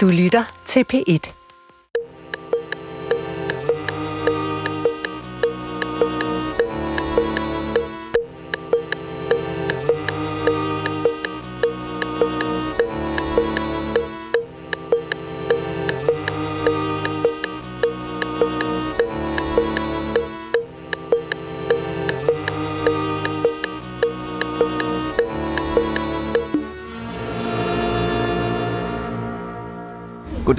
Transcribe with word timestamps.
Du 0.00 0.08
lytter 0.08 0.44
til 0.66 0.84
P1. 0.92 1.39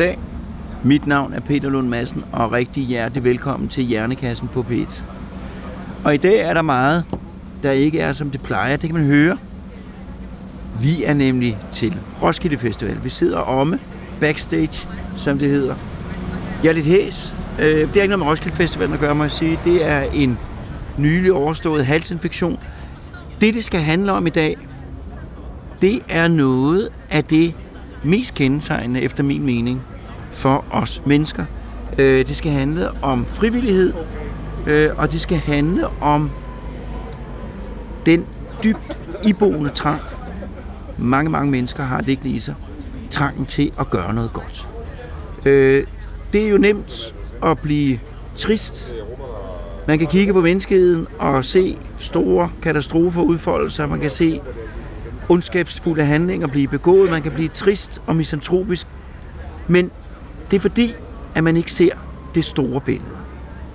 Goddag. 0.01 0.19
Mit 0.83 1.07
navn 1.07 1.33
er 1.33 1.39
Peter 1.39 1.69
Lund 1.69 1.87
Madsen, 1.87 2.23
og 2.31 2.51
rigtig 2.51 2.83
hjertelig 2.83 3.23
velkommen 3.23 3.69
til 3.69 3.83
Hjernekassen 3.83 4.47
på 4.47 4.65
P1. 4.69 5.01
Og 6.03 6.13
i 6.13 6.17
dag 6.17 6.39
er 6.39 6.53
der 6.53 6.61
meget, 6.61 7.05
der 7.63 7.71
ikke 7.71 7.99
er 7.99 8.13
som 8.13 8.29
det 8.31 8.41
plejer. 8.41 8.75
Det 8.75 8.89
kan 8.89 8.95
man 8.99 9.05
høre. 9.05 9.37
Vi 10.81 11.03
er 11.03 11.13
nemlig 11.13 11.57
til 11.71 11.97
Roskilde 12.21 12.57
Festival. 12.57 13.03
Vi 13.03 13.09
sidder 13.09 13.37
omme, 13.37 13.79
backstage, 14.19 14.87
som 15.11 15.39
det 15.39 15.49
hedder. 15.49 15.75
Jeg 16.63 16.69
er 16.69 16.73
lidt 16.73 16.85
hæs. 16.85 17.35
Øh, 17.59 17.65
det 17.65 17.81
er 17.81 17.83
ikke 17.85 18.07
noget 18.07 18.19
med 18.19 18.27
Roskilde 18.27 18.55
Festival 18.55 18.93
at 18.93 18.99
gøre, 18.99 19.15
må 19.15 19.23
jeg 19.23 19.31
sige. 19.31 19.59
Det 19.63 19.85
er 19.85 20.01
en 20.01 20.37
nylig 20.97 21.33
overstået 21.33 21.85
halsinfektion. 21.85 22.59
Det, 23.41 23.53
det 23.53 23.63
skal 23.63 23.79
handle 23.79 24.11
om 24.11 24.27
i 24.27 24.29
dag, 24.29 24.57
det 25.81 25.99
er 26.09 26.27
noget 26.27 26.89
af 27.09 27.23
det 27.23 27.53
mest 28.03 28.33
kendetegnende, 28.33 29.01
efter 29.01 29.23
min 29.23 29.45
mening, 29.45 29.81
for 30.31 30.65
os 30.71 31.01
mennesker. 31.05 31.45
Øh, 31.97 32.27
Det 32.27 32.35
skal 32.35 32.51
handle 32.51 32.89
om 33.01 33.25
frivillighed, 33.25 33.93
øh, 34.67 34.89
og 34.97 35.11
det 35.11 35.21
skal 35.21 35.37
handle 35.37 35.87
om 36.01 36.29
den 38.05 38.25
dybt 38.63 38.97
iboende 39.27 39.69
trang, 39.69 40.01
mange, 40.97 41.29
mange 41.31 41.51
mennesker 41.51 41.83
har 41.83 42.01
liggende 42.01 42.35
i 42.35 42.39
sig, 42.39 42.55
trangen 43.09 43.45
til 43.45 43.71
at 43.79 43.89
gøre 43.89 44.13
noget 44.13 44.33
godt. 44.33 44.67
Øh, 45.45 45.83
Det 46.33 46.45
er 46.45 46.49
jo 46.49 46.57
nemt 46.57 47.15
at 47.43 47.59
blive 47.59 47.99
trist. 48.35 48.93
Man 49.87 49.99
kan 49.99 50.07
kigge 50.07 50.33
på 50.33 50.41
menneskeheden 50.41 51.07
og 51.19 51.45
se 51.45 51.77
store 51.99 52.49
katastrofer 52.61 53.21
udfolde 53.21 53.69
sig. 53.69 53.89
Man 53.89 53.99
kan 53.99 54.09
se 54.09 54.41
ondskabsfulde 55.29 56.05
handlinger 56.05 56.47
blive 56.47 56.67
begået. 56.67 57.11
Man 57.11 57.21
kan 57.21 57.31
blive 57.31 57.47
trist 57.47 58.01
og 58.07 58.15
misantropisk. 58.15 58.87
Men 59.67 59.91
det 60.51 60.57
er 60.57 60.61
fordi, 60.61 60.93
at 61.35 61.43
man 61.43 61.57
ikke 61.57 61.71
ser 61.71 61.93
det 62.35 62.45
store 62.45 62.81
billede. 62.81 63.17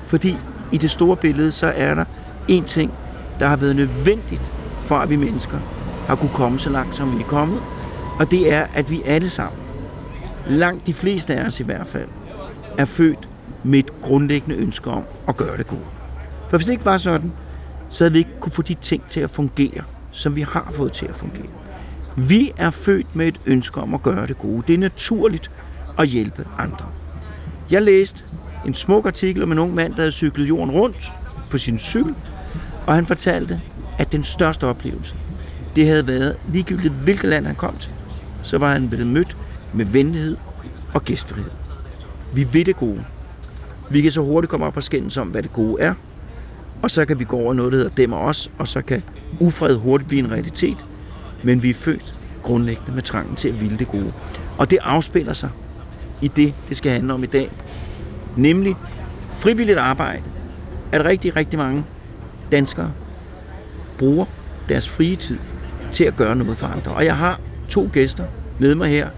Fordi 0.07 0.37
i 0.73 0.79
det 0.79 0.91
store 0.91 1.17
billede, 1.17 1.53
så 1.53 1.67
er 1.67 1.95
der 1.95 2.05
en 2.49 2.65
ting, 2.65 2.93
der 3.41 3.49
har 3.49 3.57
været 3.57 3.77
nødvendigt 3.77 4.53
for, 4.83 4.97
at 4.97 5.11
vi 5.11 5.17
mennesker 5.17 5.59
har 6.07 6.17
kunne 6.17 6.31
komme 6.35 6.59
så 6.59 6.71
langt, 6.71 6.97
som 6.97 7.17
vi 7.19 7.23
er 7.23 7.27
kommet. 7.27 7.61
Og 8.19 8.31
det 8.31 8.53
er, 8.53 8.67
at 8.75 8.91
vi 8.91 9.03
alle 9.05 9.31
sammen, 9.31 9.61
langt 10.49 10.87
de 10.87 10.95
fleste 10.95 11.35
af 11.35 11.47
os 11.47 11.61
i 11.61 11.63
hvert 11.63 11.87
fald, 11.87 12.09
er 12.79 12.85
født 12.85 13.29
med 13.65 13.79
et 13.79 14.01
grundlæggende 14.03 14.57
ønske 14.57 14.91
om 14.91 15.03
at 15.29 15.37
gøre 15.37 15.57
det 15.57 15.67
gode. 15.67 15.81
For 16.49 16.57
hvis 16.57 16.67
det 16.67 16.73
ikke 16.73 16.85
var 16.85 16.99
sådan, 16.99 17.33
så 17.89 18.05
havde 18.05 18.13
vi 18.13 18.19
ikke 18.19 18.41
kunne 18.41 18.53
få 18.53 18.63
de 18.63 18.75
ting 18.75 19.03
til 19.09 19.21
at 19.21 19.31
fungere, 19.31 19.83
som 20.17 20.37
vi 20.37 20.43
har 20.43 20.69
fået 20.71 20.93
til 20.93 21.07
at 21.07 21.15
fungere. 21.15 21.47
Vi 22.17 22.53
er 22.57 22.71
født 22.71 23.17
med 23.17 23.29
et 23.29 23.41
ønske 23.47 23.81
om 23.81 23.95
at 23.95 24.03
gøre 24.03 24.27
det 24.27 24.39
gode. 24.39 24.63
Det 24.67 24.75
er 24.75 24.79
naturligt 24.79 25.51
at 25.99 26.09
hjælpe 26.09 26.47
andre. 26.59 26.87
Jeg 27.71 27.83
læste 27.83 28.25
en 28.67 28.75
smuk 28.75 29.07
artikel 29.07 29.43
om 29.43 29.53
en 29.53 29.59
ung 29.59 29.75
mand, 29.75 29.93
der 29.93 30.01
havde 30.01 30.13
cyklet 30.13 30.49
jorden 30.49 30.71
rundt 30.71 31.13
på 31.51 31.59
sin 31.59 31.79
cykel, 31.79 32.15
og 32.87 32.95
han 32.95 33.07
fortalte, 33.07 33.61
at 33.99 34.13
den 34.13 34.25
største 34.25 34.67
oplevelse, 34.67 35.15
det 35.77 35.87
havde 35.87 36.07
været 36.07 36.37
ligegyldigt 36.53 36.95
hvilket 36.95 37.31
land 37.31 37.47
han 37.47 37.55
kom 37.55 37.77
til, 37.77 37.93
så 38.43 38.59
var 38.59 38.73
han 38.73 38.89
blevet 38.89 39.07
mødt 39.07 39.37
med 39.73 39.85
venlighed 39.85 40.37
og 40.95 41.05
gæstfrihed. 41.05 41.51
Vi 42.35 42.45
vil 42.53 42.67
det 42.67 42.77
gode. 42.77 43.05
Vi 43.91 44.01
kan 44.01 44.13
så 44.13 44.23
hurtigt 44.23 44.51
komme 44.51 44.67
op 44.67 44.77
og 44.77 44.83
skændes 44.83 45.17
om, 45.17 45.29
hvad 45.29 45.43
det 45.43 45.53
gode 45.53 45.83
er, 45.83 45.95
og 46.83 46.91
så 46.91 47.05
kan 47.05 47.19
vi 47.19 47.25
gå 47.25 47.37
over 47.37 47.55
noget, 47.55 47.73
der 47.73 47.79
hedder 47.79 47.95
dem 47.95 48.13
og 48.13 48.21
os, 48.21 48.51
og 48.59 48.69
så 48.69 48.83
kan 48.83 49.03
ufred 49.41 49.77
hurtigt 49.77 50.09
blive 50.09 50.19
en 50.19 50.31
realitet, 50.31 50.87
men 51.43 51.63
vi 51.63 51.71
er 51.71 51.75
født 51.75 52.21
grundlæggende 52.43 52.93
med 52.93 53.03
trangen 53.03 53.37
til 53.37 53.49
at 53.49 53.61
ville 53.61 53.79
det 53.79 53.89
gode. 53.89 54.13
Og 54.59 54.71
det 54.71 54.79
afspiller 54.83 55.33
sig 55.33 55.51
i 56.23 56.29
det, 56.29 56.55
det 56.69 56.77
skal 56.77 56.93
handle 56.93 57.15
om 57.15 57.23
i 57.23 57.27
dag, 57.27 57.51
nemlig 58.37 58.75
frivilligt 59.31 59.79
arbejde, 59.79 60.23
at 60.93 61.05
rigtig, 61.05 61.37
rigtig 61.37 61.59
mange 61.59 61.85
danskere 62.53 62.93
bruger 63.99 64.25
deres 64.69 64.89
frie 64.91 65.17
tid 65.17 65.39
til 65.93 66.05
at 66.05 66.17
gøre 66.17 66.37
noget 66.37 66.57
for 66.57 66.67
andre. 66.67 66.93
Og 66.93 67.05
jeg 67.05 67.17
har 67.17 67.41
to 67.69 67.91
gæster 67.93 68.25
med 68.59 68.75
mig 68.75 68.91
her 68.91 69.09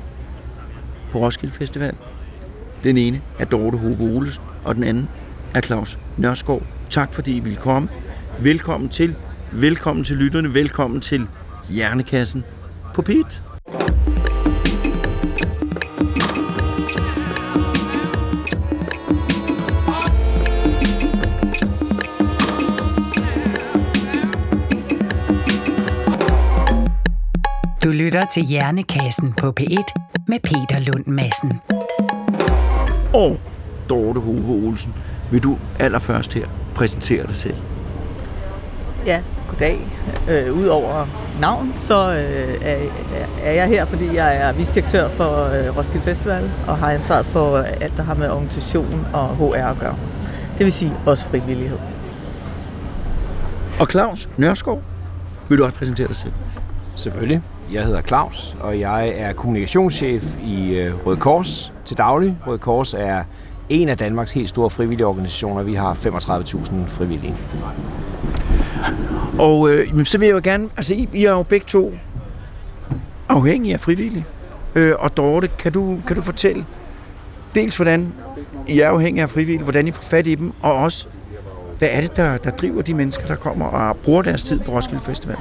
på 1.13 1.19
Roskilde 1.19 1.55
Festival. 1.55 1.95
Den 2.85 2.99
ene 2.99 3.21
er 3.39 3.45
Dorte 3.45 3.79
Hove 3.79 4.01
Olesen, 4.01 4.45
og 4.65 4.75
den 4.75 4.85
anden 4.85 5.09
er 5.55 5.61
Claus 5.61 5.99
Nørskov. 6.17 6.63
Tak 6.91 7.13
fordi 7.13 7.37
I 7.37 7.41
ville 7.41 7.59
komme. 7.59 7.89
Velkommen 8.39 8.89
til. 8.89 9.15
Velkommen 9.53 10.05
til 10.05 10.17
lytterne. 10.17 10.55
Velkommen 10.55 11.01
til 11.01 11.27
Hjernekassen 11.69 12.45
på 12.95 13.03
PIT. 13.03 13.43
Du 27.85 27.93
lytter 27.93 28.23
til 28.35 28.43
Hjernekassen 28.43 29.33
på 29.33 29.55
P1 29.61 29.93
med 30.29 30.39
Peter 30.43 30.79
Lund 30.79 31.07
Madsen. 31.07 31.53
Og 33.15 33.41
Dorte 33.89 34.21
Hove 34.21 34.67
Olsen, 34.67 34.95
vil 35.31 35.43
du 35.43 35.59
allerførst 35.79 36.35
her 36.35 36.68
præsentere 36.79 37.27
dig 37.27 37.35
selv? 37.35 37.55
Ja, 39.07 39.21
goddag. 39.49 39.81
Øh, 40.31 40.59
Udover 40.59 41.07
navn, 41.41 41.75
så 41.77 42.13
øh, 42.13 42.69
er, 42.69 42.77
er 43.43 43.53
jeg 43.53 43.69
her, 43.69 43.85
fordi 43.85 44.17
jeg 44.17 44.37
er 44.37 44.53
visdirektør 44.53 45.09
for 45.09 45.45
øh, 45.45 45.77
Roskilde 45.77 46.05
Festival 46.05 46.51
og 46.69 46.77
har 46.77 46.91
ansvaret 46.91 47.27
for 47.27 47.59
alt, 47.59 47.97
der 47.97 48.03
har 48.03 48.15
med 48.15 48.31
organisation 48.31 49.07
og 49.13 49.37
HR 49.37 49.55
at 49.55 49.79
gøre. 49.79 49.97
Det 50.59 50.65
vil 50.65 50.73
sige 50.73 50.93
også 51.07 51.25
frivillighed. 51.25 51.79
Og 53.81 53.87
Claus 53.87 54.29
Nørskov, 54.37 54.83
vil 55.49 55.59
du 55.59 55.65
også 55.65 55.77
præsentere 55.77 56.09
dig 56.09 56.17
selv? 56.17 56.33
Selvfølgelig. 56.97 57.43
Jeg 57.73 57.85
hedder 57.85 58.03
Claus, 58.03 58.57
og 58.61 58.81
jeg 58.81 59.09
er 59.09 59.33
kommunikationschef 59.33 60.37
i 60.43 60.75
øh, 60.75 61.07
Røde 61.07 61.17
Kors 61.17 61.73
til 61.85 61.99
daglig. 61.99 62.37
Røde 62.47 62.59
Kors 62.59 62.95
er 62.95 63.25
en 63.69 63.89
af 63.89 63.99
Danmarks 63.99 64.33
helt 64.33 64.49
store 64.49 64.71
frivillige 64.71 65.07
organisationer. 65.07 65.63
Vi 65.63 65.75
har 65.75 65.95
35.000 65.95 66.75
frivillige. 66.89 67.35
Og 69.39 69.71
øh, 69.71 70.05
så 70.05 70.19
vil 70.19 70.27
jeg 70.27 70.35
jo 70.35 70.41
gerne, 70.45 70.69
altså 70.77 70.95
I, 70.95 71.09
I 71.13 71.25
er 71.25 71.31
jo 71.31 71.43
begge 71.43 71.67
to 71.67 71.93
afhængige 73.29 73.75
af 73.75 73.81
frivillige. 73.81 74.27
Øh, 74.75 74.95
og 74.99 75.17
Dorte, 75.17 75.49
kan 75.59 75.73
du, 75.73 75.99
kan 76.07 76.17
du 76.17 76.23
fortælle 76.23 76.65
dels 77.55 77.77
hvordan 77.77 78.13
I 78.67 78.81
er 78.81 78.89
afhængige 78.89 79.23
af 79.23 79.31
frivillige, 79.31 79.63
hvordan 79.63 79.89
I 79.89 79.91
får 79.91 80.03
fat 80.03 80.27
i 80.27 80.35
dem, 80.35 80.53
og 80.63 80.73
også 80.75 81.07
hvad 81.79 81.89
er 81.93 82.01
det, 82.01 82.17
der, 82.17 82.37
der 82.37 82.51
driver 82.51 82.83
de 82.83 82.95
mennesker, 82.95 83.27
der 83.27 83.37
kommer 83.37 83.67
og 83.67 83.97
bruger 83.97 84.23
deres 84.23 84.43
tid 84.43 84.61
på 84.61 84.73
Roskilde 84.73 85.01
Festival? 85.01 85.37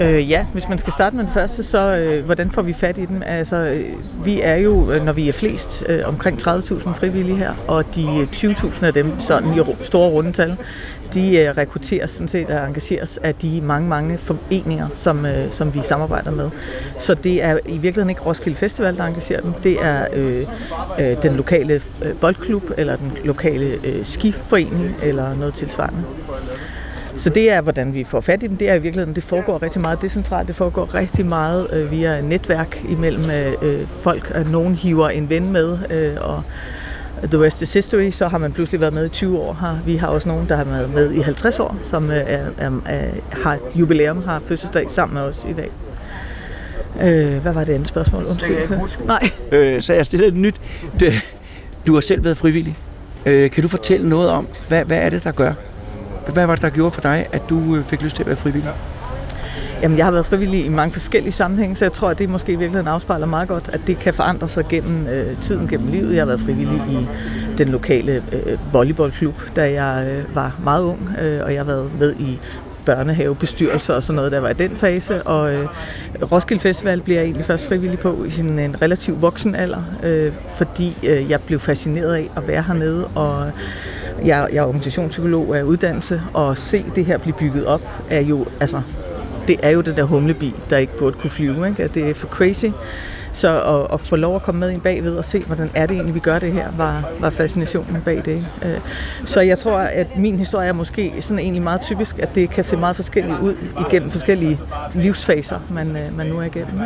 Øh, 0.00 0.30
ja, 0.30 0.46
hvis 0.52 0.68
man 0.68 0.78
skal 0.78 0.92
starte 0.92 1.16
med 1.16 1.24
den 1.24 1.32
første, 1.32 1.62
så 1.62 1.96
øh, 1.96 2.24
hvordan 2.24 2.50
får 2.50 2.62
vi 2.62 2.72
fat 2.72 2.98
i 2.98 3.04
dem? 3.04 3.22
Altså, 3.26 3.56
øh, 3.56 3.84
vi 4.24 4.40
er 4.40 4.56
jo, 4.56 4.90
øh, 4.90 5.04
når 5.04 5.12
vi 5.12 5.28
er 5.28 5.32
flest, 5.32 5.84
øh, 5.88 6.00
omkring 6.04 6.48
30.000 6.48 6.94
frivillige 6.94 7.36
her, 7.36 7.54
og 7.68 7.94
de 7.94 8.02
øh, 8.02 8.28
20.000 8.32 8.84
af 8.84 8.92
dem, 8.92 9.20
sådan 9.20 9.54
i 9.54 9.60
store 9.82 10.10
rundetal, 10.10 10.56
de 11.14 11.38
øh, 11.38 11.56
rekrutteres 11.56 12.10
sådan 12.10 12.28
set 12.28 12.50
og 12.50 12.66
engageres 12.66 13.18
af 13.22 13.34
de 13.34 13.60
mange, 13.60 13.88
mange 13.88 14.18
foreninger, 14.18 14.88
som, 14.96 15.26
øh, 15.26 15.50
som 15.52 15.74
vi 15.74 15.80
samarbejder 15.82 16.30
med. 16.30 16.50
Så 16.98 17.14
det 17.14 17.42
er 17.42 17.58
i 17.66 17.72
virkeligheden 17.72 18.10
ikke 18.10 18.22
Roskilde 18.22 18.56
Festival, 18.56 18.96
der 18.96 19.04
engagerer 19.04 19.40
dem. 19.40 19.52
Det 19.52 19.84
er 19.84 20.06
øh, 20.12 20.46
øh, 21.00 21.22
den 21.22 21.36
lokale 21.36 21.80
øh, 22.02 22.14
boldklub, 22.20 22.70
eller 22.76 22.96
den 22.96 23.12
lokale 23.24 23.78
øh, 23.84 24.04
skiforening, 24.06 24.96
eller 25.02 25.34
noget 25.34 25.54
tilsvarende. 25.54 26.02
Så 27.16 27.30
det 27.30 27.50
er, 27.50 27.60
hvordan 27.60 27.94
vi 27.94 28.04
får 28.04 28.20
fat 28.20 28.42
i 28.42 28.46
dem. 28.46 28.56
Det 28.56 28.70
er 28.70 28.74
i 28.74 28.78
virkeligheden, 28.78 29.14
det 29.14 29.24
foregår 29.24 29.62
rigtig 29.62 29.80
meget 29.80 30.02
decentralt. 30.02 30.48
Det 30.48 30.56
foregår 30.56 30.94
rigtig 30.94 31.26
meget 31.26 31.66
øh, 31.72 31.90
via 31.90 32.20
netværk 32.20 32.84
imellem 32.88 33.30
øh, 33.62 33.86
folk. 33.88 34.32
At 34.34 34.50
nogen 34.50 34.74
hiver 34.74 35.08
en 35.08 35.28
ven 35.28 35.52
med, 35.52 35.78
øh, 35.90 36.16
og 36.20 36.42
The 37.30 37.44
Rest 37.44 37.62
is 37.62 37.72
History, 37.72 38.10
så 38.10 38.28
har 38.28 38.38
man 38.38 38.52
pludselig 38.52 38.80
været 38.80 38.92
med 38.92 39.06
i 39.06 39.08
20 39.08 39.38
år. 39.38 39.58
Her. 39.60 39.78
Vi 39.86 39.96
har 39.96 40.06
også 40.06 40.28
nogen, 40.28 40.48
der 40.48 40.56
har 40.56 40.64
været 40.64 40.94
med 40.94 41.12
i 41.12 41.20
50 41.20 41.60
år, 41.60 41.76
som 41.82 42.10
øh, 42.10 42.16
er, 42.16 42.46
er, 42.58 42.70
har 43.32 43.58
jubilæum, 43.74 44.22
har 44.22 44.42
fødselsdag 44.46 44.90
sammen 44.90 45.14
med 45.14 45.22
os 45.22 45.46
i 45.48 45.52
dag. 45.52 45.70
Øh, 47.02 47.42
hvad 47.42 47.52
var 47.52 47.64
det 47.64 47.72
andet 47.72 47.88
spørgsmål? 47.88 48.24
Undskyld. 48.24 48.56
Det 48.56 48.62
ikke 48.62 49.06
Nej. 49.06 49.22
Øh, 49.52 49.82
så 49.82 49.92
jeg 49.92 50.06
stiller 50.06 50.26
et 50.26 50.34
nyt. 50.34 50.60
Du, 51.00 51.06
du 51.86 51.94
har 51.94 52.00
selv 52.00 52.24
været 52.24 52.36
frivillig. 52.36 52.76
Øh, 53.26 53.50
kan 53.50 53.62
du 53.62 53.68
fortælle 53.68 54.08
noget 54.08 54.30
om, 54.30 54.48
hvad, 54.68 54.84
hvad 54.84 54.98
er 54.98 55.10
det, 55.10 55.24
der 55.24 55.32
gør? 55.32 55.52
Hvad 56.32 56.46
var 56.46 56.54
det, 56.54 56.62
der 56.62 56.70
gjorde 56.70 56.90
for 56.90 57.00
dig, 57.00 57.26
at 57.32 57.42
du 57.48 57.76
øh, 57.76 57.84
fik 57.84 58.02
lyst 58.02 58.16
til 58.16 58.22
at 58.22 58.26
være 58.26 58.36
frivillig? 58.36 58.70
Jamen, 59.82 59.98
jeg 59.98 60.06
har 60.06 60.12
været 60.12 60.26
frivillig 60.26 60.64
i 60.64 60.68
mange 60.68 60.92
forskellige 60.92 61.32
sammenhænge, 61.32 61.76
så 61.76 61.84
jeg 61.84 61.92
tror, 61.92 62.10
at 62.10 62.18
det 62.18 62.28
måske 62.28 62.52
i 62.52 62.56
virkeligheden 62.56 62.88
afspejler 62.88 63.26
meget 63.26 63.48
godt, 63.48 63.70
at 63.72 63.80
det 63.86 63.98
kan 63.98 64.14
forandre 64.14 64.48
sig 64.48 64.64
gennem 64.68 65.06
øh, 65.06 65.40
tiden, 65.40 65.68
gennem 65.68 65.88
livet. 65.88 66.14
Jeg 66.14 66.20
har 66.20 66.26
været 66.26 66.40
frivillig 66.40 66.82
i 66.90 67.06
den 67.58 67.68
lokale 67.68 68.22
øh, 68.32 68.58
volleyballklub, 68.72 69.34
da 69.56 69.82
jeg 69.82 70.08
øh, 70.08 70.34
var 70.34 70.56
meget 70.64 70.82
ung, 70.82 71.10
øh, 71.20 71.40
og 71.44 71.54
jeg 71.54 71.60
har 71.60 71.64
været 71.64 71.90
med 71.98 72.14
i 72.18 72.40
børnehavebestyrelser 72.84 73.94
og 73.94 74.02
sådan 74.02 74.16
noget, 74.16 74.32
der 74.32 74.40
var 74.40 74.48
i 74.48 74.54
den 74.54 74.76
fase. 74.76 75.22
Og 75.22 75.54
øh, 75.54 75.66
Roskilde 76.32 76.60
Festival 76.62 77.00
bliver 77.00 77.18
jeg 77.18 77.24
egentlig 77.24 77.44
først 77.44 77.68
frivillig 77.68 77.98
på 77.98 78.24
i 78.24 78.30
sin 78.30 78.58
en 78.58 78.82
relativ 78.82 79.22
voksen 79.22 79.54
alder, 79.54 79.82
øh, 80.02 80.32
fordi 80.56 80.96
øh, 81.02 81.30
jeg 81.30 81.40
blev 81.40 81.60
fascineret 81.60 82.14
af 82.14 82.30
at 82.36 82.48
være 82.48 82.62
hernede, 82.62 83.06
og 83.06 83.50
jeg, 84.24 84.48
jeg 84.52 84.58
er 84.58 84.66
organisationspsykolog 84.66 85.56
af 85.56 85.62
uddannelse, 85.62 86.22
og 86.32 86.58
se 86.58 86.84
det 86.94 87.04
her 87.04 87.18
blive 87.18 87.34
bygget 87.34 87.66
op, 87.66 87.80
er 88.10 88.20
jo, 88.20 88.46
altså, 88.60 88.82
det 89.48 89.56
er 89.62 89.70
jo 89.70 89.80
den 89.80 89.96
der 89.96 90.02
humlebi, 90.02 90.54
der 90.70 90.76
ikke 90.76 90.98
burde 90.98 91.16
kunne 91.18 91.30
flyve. 91.30 91.68
Ikke? 91.68 91.82
At 91.82 91.94
det 91.94 92.10
er 92.10 92.14
for 92.14 92.28
crazy. 92.28 92.66
Så 93.32 93.62
at, 93.62 93.94
at 93.94 94.00
få 94.00 94.16
lov 94.16 94.36
at 94.36 94.42
komme 94.42 94.58
med 94.58 94.70
ind 94.70 94.80
bagved 94.80 95.16
og 95.16 95.24
se, 95.24 95.40
hvordan 95.40 95.70
er 95.74 95.86
det 95.86 95.94
egentlig, 95.94 96.14
vi 96.14 96.20
gør 96.20 96.38
det 96.38 96.52
her, 96.52 96.68
var, 96.76 97.10
var 97.20 97.30
fascinationen 97.30 98.02
bag 98.04 98.22
det. 98.24 98.46
Øh, 98.64 98.78
så 99.24 99.40
jeg 99.40 99.58
tror, 99.58 99.78
at 99.78 100.18
min 100.18 100.38
historie 100.38 100.68
er 100.68 100.72
måske 100.72 101.12
sådan 101.20 101.38
egentlig 101.38 101.62
meget 101.62 101.80
typisk, 101.80 102.18
at 102.18 102.34
det 102.34 102.50
kan 102.50 102.64
se 102.64 102.76
meget 102.76 102.96
forskelligt 102.96 103.38
ud 103.42 103.54
igennem 103.88 104.10
forskellige 104.10 104.60
livsfaser, 104.94 105.60
man, 105.70 105.96
øh, 105.96 106.16
man 106.16 106.26
nu 106.26 106.38
er 106.38 106.42
igennem. 106.42 106.78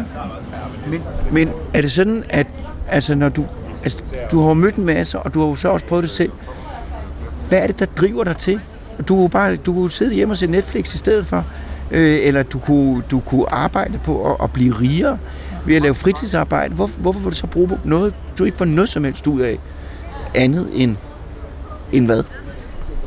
Men, 0.90 1.02
men 1.32 1.50
er 1.74 1.80
det 1.80 1.92
sådan, 1.92 2.24
at 2.30 2.46
altså, 2.88 3.14
når 3.14 3.28
du, 3.28 3.44
altså, 3.82 3.98
du 4.30 4.46
har 4.46 4.54
mødt 4.54 4.74
en 4.74 4.84
masse, 4.84 5.18
og 5.18 5.34
du 5.34 5.40
har 5.40 5.46
jo 5.46 5.56
så 5.56 5.68
også 5.68 5.86
prøvet 5.86 6.02
det 6.02 6.10
selv, 6.10 6.30
hvad 7.48 7.58
er 7.58 7.66
det, 7.66 7.78
der 7.78 7.86
driver 7.86 8.24
dig 8.24 8.36
til? 8.36 8.60
Du 9.08 9.16
kunne 9.16 9.30
bare 9.30 9.56
du 9.56 9.74
kunne 9.74 9.90
sidde 9.90 10.14
hjemme 10.14 10.34
og 10.34 10.38
se 10.38 10.46
Netflix 10.46 10.94
i 10.94 10.98
stedet 10.98 11.26
for, 11.26 11.44
øh, 11.90 12.18
eller 12.22 12.42
du 12.42 12.58
kunne, 12.58 13.02
du 13.10 13.20
kunne 13.20 13.52
arbejde 13.52 13.98
på 14.04 14.32
at, 14.32 14.36
at 14.42 14.52
blive 14.52 14.74
rigere 14.74 15.18
ved 15.66 15.76
at 15.76 15.82
lave 15.82 15.94
fritidsarbejde. 15.94 16.74
Hvor, 16.74 16.86
hvorfor 16.86 17.20
vil 17.20 17.30
du 17.30 17.36
så 17.36 17.46
bruge 17.46 17.70
noget, 17.84 18.14
du 18.38 18.44
ikke 18.44 18.56
får 18.56 18.64
noget 18.64 18.88
som 18.88 19.04
helst 19.04 19.26
ud 19.26 19.40
af, 19.40 19.58
andet 20.34 20.68
end, 20.74 20.96
end 21.92 22.06
hvad? 22.06 22.22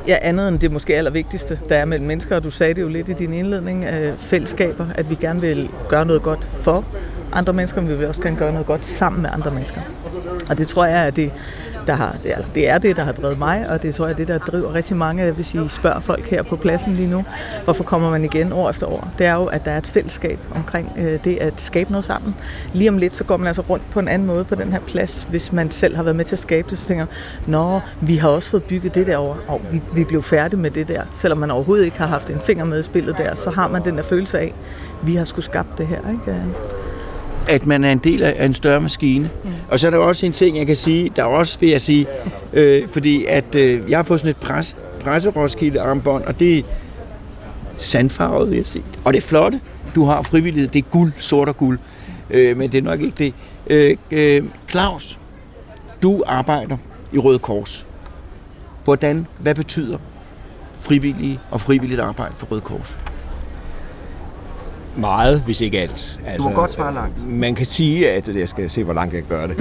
Ja, 0.08 0.18
andet 0.22 0.48
end 0.48 0.60
det 0.60 0.72
måske 0.72 0.96
allervigtigste, 0.96 1.60
der 1.70 1.76
er 1.76 1.86
mellem 1.86 2.08
mennesker, 2.08 2.36
og 2.36 2.44
du 2.44 2.52
sagde 2.52 2.74
det 2.74 2.82
jo 2.82 2.88
lidt 2.88 3.10
i 3.10 3.14
din 3.14 3.34
indledning, 3.34 3.84
øh, 3.84 4.14
fællesskaber, 4.18 4.86
at 4.96 5.10
vi 5.10 5.16
gerne 5.16 5.42
vil 5.42 5.70
gøre 5.90 6.06
noget 6.06 6.22
godt 6.22 6.48
for 6.58 6.86
andre 7.34 7.54
mennesker, 7.54 7.82
men 7.82 7.90
vi 7.90 7.96
vil 7.96 8.08
også 8.08 8.22
gerne 8.22 8.38
gøre 8.38 8.52
noget 8.52 8.68
godt 8.68 8.86
sammen 8.86 9.22
med 9.22 9.30
andre 9.34 9.52
mennesker. 9.52 9.82
Og 10.50 10.58
det 10.58 10.68
tror 10.68 10.86
jeg, 10.86 10.98
at 10.98 11.16
det, 11.16 11.32
der 11.88 11.94
har, 11.94 12.16
det 12.56 12.70
er 12.70 12.78
det, 12.78 12.96
der 12.96 13.04
har 13.04 13.12
drevet 13.12 13.38
mig, 13.38 13.66
og 13.70 13.82
det 13.82 13.96
tror 13.96 14.06
jeg 14.06 14.14
er 14.14 14.18
det, 14.18 14.28
der 14.28 14.38
driver 14.38 14.74
rigtig 14.74 14.96
mange, 14.96 15.32
hvis 15.32 15.54
I 15.54 15.60
spørger 15.68 16.00
folk 16.00 16.28
her 16.28 16.44
på 16.44 16.56
pladsen 16.56 16.94
lige 16.94 17.10
nu, 17.10 17.26
hvorfor 17.64 17.84
kommer 17.84 18.10
man 18.10 18.24
igen 18.24 18.54
år 18.54 18.70
efter 18.70 18.88
år. 18.88 19.08
Det 19.18 19.26
er 19.26 19.34
jo, 19.34 19.46
at 19.46 19.66
der 19.66 19.72
er 19.72 19.78
et 19.78 19.88
fællesskab 19.88 20.40
omkring 20.56 20.92
øh, 20.98 21.24
det 21.24 21.38
at 21.38 21.62
skabe 21.62 21.92
noget 21.92 22.06
sammen. 22.06 22.36
Lige 22.74 22.90
om 22.90 22.98
lidt, 22.98 23.16
så 23.16 23.24
går 23.24 23.38
man 23.38 23.48
altså 23.48 23.62
rundt 23.70 23.90
på 23.92 24.00
en 24.00 24.08
anden 24.08 24.28
måde 24.28 24.44
på 24.44 24.56
den 24.56 24.72
her 24.72 24.80
plads, 24.80 25.28
hvis 25.30 25.52
man 25.52 25.72
selv 25.72 25.96
har 25.96 26.04
været 26.04 26.16
med 26.16 26.26
til 26.26 26.36
at 26.36 26.40
skabe 26.40 26.70
det, 26.70 26.78
så 26.78 26.88
tænker 26.88 27.06
nå, 27.48 27.80
vi 28.02 28.16
har 28.16 28.30
også 28.30 28.50
fået 28.50 28.64
bygget 28.64 28.96
det 28.96 29.08
derovre, 29.08 29.38
og 29.48 29.62
vi, 29.72 29.82
vi 29.94 30.04
blev 30.04 30.24
færdige 30.24 30.60
med 30.60 30.72
det 30.72 30.88
der. 30.88 31.04
Selvom 31.12 31.38
man 31.38 31.52
overhovedet 31.52 31.86
ikke 31.86 31.98
har 31.98 32.08
haft 32.08 32.30
en 32.30 32.40
finger 32.46 32.66
med 32.66 32.80
i 32.80 32.84
spillet 32.84 33.18
der, 33.18 33.36
så 33.36 33.50
har 33.50 33.68
man 33.68 33.86
den 33.86 33.98
der 33.98 34.04
følelse 34.04 34.40
af, 34.40 34.54
vi 35.02 35.16
har 35.16 35.26
skulle 35.26 35.46
skabt 35.46 35.78
det 35.78 35.88
her. 35.88 36.00
Ikke? 36.12 36.42
At 37.50 37.66
man 37.66 37.84
er 37.84 37.92
en 37.92 37.98
del 37.98 38.24
af 38.24 38.46
en 38.46 38.54
større 38.54 38.82
maskine. 38.82 39.30
Mm. 39.44 39.50
Og 39.70 39.80
så 39.80 39.88
er 39.88 39.92
der 39.92 39.98
også 39.98 40.26
en 40.26 40.32
ting, 40.32 40.58
jeg 40.58 40.68
kan 40.68 40.76
sige, 40.76 41.12
der 41.16 41.22
er 41.22 41.28
også, 41.28 41.60
vil 41.60 41.70
jeg 41.70 41.82
sige, 41.82 42.06
øh, 42.54 42.88
fordi 42.88 43.26
at 43.26 43.56
øh, 43.56 43.90
jeg 43.90 43.98
har 43.98 44.04
fået 44.04 44.20
sådan 44.20 44.30
et 44.30 44.38
pres, 44.38 44.76
presseroskilde 45.00 45.82
armbånd, 45.82 46.24
og 46.24 46.40
det 46.40 46.58
er 46.58 46.64
sandfarvet, 47.78 48.50
vil 48.50 48.58
jeg 48.58 48.66
sige. 48.66 48.84
Og 49.06 49.14
det 49.14 49.24
er 49.24 49.28
flotte. 49.28 49.60
Du 49.96 50.06
har 50.06 50.22
frivillighed. 50.22 50.70
Det 50.70 50.80
er 50.80 50.90
guld, 50.90 51.12
sort 51.18 51.50
og 51.50 51.58
guld. 51.58 51.80
Øh, 52.30 52.58
men 52.58 52.72
det 52.72 52.78
er 52.78 52.82
nok 52.82 53.02
ikke 53.02 53.16
det. 53.18 53.34
Øh, 53.68 53.98
øh, 54.12 54.44
Claus, 54.70 55.20
du 56.04 56.24
arbejder 56.28 56.78
i 57.14 57.18
Røde 57.18 57.40
Kors. 57.40 57.88
Hvordan, 58.84 59.28
hvad 59.40 59.56
betyder 59.56 59.98
frivillige 60.80 61.40
og 61.52 61.62
frivilligt 61.62 62.00
arbejde 62.02 62.34
for 62.38 62.48
Røde 62.48 62.62
Kors? 62.62 62.98
Meget, 64.98 65.42
hvis 65.42 65.62
ikke 65.62 65.80
alt. 65.80 66.20
Altså, 66.26 66.48
du 66.48 66.54
må 66.54 66.60
godt 66.60 66.72
svare 66.72 66.94
langt. 66.94 67.30
Man 67.30 67.56
kan 67.56 67.66
sige, 67.66 68.12
at 68.12 68.36
jeg 68.36 68.50
skal 68.50 68.70
se, 68.70 68.84
hvor 68.84 68.94
langt 68.94 69.14
jeg 69.14 69.24
gøre 69.24 69.48
det. 69.48 69.58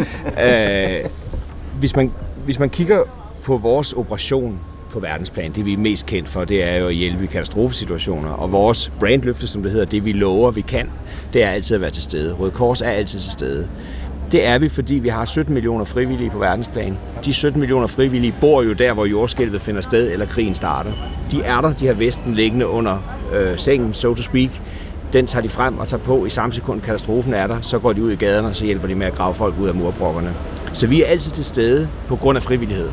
uh, 1.05 1.11
hvis, 1.81 1.97
man, 1.97 2.13
hvis 2.45 2.59
man 2.59 2.71
kigger 2.71 3.03
på 3.45 3.57
vores 3.57 3.93
operation 3.93 4.59
på 4.91 5.01
verdensplan, 5.01 5.53
det 5.53 5.65
vi 5.67 5.73
er 5.73 5.77
mest 5.79 6.07
kendt 6.07 6.29
for, 6.29 6.45
det 6.45 6.65
er 6.65 6.77
jo 6.77 6.87
at 6.87 6.95
hjælpe 6.95 7.25
i 7.25 7.27
katastrofesituationer. 7.27 8.31
Og 8.31 8.53
vores 8.53 8.93
brandløfte, 9.01 9.47
som 9.47 9.63
det 9.63 9.73
hedder, 9.73 9.87
det 9.87 10.05
vi 10.05 10.13
lover, 10.13 10.51
vi 10.51 10.61
kan, 10.61 10.91
det 11.33 11.43
er 11.43 11.49
altid 11.49 11.75
at 11.75 11.81
være 11.81 11.91
til 11.91 12.03
stede. 12.03 12.35
Røde 12.35 12.51
Kors 12.51 12.81
er 12.81 12.91
altid 12.91 13.21
til 13.21 13.33
stede. 13.33 13.69
Det 14.33 14.47
er 14.47 14.59
vi, 14.59 14.69
fordi 14.69 14.95
vi 14.95 15.09
har 15.09 15.25
17 15.25 15.55
millioner 15.55 15.85
frivillige 15.85 16.31
på 16.31 16.39
verdensplan. 16.39 16.99
De 17.25 17.33
17 17.33 17.61
millioner 17.61 17.87
frivillige 17.87 18.35
bor 18.41 18.63
jo 18.63 18.73
der, 18.73 18.93
hvor 18.93 19.05
jordskælvet 19.05 19.63
finder 19.63 19.81
sted, 19.81 20.13
eller 20.13 20.27
krigen 20.27 20.55
starter. 20.55 20.93
De 21.31 21.43
er 21.43 21.61
der, 21.61 21.73
de 21.73 21.87
har 21.87 21.95
Vesten 21.95 22.35
liggende 22.35 22.67
under 22.67 22.99
øh, 23.33 23.59
sengen, 23.59 23.95
so 23.95 24.15
to 24.15 24.23
speak 24.23 24.51
den 25.13 25.27
tager 25.27 25.43
de 25.43 25.49
frem 25.49 25.79
og 25.79 25.89
tager 25.89 26.03
på 26.03 26.27
i 26.27 26.31
samme 26.31 26.53
sekund 26.53 26.81
katastrofen 26.81 27.35
er 27.35 27.47
der, 27.47 27.61
så 27.61 27.79
går 27.79 27.93
de 27.93 28.03
ud 28.03 28.13
i 28.13 28.17
gaderne, 28.17 28.49
og 28.49 28.57
så 28.57 28.65
hjælper 28.65 28.89
de 28.89 28.95
med 28.95 29.07
at 29.07 29.15
grave 29.15 29.35
folk 29.35 29.55
ud 29.61 29.69
af 29.69 29.75
murbrokkerne. 29.75 30.33
Så 30.73 30.87
vi 30.87 31.03
er 31.03 31.07
altid 31.07 31.33
til 31.33 31.45
stede 31.45 31.89
på 32.09 32.17
grund 32.17 32.37
af 32.37 32.43
frivillighed. 32.43 32.91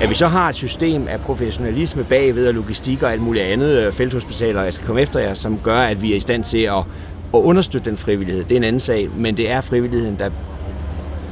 At 0.00 0.10
vi 0.10 0.14
så 0.14 0.28
har 0.28 0.48
et 0.48 0.54
system 0.54 1.08
af 1.08 1.20
professionalisme 1.20 2.04
bagved 2.04 2.48
og 2.48 2.54
logistik 2.54 3.02
og 3.02 3.12
alt 3.12 3.22
muligt 3.22 3.44
andet, 3.44 3.78
øh, 3.78 3.92
felthospitaler, 3.92 4.62
jeg 4.62 4.72
skal 4.72 4.86
komme 4.86 5.02
efter 5.02 5.20
jer, 5.20 5.34
som 5.34 5.58
gør, 5.58 5.78
at 5.78 6.02
vi 6.02 6.12
er 6.12 6.16
i 6.16 6.20
stand 6.20 6.44
til 6.44 6.58
at, 6.58 6.78
at 7.34 7.38
understøtte 7.38 7.90
den 7.90 7.98
frivillighed. 7.98 8.44
Det 8.44 8.52
er 8.52 8.56
en 8.56 8.64
anden 8.64 8.80
sag, 8.80 9.08
men 9.16 9.36
det 9.36 9.50
er 9.50 9.60
frivilligheden, 9.60 10.18
der 10.18 10.30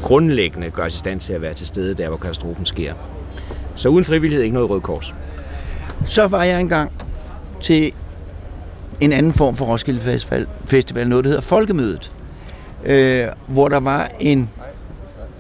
grundlæggende 0.03 0.70
gør 0.70 0.85
os 0.85 0.94
i 0.94 0.99
stand 0.99 1.20
til 1.20 1.32
at 1.32 1.43
være 1.43 1.55
til 1.55 1.67
stede 1.67 1.94
der, 1.94 2.09
hvor 2.09 2.17
katastrofen 2.17 2.67
sker. 2.67 2.94
Så 3.75 3.88
uden 3.88 4.05
frivillighed 4.05 4.44
ikke 4.44 4.55
noget 4.55 4.70
rød 4.70 4.81
kors. 4.81 5.14
Så 6.05 6.26
var 6.26 6.44
jeg 6.44 6.61
engang 6.61 6.93
til 7.61 7.93
en 9.00 9.12
anden 9.12 9.32
form 9.32 9.56
for 9.56 9.64
Roskilde 9.64 10.00
Festival, 10.00 10.46
Festival 10.64 11.08
noget, 11.08 11.24
der 11.24 11.30
hedder 11.30 11.42
Folkemødet, 11.42 12.12
øh, 12.84 13.26
hvor 13.46 13.68
der 13.68 13.80
var 13.80 14.10
en, 14.20 14.48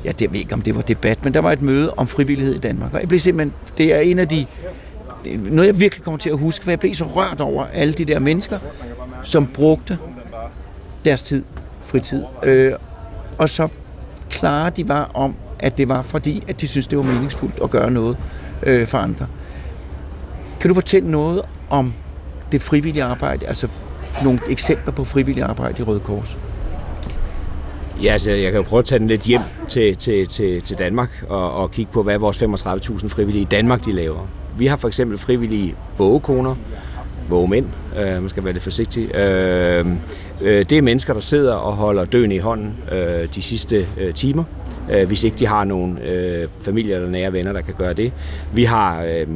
ja, 0.04 0.12
det 0.12 0.32
ved 0.32 0.40
ikke, 0.40 0.54
om 0.54 0.62
det 0.62 0.76
var 0.76 0.82
debat, 0.82 1.24
men 1.24 1.34
der 1.34 1.40
var 1.40 1.52
et 1.52 1.62
møde 1.62 1.94
om 1.94 2.06
frivillighed 2.06 2.54
i 2.54 2.58
Danmark. 2.58 2.94
Og 2.94 3.00
jeg 3.00 3.08
blev 3.08 3.20
simpelthen, 3.20 3.54
det 3.78 3.94
er 3.94 3.98
en 3.98 4.18
af 4.18 4.28
de, 4.28 4.46
noget 5.36 5.66
jeg 5.66 5.80
virkelig 5.80 6.04
kommer 6.04 6.18
til 6.18 6.30
at 6.30 6.38
huske, 6.38 6.64
for 6.64 6.70
jeg 6.70 6.80
blev 6.80 6.94
så 6.94 7.04
rørt 7.04 7.40
over 7.40 7.64
alle 7.72 7.92
de 7.92 8.04
der 8.04 8.18
mennesker, 8.18 8.58
som 9.22 9.46
brugte 9.46 9.98
deres 11.04 11.22
tid, 11.22 11.44
fritid, 11.84 12.22
øh, 12.42 12.72
og 13.38 13.48
så 13.48 13.68
klare 14.30 14.70
de 14.70 14.88
var 14.88 15.10
om, 15.14 15.34
at 15.58 15.78
det 15.78 15.88
var 15.88 16.02
fordi, 16.02 16.44
at 16.48 16.60
de 16.60 16.68
synes 16.68 16.86
det 16.86 16.98
var 16.98 17.04
meningsfuldt 17.04 17.60
at 17.62 17.70
gøre 17.70 17.90
noget 17.90 18.16
øh, 18.62 18.86
for 18.86 18.98
andre. 18.98 19.26
Kan 20.60 20.68
du 20.68 20.74
fortælle 20.74 21.10
noget 21.10 21.42
om 21.70 21.92
det 22.52 22.62
frivillige 22.62 23.04
arbejde, 23.04 23.46
altså 23.46 23.68
nogle 24.24 24.40
eksempler 24.48 24.92
på 24.92 25.04
frivilligt 25.04 25.46
arbejde 25.46 25.74
i 25.78 25.82
Røde 25.82 26.00
Kors? 26.00 26.36
Ja, 28.02 28.12
altså, 28.12 28.30
jeg 28.30 28.52
kan 28.52 28.60
jo 28.60 28.62
prøve 28.62 28.78
at 28.78 28.84
tage 28.84 28.98
den 28.98 29.08
lidt 29.08 29.22
hjem 29.22 29.40
til, 29.68 29.96
til, 29.96 30.26
til, 30.26 30.62
til 30.62 30.78
Danmark 30.78 31.24
og, 31.28 31.54
og 31.54 31.70
kigge 31.70 31.92
på, 31.92 32.02
hvad 32.02 32.18
vores 32.18 32.42
35.000 32.42 33.08
frivillige 33.08 33.42
i 33.42 33.48
Danmark 33.50 33.84
de 33.84 33.92
laver. 33.92 34.28
Vi 34.58 34.66
har 34.66 34.76
for 34.76 34.88
eksempel 34.88 35.18
frivillige 35.18 35.74
vågekoner, 35.98 36.54
vågemænd, 37.28 37.66
øh, 37.98 38.20
man 38.20 38.28
skal 38.28 38.44
være 38.44 38.52
lidt 38.52 38.64
forsigtig. 38.64 39.14
Øh, 39.14 39.86
øh, 40.40 40.64
det 40.70 40.78
er 40.78 40.82
mennesker, 40.82 41.12
der 41.12 41.20
sidder 41.20 41.54
og 41.54 41.72
holder 41.72 42.04
døende 42.04 42.36
i 42.36 42.38
hånden 42.38 42.76
øh, 42.92 43.34
de 43.34 43.42
sidste 43.42 43.86
øh, 43.98 44.14
timer 44.14 44.44
øh, 44.90 45.06
hvis 45.06 45.24
ikke 45.24 45.36
de 45.38 45.46
har 45.46 45.64
nogen 45.64 45.98
øh, 45.98 46.48
familie 46.60 46.94
eller 46.94 47.08
nære 47.08 47.32
venner, 47.32 47.52
der 47.52 47.60
kan 47.60 47.74
gøre 47.78 47.92
det. 47.92 48.12
Vi 48.52 48.64
har 48.64 49.02
øh, 49.02 49.26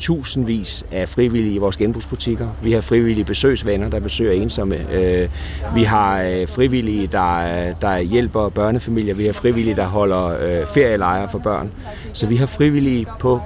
tusindvis 0.00 0.86
af 0.92 1.08
frivillige 1.08 1.54
i 1.54 1.58
vores 1.58 1.76
genbrugsbutikker. 1.76 2.48
Vi 2.62 2.72
har 2.72 2.80
frivillige 2.80 3.24
besøgsvenner, 3.24 3.88
der 3.88 4.00
besøger 4.00 4.32
ensomme. 4.32 4.92
Øh, 4.92 5.28
vi 5.74 5.82
har 5.82 6.22
øh, 6.22 6.48
frivillige, 6.48 7.06
der, 7.06 7.72
der 7.80 7.98
hjælper 7.98 8.48
børnefamilier. 8.48 9.14
Vi 9.14 9.26
har 9.26 9.32
frivillige, 9.32 9.76
der 9.76 9.86
holder 9.86 10.26
øh, 10.26 10.66
ferielejre 10.66 11.28
for 11.28 11.38
børn. 11.38 11.70
Så 12.12 12.26
vi 12.26 12.36
har 12.36 12.46
frivillige 12.46 13.06
på 13.20 13.40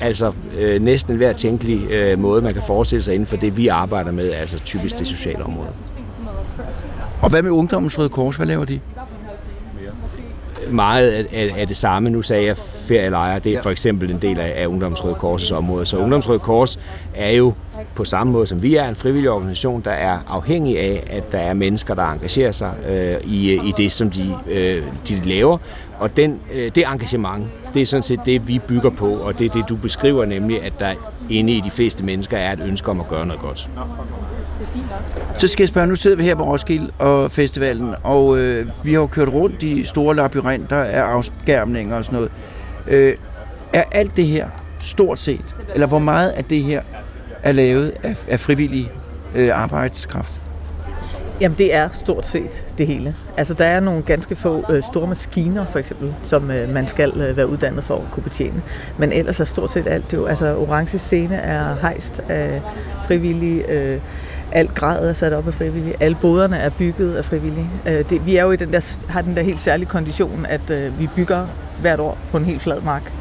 altså 0.00 0.32
øh, 0.58 0.82
næsten 0.82 1.16
hver 1.16 1.32
tænkelig 1.32 1.90
øh, 1.90 2.18
måde, 2.18 2.42
man 2.42 2.54
kan 2.54 2.62
forestille 2.66 3.02
sig 3.02 3.14
inden 3.14 3.26
for 3.26 3.36
det, 3.36 3.56
vi 3.56 3.68
arbejder 3.68 4.12
med, 4.12 4.30
altså 4.32 4.58
typisk 4.58 4.98
det 4.98 5.06
sociale 5.06 5.44
område. 5.44 5.68
Og 7.22 7.30
hvad 7.30 7.42
med 7.42 7.50
Ungdommens 7.50 7.98
Røde 7.98 8.08
Kors? 8.08 8.36
Hvad 8.36 8.46
laver 8.46 8.64
de? 8.64 8.80
Meget 10.70 11.10
af, 11.10 11.54
af 11.56 11.68
det 11.68 11.76
samme. 11.76 12.10
Nu 12.10 12.22
sagde 12.22 12.46
jeg 12.46 12.56
ferielejre, 12.88 13.38
det 13.38 13.54
er 13.54 13.62
for 13.62 13.70
eksempel 13.70 14.10
en 14.10 14.18
del 14.22 14.38
af, 14.38 14.52
af 14.56 14.66
Ungdomsrøde 14.66 15.14
Korsets 15.14 15.52
område. 15.52 15.86
Så 15.86 15.96
Ungdomsrøde 15.96 16.38
Kors 16.38 16.78
er 17.14 17.30
jo 17.30 17.52
på 17.94 18.04
samme 18.04 18.32
måde 18.32 18.46
som 18.46 18.62
vi 18.62 18.76
er 18.76 18.88
en 18.88 18.94
frivillig 18.94 19.30
organisation, 19.30 19.80
der 19.80 19.90
er 19.90 20.18
afhængig 20.28 20.78
af, 20.78 21.04
at 21.10 21.32
der 21.32 21.38
er 21.38 21.54
mennesker, 21.54 21.94
der 21.94 22.02
engagerer 22.02 22.52
sig 22.52 22.74
øh, 22.88 23.30
i, 23.30 23.52
i 23.52 23.72
det, 23.76 23.92
som 23.92 24.10
de, 24.10 24.34
øh, 24.50 24.82
de 25.08 25.20
laver. 25.24 25.58
Og 25.98 26.16
den, 26.16 26.40
øh, 26.52 26.70
det 26.74 26.84
engagement, 26.86 27.46
det 27.74 27.82
er 27.82 27.86
sådan 27.86 28.02
set 28.02 28.20
det, 28.26 28.48
vi 28.48 28.58
bygger 28.58 28.90
på, 28.90 29.08
og 29.08 29.38
det 29.38 29.44
er 29.44 29.50
det, 29.50 29.68
du 29.68 29.76
beskriver, 29.76 30.24
nemlig 30.24 30.62
at 30.62 30.72
der 30.78 30.94
inde 31.30 31.52
i 31.52 31.60
de 31.60 31.70
fleste 31.70 32.04
mennesker 32.04 32.36
er 32.36 32.52
et 32.52 32.60
ønske 32.60 32.90
om 32.90 33.00
at 33.00 33.08
gøre 33.08 33.26
noget 33.26 33.42
godt. 33.42 33.70
Så 35.38 35.48
skal 35.48 35.62
jeg 35.62 35.68
spørge, 35.68 35.86
nu 35.86 35.94
sidder 35.94 36.16
vi 36.16 36.24
her 36.24 36.34
på 36.34 36.44
Roskilde 36.44 36.90
og 36.98 37.30
festivalen, 37.30 37.94
og 38.02 38.38
øh, 38.38 38.66
vi 38.84 38.92
har 38.92 39.00
jo 39.00 39.06
kørt 39.06 39.28
rundt 39.28 39.62
i 39.62 39.84
store 39.84 40.16
labyrinter 40.16 40.76
af 40.76 41.00
afskærmninger 41.00 41.96
og 41.96 42.04
sådan 42.04 42.16
noget. 42.16 42.32
Øh, 42.88 43.16
er 43.72 43.84
alt 43.92 44.16
det 44.16 44.26
her 44.26 44.48
stort 44.80 45.18
set, 45.18 45.56
eller 45.74 45.86
hvor 45.86 45.98
meget 45.98 46.30
af 46.30 46.44
det 46.44 46.62
her 46.62 46.82
er 47.42 47.52
lavet 47.52 47.92
af, 48.02 48.16
af 48.28 48.40
frivillig 48.40 48.90
øh, 49.34 49.62
arbejdskraft? 49.62 50.40
Jamen 51.40 51.58
det 51.58 51.74
er 51.74 51.88
stort 51.92 52.26
set 52.26 52.64
det 52.78 52.86
hele. 52.86 53.14
Altså 53.36 53.54
der 53.54 53.64
er 53.64 53.80
nogle 53.80 54.02
ganske 54.02 54.36
få 54.36 54.64
øh, 54.70 54.82
store 54.82 55.06
maskiner 55.06 55.66
for 55.66 55.78
eksempel, 55.78 56.14
som 56.22 56.50
øh, 56.50 56.68
man 56.68 56.88
skal 56.88 57.20
øh, 57.20 57.36
være 57.36 57.48
uddannet 57.48 57.84
for 57.84 57.96
at 57.96 58.02
kunne 58.10 58.22
betjene. 58.22 58.62
Men 58.98 59.12
ellers 59.12 59.40
er 59.40 59.44
stort 59.44 59.72
set 59.72 59.86
alt 59.86 60.12
jo, 60.12 60.26
altså 60.26 60.56
orange 60.56 60.98
scene 60.98 61.36
er 61.36 61.76
hejst 61.80 62.20
af 62.28 62.62
frivillige, 63.06 63.70
øh, 63.70 64.00
alt 64.52 64.74
grad 64.74 65.08
er 65.08 65.12
sat 65.12 65.32
op 65.32 65.46
af 65.46 65.54
frivillige, 65.54 65.94
alle 66.00 66.16
boderne 66.20 66.56
er 66.56 66.70
bygget 66.70 67.16
af 67.16 67.24
frivillige. 67.24 67.70
Øh, 67.86 68.04
det, 68.10 68.26
vi 68.26 68.36
er 68.36 68.42
jo 68.42 68.50
i 68.50 68.56
den 68.56 68.72
der, 68.72 68.96
har 69.08 69.22
den 69.22 69.36
der 69.36 69.42
helt 69.42 69.60
særlige 69.60 69.88
kondition, 69.88 70.46
at 70.48 70.70
øh, 70.70 71.00
vi 71.00 71.08
bygger 71.16 71.46
hvert 71.80 72.00
år 72.00 72.18
på 72.30 72.36
en 72.36 72.44
helt 72.44 72.62
flad 72.62 72.80
mark 72.80 73.12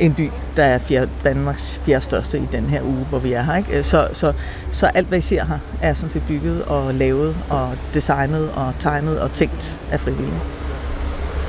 en 0.00 0.14
by, 0.14 0.30
der 0.56 0.64
er 0.64 0.78
fjerde, 0.78 1.08
Danmarks 1.24 1.80
fjerde 1.84 2.04
største 2.04 2.38
i 2.38 2.48
den 2.52 2.64
her 2.64 2.82
uge, 2.82 3.06
hvor 3.08 3.18
vi 3.18 3.32
er 3.32 3.42
her. 3.42 3.56
Ikke? 3.56 3.78
Øh, 3.78 3.84
så, 3.84 4.08
så, 4.12 4.32
så 4.70 4.86
alt, 4.86 5.08
hvad 5.08 5.18
I 5.18 5.20
ser 5.20 5.44
her, 5.44 5.58
er 5.82 5.94
sådan 5.94 6.10
set 6.10 6.22
bygget 6.28 6.64
og 6.64 6.94
lavet 6.94 7.36
og 7.50 7.70
designet 7.94 8.50
og 8.56 8.72
tegnet 8.80 9.20
og 9.20 9.32
tænkt 9.32 9.80
af 9.92 10.00
frivillige. 10.00 10.40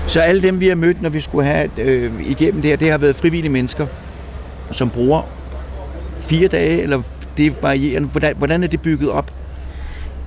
Så 0.07 0.19
alle 0.19 0.41
dem, 0.41 0.59
vi 0.59 0.67
har 0.67 0.75
mødt, 0.75 1.01
når 1.01 1.09
vi 1.09 1.21
skulle 1.21 1.45
have 1.45 1.69
øh, 1.77 2.11
igennem 2.21 2.61
det 2.61 2.69
her, 2.69 2.77
det 2.77 2.91
har 2.91 2.97
været 2.97 3.15
frivillige 3.15 3.51
mennesker, 3.51 3.87
som 4.71 4.89
bruger 4.89 5.21
fire 6.19 6.47
dage, 6.47 6.81
eller 6.81 7.01
det 7.39 7.47
er 7.47 7.51
varierende. 7.61 8.07
Hvordan, 8.07 8.35
hvordan 8.37 8.63
er 8.63 8.67
det 8.67 8.81
bygget 8.81 9.09
op? 9.09 9.31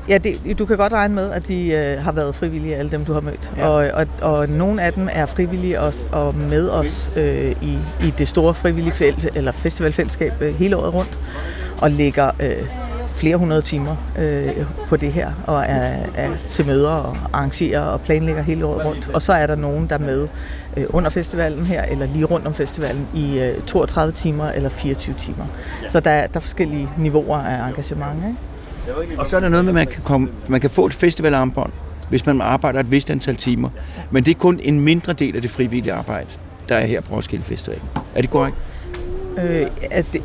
Ja, 0.09 0.19
det, 0.19 0.59
du 0.59 0.67
kan 0.67 0.77
godt 0.77 0.93
regne 0.93 1.15
med, 1.15 1.31
at 1.31 1.49
de 1.49 1.73
øh, 1.73 2.05
har 2.05 2.13
været 2.13 2.35
frivillige, 2.35 2.77
alle 2.77 2.91
dem, 2.91 3.05
du 3.05 3.13
har 3.13 3.21
mødt. 3.21 3.53
Ja. 3.57 3.67
Og, 3.67 3.91
og, 3.95 4.07
og 4.21 4.49
nogle 4.49 4.83
af 4.83 4.93
dem 4.93 5.09
er 5.13 5.27
frivillige 5.27 5.81
også, 5.81 6.07
og 6.13 6.35
med 6.35 6.71
os 6.71 7.11
øh, 7.17 7.51
i, 7.63 7.79
i 8.01 8.13
det 8.19 8.29
store 8.29 8.55
frivillige 8.55 8.93
felt, 8.93 9.29
eller 9.35 9.53
festivalfællesskab 9.53 10.33
øh, 10.41 10.55
hele 10.55 10.77
året 10.77 10.95
rundt, 10.95 11.21
og 11.79 11.91
ligger 11.91 12.31
øh, 12.41 12.57
flere 13.23 13.37
hundrede 13.37 13.63
timer 13.63 13.97
øh, 14.19 14.51
på 14.89 14.97
det 14.97 15.13
her, 15.13 15.33
og 15.47 15.63
er, 15.63 15.97
er 16.15 16.31
til 16.53 16.67
møder 16.67 16.91
og 16.91 17.17
arrangerer 17.33 17.81
og 17.81 18.01
planlægger 18.01 18.43
hele 18.43 18.67
året 18.67 18.85
rundt. 18.85 19.11
Og 19.15 19.23
så 19.23 19.33
er 19.33 19.47
der 19.47 19.55
nogen, 19.55 19.87
der 19.87 19.95
er 19.95 19.99
med 19.99 20.29
øh, 20.77 20.85
under 20.89 21.11
festivalen 21.11 21.67
her, 21.67 21.83
eller 21.83 22.07
lige 22.07 22.25
rundt 22.25 22.47
om 22.47 22.55
festivalen, 22.55 23.07
i 23.15 23.39
øh, 23.41 23.63
32 23.67 24.13
timer 24.13 24.49
eller 24.49 24.69
24 24.69 25.15
timer. 25.15 25.45
Så 25.89 26.01
der, 26.01 26.27
der 26.27 26.37
er 26.37 26.41
forskellige 26.41 26.89
niveauer 26.99 27.39
af 27.39 27.69
engagement. 27.69 28.19
Ikke? 28.27 29.21
Og 29.21 29.27
så 29.27 29.37
er 29.37 29.41
der 29.41 29.49
noget 29.49 29.65
med, 29.65 29.71
at 29.71 29.75
man 29.75 29.87
kan, 29.87 30.03
komme, 30.03 30.29
man 30.49 30.61
kan 30.61 30.71
få 30.71 30.87
et 30.87 30.95
festivalarmbånd, 30.95 31.73
hvis 32.09 32.27
man 32.27 32.41
arbejder 32.41 32.81
et 32.81 32.91
vist 32.91 33.11
antal 33.11 33.37
timer. 33.37 33.69
Men 34.11 34.25
det 34.25 34.31
er 34.31 34.39
kun 34.39 34.61
en 34.63 34.81
mindre 34.81 35.13
del 35.13 35.37
af 35.37 35.43
det 35.43 35.51
frivillige 35.51 35.93
arbejde, 35.93 36.29
der 36.69 36.77
er 36.77 36.87
her 36.87 37.01
på 37.01 37.17
Roskilde 37.17 37.45
Festival. 37.45 37.81
Er 38.15 38.21
det 38.21 38.31
korrekt? 38.31 38.57
Øh, 39.39 39.67
at 39.91 40.07
det, 40.13 40.23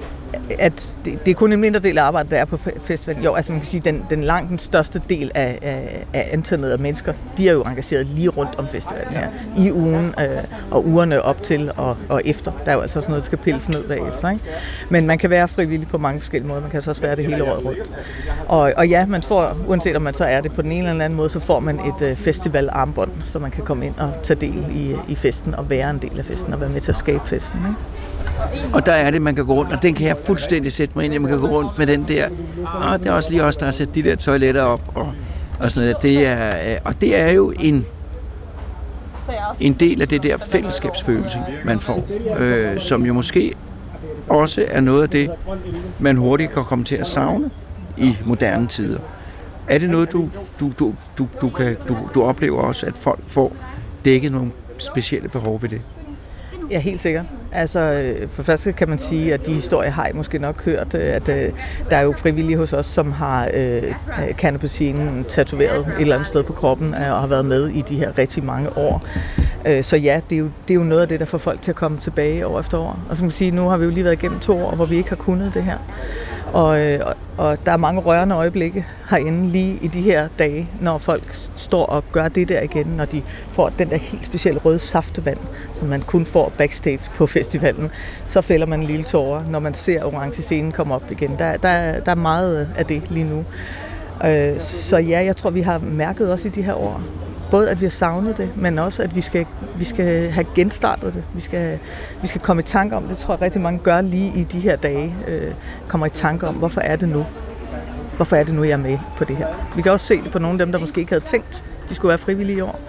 at 0.59 0.99
det, 1.05 1.25
det 1.25 1.31
er 1.31 1.35
kun 1.35 1.53
en 1.53 1.59
mindre 1.59 1.79
del 1.79 1.97
af 1.97 2.03
arbejdet, 2.03 2.31
der 2.31 2.37
er 2.37 2.45
på 2.45 2.57
festivalen. 2.81 3.23
Jo, 3.23 3.33
altså 3.33 3.51
man 3.51 3.61
kan 3.61 3.67
sige, 3.67 3.81
den, 3.85 4.05
den 4.09 4.23
langt 4.23 4.49
den 4.49 4.57
største 4.57 5.01
del 5.09 5.31
af, 5.35 5.59
af, 5.61 6.05
af 6.13 6.29
antallet 6.31 6.69
af 6.69 6.79
mennesker, 6.79 7.13
de 7.37 7.49
er 7.49 7.53
jo 7.53 7.61
engageret 7.61 8.07
lige 8.07 8.29
rundt 8.29 8.55
om 8.55 8.67
festivalen 8.67 9.13
her. 9.13 9.27
I 9.57 9.71
ugen 9.71 10.15
øh, 10.19 10.43
og 10.71 10.87
ugerne 10.87 11.21
op 11.21 11.43
til 11.43 11.71
og, 11.77 11.97
og 12.09 12.21
efter. 12.25 12.51
Der 12.65 12.71
er 12.71 12.75
jo 12.75 12.81
altså 12.81 13.01
sådan 13.01 13.11
noget, 13.11 13.21
der 13.21 13.25
skal 13.25 13.37
pilles 13.37 13.69
ned 13.69 13.83
bagefter. 13.83 14.29
Ikke? 14.29 14.43
Men 14.89 15.07
man 15.07 15.17
kan 15.17 15.29
være 15.29 15.47
frivillig 15.47 15.87
på 15.87 15.97
mange 15.97 16.19
forskellige 16.19 16.47
måder. 16.47 16.61
Man 16.61 16.69
kan 16.69 16.81
så 16.81 16.89
også 16.89 17.01
være 17.01 17.15
det 17.15 17.25
hele 17.25 17.43
året 17.43 17.65
rundt. 17.65 17.91
Og, 18.47 18.73
og 18.77 18.87
ja, 18.87 19.05
man 19.05 19.23
får, 19.23 19.57
uanset 19.67 19.95
om 19.95 20.01
man 20.01 20.13
så 20.13 20.25
er 20.25 20.41
det 20.41 20.51
på 20.53 20.61
den 20.61 20.71
ene 20.71 20.89
eller 20.89 21.05
anden 21.05 21.17
måde, 21.17 21.29
så 21.29 21.39
får 21.39 21.59
man 21.59 21.79
et 21.79 22.01
øh, 22.01 22.15
festivalarmbånd, 22.15 23.11
så 23.25 23.39
man 23.39 23.51
kan 23.51 23.63
komme 23.63 23.85
ind 23.85 23.95
og 23.97 24.13
tage 24.23 24.39
del 24.39 24.65
i, 24.71 24.95
i 25.07 25.15
festen 25.15 25.55
og 25.55 25.69
være 25.69 25.89
en 25.89 25.97
del 25.97 26.19
af 26.19 26.25
festen 26.25 26.53
og 26.53 26.61
være 26.61 26.69
med 26.69 26.81
til 26.81 26.91
at 26.91 26.97
skabe 26.97 27.27
festen. 27.27 27.59
Ikke? 27.59 27.96
Og 28.73 28.85
der 28.85 28.91
er 28.91 29.11
det, 29.11 29.21
man 29.21 29.35
kan 29.35 29.45
gå 29.45 29.53
rundt, 29.53 29.71
og 29.71 29.81
den 29.81 29.93
kan 29.93 30.07
jeg 30.07 30.17
fuldstændig 30.25 30.71
sætte 30.71 30.97
mig 30.97 31.05
ind 31.05 31.13
i. 31.13 31.17
Man 31.17 31.31
kan 31.31 31.39
gå 31.39 31.47
rundt 31.47 31.77
med 31.77 31.87
den 31.87 32.07
der, 32.07 32.29
og 32.73 32.99
det 32.99 33.07
er 33.07 33.11
også 33.11 33.29
lige 33.29 33.43
os, 33.43 33.57
der 33.57 33.65
har 33.65 33.71
sat 33.71 33.95
de 33.95 34.03
der 34.03 34.15
toiletter 34.15 34.61
op, 34.61 34.81
og, 34.95 35.11
og 35.59 35.71
sådan 35.71 35.89
noget. 35.89 36.03
Det 36.03 36.27
er, 36.27 36.47
øh, 36.47 36.77
og 36.83 37.01
det 37.01 37.19
er 37.19 37.31
jo 37.31 37.53
en, 37.59 37.85
en 39.59 39.73
del 39.73 40.01
af 40.01 40.07
det 40.07 40.23
der 40.23 40.37
fællesskabsfølelse, 40.37 41.39
man 41.65 41.79
får, 41.79 42.05
øh, 42.39 42.79
som 42.79 43.05
jo 43.05 43.13
måske 43.13 43.53
også 44.29 44.65
er 44.67 44.81
noget 44.81 45.03
af 45.03 45.09
det, 45.09 45.31
man 45.99 46.17
hurtigt 46.17 46.51
kan 46.51 46.63
komme 46.63 46.85
til 46.85 46.95
at 46.95 47.07
savne 47.07 47.49
i 47.97 48.15
moderne 48.25 48.67
tider. 48.67 48.99
Er 49.67 49.77
det 49.77 49.89
noget, 49.89 50.11
du, 50.11 50.29
du, 50.59 50.71
du, 50.79 50.93
du, 51.17 51.27
du, 51.41 51.49
kan, 51.49 51.77
du, 51.87 51.97
du 52.13 52.23
oplever 52.23 52.59
også, 52.59 52.85
at 52.85 52.97
folk 52.97 53.19
får 53.27 53.55
dækket 54.05 54.31
nogle 54.31 54.51
specielle 54.77 55.29
behov 55.29 55.61
ved 55.61 55.69
det? 55.69 55.81
Ja, 56.71 56.79
helt 56.79 56.99
sikkert. 56.99 57.25
Altså, 57.51 58.13
for 58.29 58.43
først 58.43 58.67
kan 58.77 58.89
man 58.89 58.99
sige, 58.99 59.33
at 59.33 59.45
de 59.45 59.53
historier 59.53 59.89
har 59.89 60.07
I 60.07 60.13
måske 60.13 60.39
nok 60.39 60.65
hørt, 60.65 60.93
øh, 60.93 61.15
at 61.15 61.29
øh, 61.29 61.51
der 61.89 61.97
er 61.97 62.01
jo 62.01 62.13
frivillige 62.17 62.57
hos 62.57 62.73
os, 62.73 62.85
som 62.85 63.11
har 63.11 63.49
øh, 63.53 63.83
øh 63.83 63.93
cannabisinen 64.33 65.25
tatoveret 65.29 65.79
et 65.79 66.01
eller 66.01 66.15
andet 66.15 66.27
sted 66.27 66.43
på 66.43 66.53
kroppen 66.53 66.93
øh, 66.93 67.13
og 67.13 67.19
har 67.19 67.27
været 67.27 67.45
med 67.45 67.67
i 67.67 67.81
de 67.81 67.95
her 67.97 68.17
rigtig 68.17 68.43
mange 68.43 68.77
år. 68.77 69.01
Så 69.81 69.97
ja, 69.97 70.21
det 70.29 70.35
er, 70.35 70.39
jo, 70.39 70.49
det 70.67 70.73
er 70.73 70.75
jo 70.75 70.83
noget 70.83 71.01
af 71.01 71.07
det, 71.07 71.19
der 71.19 71.25
får 71.25 71.37
folk 71.37 71.61
til 71.61 71.71
at 71.71 71.75
komme 71.75 71.97
tilbage 71.97 72.47
år 72.47 72.59
efter 72.59 72.77
år. 72.77 72.99
Og 73.09 73.17
som 73.17 73.23
man 73.23 73.31
sige, 73.31 73.51
nu 73.51 73.69
har 73.69 73.77
vi 73.77 73.85
jo 73.85 73.89
lige 73.89 74.03
været 74.03 74.13
igennem 74.13 74.39
to 74.39 74.65
år, 74.65 74.75
hvor 74.75 74.85
vi 74.85 74.97
ikke 74.97 75.09
har 75.09 75.15
kunnet 75.15 75.53
det 75.53 75.63
her. 75.63 75.77
Og, 76.53 76.67
og, 77.07 77.15
og 77.37 77.65
der 77.65 77.71
er 77.71 77.77
mange 77.77 78.01
rørende 78.01 78.35
øjeblikke 78.35 78.85
herinde 79.09 79.47
lige 79.47 79.79
i 79.81 79.87
de 79.87 80.01
her 80.01 80.27
dage, 80.39 80.69
når 80.81 80.97
folk 80.97 81.23
står 81.55 81.85
og 81.85 82.03
gør 82.11 82.27
det 82.27 82.47
der 82.49 82.61
igen, 82.61 82.87
når 82.87 83.05
de 83.05 83.21
får 83.51 83.69
den 83.69 83.89
der 83.89 83.97
helt 83.97 84.25
specielle 84.25 84.59
røde 84.59 84.79
saftevand, 84.79 85.37
som 85.79 85.87
man 85.87 86.01
kun 86.01 86.25
får 86.25 86.51
backstage 86.57 87.11
på 87.15 87.27
festivalen. 87.37 87.89
Så 88.27 88.41
fælder 88.41 88.65
man 88.65 88.79
en 88.79 88.85
lille 88.85 89.05
tårer, 89.05 89.43
når 89.49 89.59
man 89.59 89.73
ser 89.73 90.03
orange 90.03 90.41
scenen 90.41 90.71
komme 90.71 90.95
op 90.95 91.11
igen. 91.11 91.35
Der, 91.39 91.57
der, 91.57 91.99
der 91.99 92.11
er 92.11 92.15
meget 92.15 92.69
af 92.77 92.85
det 92.85 93.11
lige 93.11 93.29
nu. 93.29 93.45
Øh, 94.25 94.59
så 94.59 94.97
ja, 94.97 95.25
jeg 95.25 95.35
tror, 95.35 95.49
vi 95.49 95.61
har 95.61 95.79
mærket 95.79 96.31
også 96.31 96.47
i 96.47 96.51
de 96.51 96.61
her 96.61 96.73
år, 96.73 97.01
både 97.51 97.69
at 97.69 97.79
vi 97.79 97.85
har 97.85 97.89
savnet 97.89 98.37
det, 98.37 98.49
men 98.55 98.79
også 98.79 99.03
at 99.03 99.15
vi 99.15 99.21
skal, 99.21 99.45
vi 99.77 99.83
skal 99.83 100.29
have 100.31 100.45
genstartet 100.55 101.13
det. 101.13 101.23
Vi 101.33 101.41
skal, 101.41 101.79
vi 102.21 102.27
skal 102.27 102.41
komme 102.41 102.61
i 102.61 102.65
tanke 102.65 102.95
om 102.95 103.03
det, 103.03 103.17
tror 103.17 103.33
jeg 103.33 103.41
rigtig 103.41 103.61
mange 103.61 103.79
gør 103.79 104.01
lige 104.01 104.31
i 104.35 104.43
de 104.43 104.59
her 104.59 104.75
dage. 104.75 105.15
Øh, 105.27 105.51
kommer 105.87 106.07
i 106.07 106.09
tanke 106.09 106.47
om, 106.47 106.55
hvorfor 106.55 106.81
er 106.81 106.95
det 106.95 107.09
nu? 107.09 107.25
Hvorfor 108.15 108.35
er 108.35 108.43
det 108.43 108.53
nu, 108.53 108.63
jeg 108.63 108.71
er 108.71 108.77
med 108.77 108.97
på 109.17 109.23
det 109.23 109.37
her? 109.37 109.47
Vi 109.75 109.81
kan 109.81 109.91
også 109.91 110.05
se 110.05 110.23
det 110.23 110.31
på 110.31 110.39
nogle 110.39 110.53
af 110.53 110.65
dem, 110.65 110.71
der 110.71 110.79
måske 110.79 110.99
ikke 110.99 111.11
havde 111.11 111.25
tænkt, 111.25 111.63
de 111.89 111.95
skulle 111.95 112.09
være 112.09 112.17
frivillige 112.17 112.57
i 112.57 112.61
år. 112.61 112.79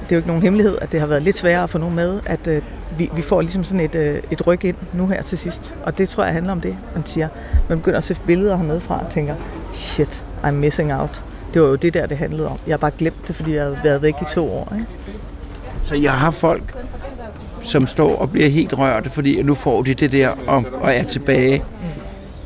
Det 0.00 0.12
er 0.12 0.16
jo 0.16 0.18
ikke 0.18 0.28
nogen 0.28 0.42
hemmelighed, 0.42 0.78
at 0.80 0.92
det 0.92 1.00
har 1.00 1.06
været 1.06 1.22
lidt 1.22 1.38
sværere 1.38 1.62
at 1.62 1.70
få 1.70 1.78
nogen 1.78 1.94
med, 1.94 2.20
at 2.26 2.46
øh, 2.46 2.62
vi, 2.98 3.10
vi 3.14 3.22
får 3.22 3.40
ligesom 3.40 3.64
sådan 3.64 3.80
et, 3.80 3.94
øh, 3.94 4.20
et 4.30 4.46
ryg 4.46 4.64
ind 4.64 4.76
nu 4.92 5.06
her 5.06 5.22
til 5.22 5.38
sidst. 5.38 5.74
Og 5.82 5.98
det 5.98 6.08
tror 6.08 6.24
jeg 6.24 6.32
handler 6.32 6.52
om 6.52 6.60
det, 6.60 6.76
man 6.94 7.06
siger. 7.06 7.28
Man 7.68 7.78
begynder 7.78 7.98
at 7.98 8.04
se 8.04 8.16
billeder 8.26 8.56
hernede 8.56 8.80
fra 8.80 9.04
og 9.04 9.10
tænker, 9.10 9.34
shit, 9.72 10.24
I'm 10.44 10.50
missing 10.50 10.94
out. 10.94 11.24
Det 11.54 11.62
var 11.62 11.68
jo 11.68 11.74
det 11.74 11.94
der, 11.94 12.06
det 12.06 12.18
handlede 12.18 12.48
om. 12.48 12.58
Jeg 12.66 12.72
har 12.72 12.78
bare 12.78 12.90
glemt 12.98 13.28
det, 13.28 13.36
fordi 13.36 13.54
jeg 13.54 13.64
har 13.64 13.76
været 13.84 14.02
væk 14.02 14.14
i 14.22 14.24
to 14.34 14.52
år. 14.52 14.72
Ikke? 14.74 14.86
Så 15.84 15.94
jeg 15.94 16.12
har 16.12 16.30
folk, 16.30 16.76
som 17.62 17.86
står 17.86 18.16
og 18.16 18.30
bliver 18.30 18.48
helt 18.48 18.78
rørte, 18.78 19.10
fordi 19.10 19.42
nu 19.42 19.54
får 19.54 19.82
de 19.82 19.94
det 19.94 20.12
der 20.12 20.28
og, 20.46 20.64
og 20.80 20.94
er 20.94 21.02
tilbage. 21.02 21.64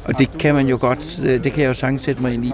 Og 0.04 0.18
det 0.18 0.38
kan 0.38 0.54
man 0.54 0.66
jo 0.66 0.78
godt, 0.80 1.20
øh, 1.24 1.44
det 1.44 1.52
kan 1.52 1.62
jeg 1.62 1.68
jo 1.68 1.74
sagtens 1.74 2.02
sætte 2.02 2.22
mig 2.22 2.34
ind 2.34 2.44
i. 2.44 2.52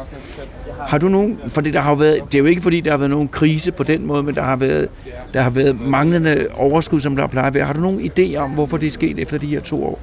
Har 0.80 0.98
du 0.98 1.08
nogen, 1.08 1.40
for 1.48 1.60
det, 1.60 1.74
der 1.74 1.80
har 1.80 1.94
været, 1.94 2.20
det 2.32 2.34
er 2.34 2.38
jo 2.38 2.44
ikke 2.44 2.62
fordi, 2.62 2.80
der 2.80 2.90
har 2.90 2.98
været 2.98 3.10
nogen 3.10 3.28
krise 3.28 3.72
på 3.72 3.82
den 3.82 4.06
måde, 4.06 4.22
men 4.22 4.34
der 4.34 4.42
har 4.42 4.56
været, 4.56 4.88
der 5.34 5.40
har 5.40 5.50
været 5.50 5.80
manglende 5.80 6.46
overskud, 6.54 7.00
som 7.00 7.16
der 7.16 7.26
plejer 7.26 7.46
at 7.46 7.54
være. 7.54 7.64
Har 7.64 7.72
du 7.72 7.80
nogen 7.80 8.00
idé 8.00 8.36
om, 8.36 8.50
hvorfor 8.50 8.76
det 8.76 8.86
er 8.86 8.90
sket 8.90 9.18
efter 9.18 9.38
de 9.38 9.46
her 9.46 9.60
to 9.60 9.84
år? 9.84 9.98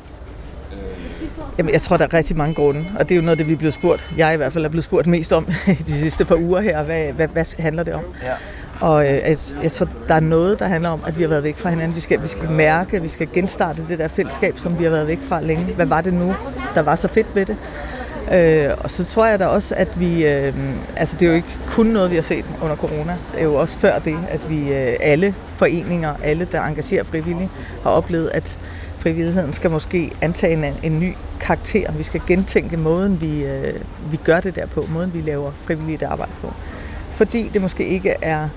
Jamen, 1.58 1.74
jeg 1.74 1.82
tror, 1.82 1.98
der 1.98 2.04
er 2.04 2.14
rigtig 2.14 2.38
mange 2.38 2.54
grunde, 2.54 2.86
og 3.00 3.10
det 3.10 3.16
er 3.16 3.16
jo 3.16 3.22
noget, 3.22 3.40
det 3.40 3.48
vi 3.48 3.54
er 3.54 3.58
blevet 3.58 3.74
spurgt. 3.74 4.12
Jeg 4.18 4.34
i 4.34 4.38
hvert 4.38 4.54
fald 4.54 4.66
er 4.66 4.70
blevet 4.70 4.84
spurgt 4.84 5.08
mest 5.08 5.34
om 5.34 5.46
de 5.88 6.00
sidste 6.00 6.26
par 6.26 6.36
uger 6.36 6.62
her. 6.62 6.84
Hvad, 6.84 7.14
hvad, 7.14 7.28
hvad 7.28 7.46
handler 7.60 7.84
det 7.84 7.94
om? 7.94 8.04
Ja. 8.24 8.32
Og 8.82 9.08
øh, 9.08 9.14
jeg, 9.14 9.38
jeg 9.64 9.72
tror, 9.72 9.88
der 10.08 10.16
er 10.16 10.20
noget, 10.20 10.60
der 10.60 10.68
handler 10.68 10.90
om, 10.90 11.02
at 11.08 11.18
vi 11.18 11.24
har 11.24 11.30
været 11.30 11.44
væk 11.44 11.58
fra 11.58 11.70
hinanden. 11.70 11.96
Vi 11.96 12.00
skal, 12.00 12.24
vi 12.24 12.28
skal 12.28 12.50
mærke, 12.50 13.02
vi 13.02 13.08
skal 13.08 13.28
genstarte 13.34 13.84
det 13.88 14.00
der 14.00 14.08
fællesskab, 14.08 14.60
som 14.60 14.80
vi 14.80 14.84
har 14.84 14.92
været 14.92 15.08
væk 15.08 15.20
fra 15.22 15.42
længe. 15.42 15.66
Hvad 15.66 15.86
var 15.86 16.02
det 16.02 16.14
nu, 16.14 16.36
der 16.76 16.82
var 16.82 16.96
så 16.96 17.08
fedt 17.08 17.28
ved 17.36 17.46
det? 17.46 17.58
Øh, 18.34 18.70
og 18.84 18.92
så 18.92 19.06
tror 19.06 19.26
jeg 19.26 19.40
da 19.40 19.46
også, 19.46 19.76
at 19.78 20.00
vi, 20.00 20.26
øh, 20.28 20.54
altså 20.96 21.16
det 21.20 21.26
er 21.26 21.30
jo 21.30 21.36
ikke 21.36 21.58
kun 21.68 21.86
noget, 21.86 22.12
vi 22.12 22.16
har 22.16 22.24
set 22.24 22.46
under 22.62 22.76
corona. 22.76 23.18
Det 23.32 23.40
er 23.40 23.44
jo 23.44 23.56
også 23.56 23.78
før 23.78 24.00
det, 24.00 24.18
at 24.30 24.50
vi 24.50 24.74
øh, 24.74 24.96
alle 25.00 25.36
foreninger, 25.56 26.14
alle 26.24 26.48
der 26.52 26.62
engagerer 26.62 27.04
frivillige, 27.04 27.50
har 27.84 27.90
oplevet, 27.90 28.32
at 28.34 28.60
frivilligheden 29.06 29.54
skal 29.54 29.72
måske 29.72 30.12
antage 30.22 30.54
en, 30.54 30.74
en 30.84 31.00
ny 31.00 31.14
karakter. 31.40 31.92
Vi 31.92 32.04
skal 32.04 32.22
gentænke 32.28 32.78
måden, 32.78 33.22
vi, 33.22 33.44
øh, 33.44 33.74
vi 34.12 34.18
gør 34.24 34.40
det 34.40 34.56
der 34.56 34.66
på, 34.66 34.86
måden 34.90 35.14
vi 35.14 35.22
laver 35.22 35.52
frivilligt 35.52 36.04
arbejde 36.04 36.32
på. 36.42 36.54
Fordi 37.12 37.50
det 37.54 37.62
måske 37.62 37.88
ikke 37.88 38.16
er, 38.22 38.50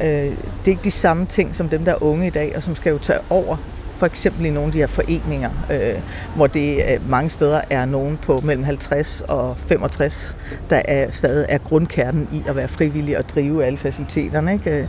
øh, 0.00 0.06
det 0.06 0.34
er 0.64 0.68
ikke 0.68 0.84
de 0.84 0.90
samme 0.90 1.26
ting 1.26 1.56
som 1.56 1.68
dem, 1.68 1.84
der 1.84 1.92
er 1.92 2.02
unge 2.02 2.26
i 2.26 2.30
dag, 2.30 2.56
og 2.56 2.62
som 2.62 2.76
skal 2.76 2.90
jo 2.90 2.98
tage 2.98 3.18
over 3.30 3.56
for 3.96 4.06
eksempel 4.06 4.46
i 4.46 4.50
nogle 4.50 4.66
af 4.66 4.72
de 4.72 4.78
her 4.78 4.86
foreninger, 4.86 5.50
øh, 5.72 5.94
hvor 6.36 6.46
det 6.46 6.76
øh, 6.76 7.10
mange 7.10 7.30
steder 7.30 7.60
er 7.70 7.84
nogen 7.84 8.16
på 8.16 8.40
mellem 8.40 8.64
50 8.64 9.22
og 9.28 9.56
65, 9.58 10.36
der 10.70 10.82
er, 10.84 11.10
stadig 11.10 11.46
er 11.48 11.58
grundkernen 11.58 12.28
i 12.32 12.42
at 12.46 12.56
være 12.56 12.68
frivillig 12.68 13.18
og 13.18 13.28
drive 13.28 13.64
alle 13.64 13.78
faciliteterne. 13.78 14.52
Ikke? 14.52 14.70
Øh, 14.70 14.86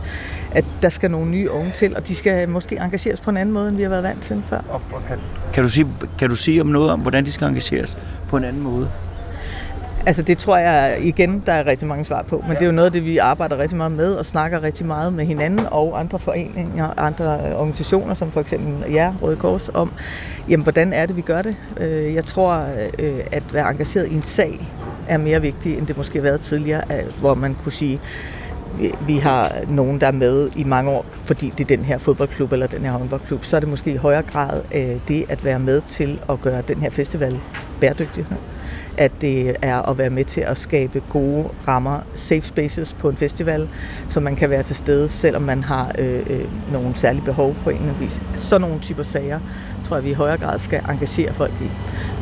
at 0.50 0.64
der 0.82 0.88
skal 0.88 1.10
nogle 1.10 1.30
nye 1.30 1.50
unge 1.50 1.72
til, 1.72 1.96
og 1.96 2.08
de 2.08 2.14
skal 2.14 2.48
måske 2.48 2.76
engageres 2.76 3.20
på 3.20 3.30
en 3.30 3.36
anden 3.36 3.52
måde, 3.52 3.68
end 3.68 3.76
vi 3.76 3.82
har 3.82 3.90
været 3.90 4.02
vant 4.02 4.22
til 4.22 4.42
før. 4.48 4.60
Kan, 5.08 5.18
kan, 5.52 5.62
du 5.62 5.68
sige, 5.68 5.86
kan 6.18 6.28
du 6.28 6.36
sige 6.36 6.60
om 6.60 6.66
noget 6.66 6.90
om, 6.90 7.00
hvordan 7.00 7.24
de 7.24 7.32
skal 7.32 7.48
engageres 7.48 7.98
på 8.28 8.36
en 8.36 8.44
anden 8.44 8.62
måde? 8.62 8.90
Altså 10.06 10.22
det 10.22 10.38
tror 10.38 10.56
jeg 10.56 10.98
igen, 11.00 11.42
der 11.46 11.52
er 11.52 11.66
rigtig 11.66 11.88
mange 11.88 12.04
svar 12.04 12.22
på, 12.22 12.44
men 12.48 12.56
det 12.56 12.62
er 12.62 12.66
jo 12.66 12.72
noget 12.72 12.86
af 12.86 12.92
det, 12.92 13.04
vi 13.04 13.18
arbejder 13.18 13.58
rigtig 13.58 13.76
meget 13.76 13.92
med 13.92 14.14
og 14.14 14.26
snakker 14.26 14.62
rigtig 14.62 14.86
meget 14.86 15.12
med 15.12 15.26
hinanden 15.26 15.66
og 15.70 16.00
andre 16.00 16.18
foreninger, 16.18 16.94
andre 16.96 17.56
organisationer, 17.56 18.14
som 18.14 18.30
for 18.30 18.40
eksempel 18.40 18.92
ja, 18.92 19.12
Røde 19.22 19.36
Kors, 19.36 19.70
om, 19.74 19.92
jamen 20.48 20.62
hvordan 20.62 20.92
er 20.92 21.06
det, 21.06 21.16
vi 21.16 21.20
gør 21.20 21.42
det? 21.42 21.56
Øh, 21.80 22.14
jeg 22.14 22.24
tror, 22.24 22.66
øh, 22.98 23.20
at 23.32 23.42
være 23.54 23.70
engageret 23.70 24.08
i 24.08 24.14
en 24.14 24.22
sag 24.22 24.68
er 25.08 25.18
mere 25.18 25.40
vigtigt, 25.40 25.78
end 25.78 25.86
det 25.86 25.96
måske 25.96 26.18
har 26.18 26.22
været 26.22 26.40
tidligere, 26.40 26.82
hvor 27.20 27.34
man 27.34 27.56
kunne 27.62 27.72
sige, 27.72 28.00
vi 29.06 29.16
har 29.16 29.52
nogen, 29.68 30.00
der 30.00 30.06
er 30.06 30.12
med 30.12 30.50
i 30.56 30.64
mange 30.64 30.90
år, 30.90 31.06
fordi 31.24 31.52
det 31.58 31.60
er 31.70 31.76
den 31.76 31.84
her 31.84 31.98
fodboldklub 31.98 32.52
eller 32.52 32.66
den 32.66 32.80
her 32.80 32.90
håndboldklub, 32.90 33.44
så 33.44 33.56
er 33.56 33.60
det 33.60 33.68
måske 33.68 33.92
i 33.92 33.96
højere 33.96 34.22
grad 34.22 34.62
øh, 34.74 34.96
det 35.08 35.24
at 35.28 35.44
være 35.44 35.58
med 35.58 35.80
til 35.80 36.20
at 36.28 36.40
gøre 36.40 36.62
den 36.68 36.76
her 36.76 36.90
festival 36.90 37.40
bæredygtig 37.80 38.26
at 38.98 39.12
det 39.20 39.56
er 39.62 39.82
at 39.82 39.98
være 39.98 40.10
med 40.10 40.24
til 40.24 40.40
at 40.40 40.58
skabe 40.58 41.02
gode 41.10 41.44
rammer, 41.68 42.00
safe 42.14 42.42
spaces 42.42 42.94
på 42.94 43.08
en 43.08 43.16
festival, 43.16 43.68
så 44.08 44.20
man 44.20 44.36
kan 44.36 44.50
være 44.50 44.62
til 44.62 44.76
stede, 44.76 45.08
selvom 45.08 45.42
man 45.42 45.64
har 45.64 45.92
øh, 45.98 46.26
øh, 46.30 46.72
nogle 46.72 46.96
særlige 46.96 47.24
behov 47.24 47.54
på 47.64 47.70
en 47.70 47.76
eller 47.76 47.88
anden 47.88 48.02
vis. 48.02 48.20
Sådan 48.34 48.60
nogle 48.60 48.78
typer 48.80 49.02
sager 49.02 49.40
tror 49.86 49.96
jeg, 49.96 50.04
vi 50.04 50.10
i 50.10 50.14
højere 50.14 50.38
grad 50.38 50.58
skal 50.58 50.80
engagere 50.88 51.34
folk 51.34 51.52
i. 51.62 51.70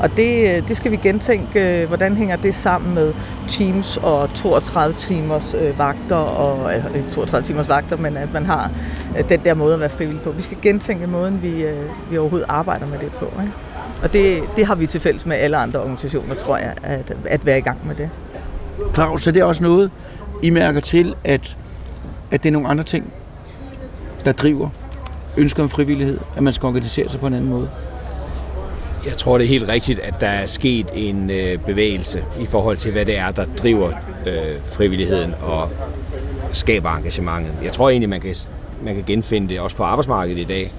Og 0.00 0.16
det, 0.16 0.56
øh, 0.56 0.68
det 0.68 0.76
skal 0.76 0.90
vi 0.90 0.96
gentænke, 0.96 1.82
øh, 1.82 1.88
hvordan 1.88 2.16
hænger 2.16 2.36
det 2.36 2.54
sammen 2.54 2.94
med 2.94 3.14
Teams 3.48 3.96
og 3.96 4.34
32 4.34 4.94
timers 4.94 5.54
øh, 5.54 5.78
vagter, 5.78 6.16
og 6.16 6.74
øh, 6.74 6.96
øh 6.96 7.12
32 7.12 7.46
timers 7.46 7.68
vagter, 7.68 7.96
men 7.96 8.16
at 8.16 8.32
man 8.32 8.46
har 8.46 8.70
øh, 9.18 9.28
den 9.28 9.40
der 9.44 9.54
måde 9.54 9.74
at 9.74 9.80
være 9.80 9.88
frivillig 9.88 10.22
på. 10.22 10.30
Vi 10.30 10.42
skal 10.42 10.56
gentænke 10.62 11.06
måden, 11.06 11.42
vi, 11.42 11.62
øh, 11.62 11.84
vi 12.10 12.18
overhovedet 12.18 12.46
arbejder 12.48 12.86
med 12.86 12.98
det 12.98 13.10
på. 13.10 13.24
Ikke? 13.24 13.73
Og 14.04 14.12
det, 14.12 14.42
det 14.56 14.66
har 14.66 14.74
vi 14.74 14.86
til 14.86 15.00
fælles 15.00 15.26
med 15.26 15.36
alle 15.36 15.56
andre 15.56 15.80
organisationer, 15.80 16.34
tror 16.34 16.56
jeg, 16.56 16.74
at, 16.82 17.16
at 17.24 17.46
være 17.46 17.58
i 17.58 17.60
gang 17.60 17.86
med 17.86 17.94
det. 17.94 18.10
Claus, 18.94 19.22
så 19.22 19.30
det 19.30 19.40
er 19.40 19.44
også 19.44 19.62
noget, 19.62 19.90
I 20.42 20.50
mærker 20.50 20.80
til, 20.80 21.14
at, 21.24 21.58
at 22.30 22.42
det 22.42 22.48
er 22.48 22.52
nogle 22.52 22.68
andre 22.68 22.84
ting, 22.84 23.12
der 24.24 24.32
driver 24.32 24.68
ønsker 25.36 25.62
om 25.62 25.68
frivillighed, 25.68 26.18
at 26.36 26.42
man 26.42 26.52
skal 26.52 26.66
organisere 26.66 27.08
sig 27.08 27.20
på 27.20 27.26
en 27.26 27.34
anden 27.34 27.50
måde? 27.50 27.70
Jeg 29.06 29.16
tror, 29.16 29.38
det 29.38 29.44
er 29.44 29.48
helt 29.48 29.68
rigtigt, 29.68 29.98
at 29.98 30.14
der 30.20 30.26
er 30.26 30.46
sket 30.46 30.86
en 30.94 31.30
øh, 31.30 31.58
bevægelse 31.58 32.24
i 32.40 32.46
forhold 32.46 32.76
til, 32.76 32.92
hvad 32.92 33.04
det 33.04 33.18
er, 33.18 33.30
der 33.30 33.44
driver 33.62 33.92
øh, 34.26 34.60
frivilligheden 34.66 35.34
og 35.42 35.70
skaber 36.52 36.90
engagementet. 36.90 37.52
Jeg 37.62 37.72
tror 37.72 37.90
egentlig, 37.90 38.08
man 38.08 38.20
kan, 38.20 38.34
man 38.84 38.94
kan 38.94 39.04
genfinde 39.06 39.48
det 39.48 39.60
også 39.60 39.76
på 39.76 39.82
arbejdsmarkedet 39.82 40.38
i 40.38 40.44
dag. 40.44 40.72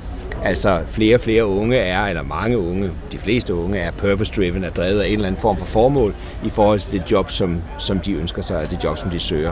Altså 0.44 0.82
flere 0.88 1.15
og 1.15 1.22
flere 1.22 1.46
unge 1.46 1.77
er, 1.77 2.06
eller 2.06 2.24
mange 2.24 2.58
unge, 2.58 2.92
de 3.12 3.18
fleste 3.18 3.56
unge 3.56 3.77
er 3.77 3.92
purpose-driven, 3.92 4.63
er 4.63 4.70
drevet 4.70 5.00
af 5.00 5.08
en 5.08 5.13
eller 5.13 5.27
anden 5.27 5.42
form 5.42 5.58
for 5.58 5.65
formål 5.65 6.15
i 6.44 6.50
forhold 6.50 6.80
til 6.80 6.92
det 7.00 7.12
job, 7.12 7.32
som, 7.32 7.62
som 7.80 8.00
de 8.00 8.13
ønsker 8.13 8.42
sig, 8.42 8.58
og 8.58 8.72
det 8.72 8.84
job, 8.84 8.98
som 8.98 9.10
de 9.10 9.20
søger. 9.20 9.51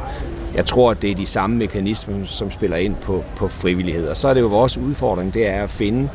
Jeg 0.55 0.65
tror, 0.65 0.91
at 0.91 1.01
det 1.01 1.11
er 1.11 1.15
de 1.15 1.25
samme 1.25 1.55
mekanismer, 1.55 2.25
som 2.25 2.51
spiller 2.51 2.77
ind 2.77 2.95
på, 2.95 3.23
på 3.35 3.47
frivillighed. 3.47 4.07
Og 4.07 4.17
så 4.17 4.27
er 4.27 4.33
det 4.33 4.41
jo 4.41 4.47
vores 4.47 4.77
udfordring, 4.77 5.33
det 5.33 5.47
er 5.47 5.63
at 5.63 5.69
finde 5.69 6.09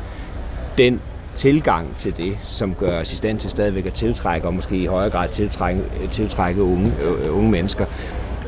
den 0.77 1.01
tilgang 1.35 1.95
til 1.95 2.17
det, 2.17 2.37
som 2.43 2.75
gør 2.75 2.99
os 2.99 3.13
i 3.13 3.15
stand 3.15 3.39
til 3.39 3.49
stadigvæk 3.49 3.85
at 3.85 3.93
tiltrække, 3.93 4.47
og 4.47 4.53
måske 4.53 4.77
i 4.77 4.85
højere 4.85 5.09
grad 5.09 5.29
tiltrække, 5.29 5.81
tiltrække 6.11 6.63
unge, 6.63 6.91
øh, 7.03 7.37
unge 7.37 7.51
mennesker. 7.51 7.85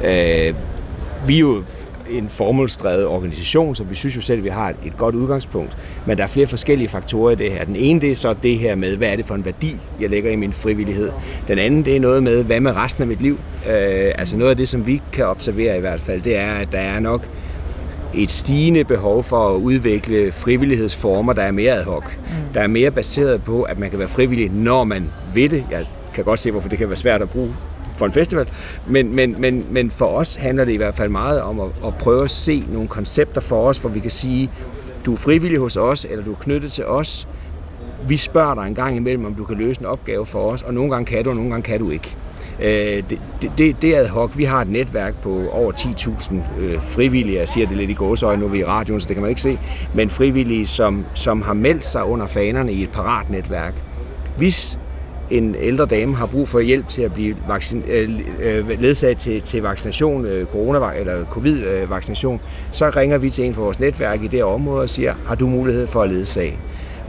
Øh, 0.04 0.54
vi 1.28 1.36
er 1.36 1.39
jo 1.39 1.63
en 2.10 2.30
formålsdrevet 2.30 3.06
organisation, 3.06 3.76
så 3.76 3.84
vi 3.84 3.96
synes 3.96 4.16
jo 4.16 4.22
selv, 4.22 4.38
at 4.38 4.44
vi 4.44 4.50
har 4.50 4.70
et, 4.86 4.98
godt 4.98 5.16
udgangspunkt. 5.16 5.78
Men 6.06 6.18
der 6.18 6.24
er 6.24 6.28
flere 6.28 6.48
forskellige 6.48 6.88
faktorer 6.88 7.32
i 7.32 7.36
det 7.36 7.52
her. 7.52 7.66
Den 7.66 7.76
ene 7.76 8.02
det 8.02 8.12
er 8.12 8.16
så 8.16 8.36
det 8.44 8.60
her 8.60 8.76
med, 8.76 8.98
hvad 8.98 9.08
er 9.08 9.16
det 9.16 9.26
for 9.26 9.36
en 9.36 9.46
værdi, 9.46 9.76
jeg 10.00 10.10
lægger 10.10 10.32
i 10.32 10.36
min 10.36 10.54
frivillighed. 10.54 11.12
Den 11.48 11.60
anden 11.60 11.86
det 11.86 11.96
er 11.96 12.00
noget 12.00 12.24
med, 12.24 12.44
hvad 12.44 12.60
med 12.60 12.76
resten 12.76 13.02
af 13.02 13.08
mit 13.08 13.22
liv. 13.22 13.40
Øh, 13.68 14.12
altså 14.18 14.38
noget 14.38 14.50
af 14.50 14.58
det, 14.58 14.68
som 14.68 14.88
vi 14.88 15.02
kan 15.12 15.26
observere 15.26 15.78
i 15.78 15.80
hvert 15.80 16.02
fald, 16.02 16.22
det 16.22 16.38
er, 16.38 16.52
at 16.52 16.72
der 16.72 16.80
er 16.80 17.00
nok 17.00 17.28
et 18.14 18.32
stigende 18.32 18.84
behov 18.84 19.24
for 19.24 19.50
at 19.50 19.56
udvikle 19.56 20.32
frivillighedsformer, 20.32 21.34
der 21.34 21.42
er 21.42 21.52
mere 21.52 21.74
ad 21.74 21.84
hoc. 21.84 22.04
Mm. 22.06 22.54
Der 22.54 22.62
er 22.62 22.68
mere 22.68 22.92
baseret 22.92 23.44
på, 23.44 23.62
at 23.62 23.80
man 23.80 23.90
kan 23.90 24.00
være 24.00 24.08
frivillig, 24.08 24.52
når 24.52 24.84
man 24.84 25.10
ved 25.34 25.50
det. 25.50 25.66
Jeg 25.72 25.86
kan 26.14 26.24
godt 26.24 26.40
se, 26.40 26.52
hvorfor 26.52 26.70
det 26.70 26.78
kan 26.78 26.90
være 26.90 26.98
svært 26.98 27.22
at 27.22 27.30
bruge 27.30 27.56
for 28.02 28.06
en 28.06 28.14
festival. 28.14 28.50
Men, 28.88 29.16
men, 29.16 29.36
men, 29.38 29.66
men 29.72 29.92
for 29.92 30.06
os 30.06 30.36
handler 30.36 30.66
det 30.66 30.72
i 30.72 30.78
hvert 30.78 30.96
fald 30.96 31.10
meget 31.10 31.42
om 31.42 31.60
at, 31.60 31.68
at 31.86 31.96
prøve 31.96 32.24
at 32.24 32.30
se 32.30 32.64
nogle 32.74 32.88
koncepter 32.88 33.42
for 33.42 33.68
os, 33.68 33.78
hvor 33.78 33.90
vi 33.90 34.00
kan 34.00 34.12
sige, 34.12 34.52
du 35.06 35.14
er 35.14 35.18
frivillig 35.18 35.60
hos 35.60 35.78
os, 35.78 36.06
eller 36.10 36.24
du 36.26 36.32
er 36.32 36.36
knyttet 36.36 36.72
til 36.72 36.86
os. 36.86 37.28
Vi 38.08 38.18
spørger 38.18 38.56
dig 38.56 38.68
en 38.68 38.76
gang 38.76 38.96
imellem, 38.96 39.26
om 39.26 39.36
du 39.36 39.44
kan 39.44 39.58
løse 39.58 39.82
en 39.82 39.86
opgave 39.86 40.26
for 40.26 40.52
os, 40.52 40.62
og 40.62 40.74
nogle 40.74 40.92
gange 40.92 41.06
kan 41.06 41.24
du, 41.24 41.30
og 41.30 41.36
nogle 41.36 41.52
gange 41.52 41.64
kan 41.64 41.80
du 41.80 41.90
ikke. 41.90 42.16
Øh, 42.62 43.04
det, 43.10 43.20
det, 43.58 43.82
det 43.82 43.96
er 43.96 44.00
ad 44.00 44.08
hoc. 44.08 44.32
Vi 44.36 44.44
har 44.44 44.62
et 44.62 44.70
netværk 44.70 45.22
på 45.22 45.44
over 45.52 45.72
10.000 45.72 46.36
øh, 46.60 46.82
frivillige. 46.82 47.40
Jeg 47.40 47.50
siger 47.50 47.68
det 47.68 47.78
lidt 47.78 47.90
i 47.90 47.94
gåsøjne, 47.94 48.40
nu 48.40 48.46
er 48.46 48.52
vi 48.52 48.60
i 48.60 48.66
radioen, 48.66 49.02
så 49.02 49.08
det 49.08 49.16
kan 49.16 49.22
man 49.22 49.30
ikke 49.30 49.42
se. 49.42 49.60
Men 49.94 50.10
frivillige, 50.10 50.68
som, 50.68 51.06
som 51.14 51.42
har 51.42 51.54
meldt 51.54 51.86
sig 51.86 52.04
under 52.04 52.28
fanerne 52.28 52.74
i 52.74 52.84
et 52.84 52.90
paratnetværk. 52.90 53.74
Hvis 54.38 54.80
en 55.32 55.56
ældre 55.60 55.86
dame 55.86 56.15
har 56.15 56.26
brug 56.26 56.48
for 56.48 56.60
hjælp 56.60 56.88
til 56.88 57.02
at 57.02 57.13
blive 57.13 57.36
vaccin, 57.48 57.84
øh, 57.88 58.10
øh, 58.41 58.82
ledsaget 58.82 59.17
til, 59.17 59.41
til 59.41 59.62
vaccination, 59.62 60.26
øh, 60.26 60.46
corona 60.46 60.91
eller 61.00 61.26
covid-vaccination, 61.26 62.41
så 62.72 62.89
ringer 62.96 63.17
vi 63.17 63.30
til 63.30 63.46
en 63.46 63.54
fra 63.54 63.62
vores 63.62 63.80
netværk 63.80 64.24
i 64.24 64.28
det 64.28 64.44
område 64.44 64.82
og 64.82 64.89
siger, 64.89 65.13
har 65.28 65.36
du 65.36 65.48
mulighed 65.48 65.88
for 65.88 66.02
at 66.04 66.10
ledsage? 66.10 66.58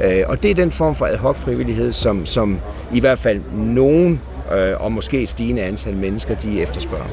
Øh, 0.05 0.25
og 0.27 0.43
det 0.43 0.51
er 0.51 0.55
den 0.55 0.71
form 0.71 0.95
for 0.95 1.07
ad 1.07 1.17
hoc 1.17 1.37
frivillighed, 1.37 1.93
som, 1.93 2.27
som 2.27 2.59
i 2.93 3.01
hvert 3.01 3.19
fald 3.19 3.41
nogen, 3.55 4.21
øh, 4.57 4.85
og 4.85 4.93
måske 4.93 5.23
et 5.23 5.29
stigende 5.29 5.63
antal 5.63 5.97
mennesker, 5.97 6.35
de 6.35 6.63
efterspørger. 6.63 7.05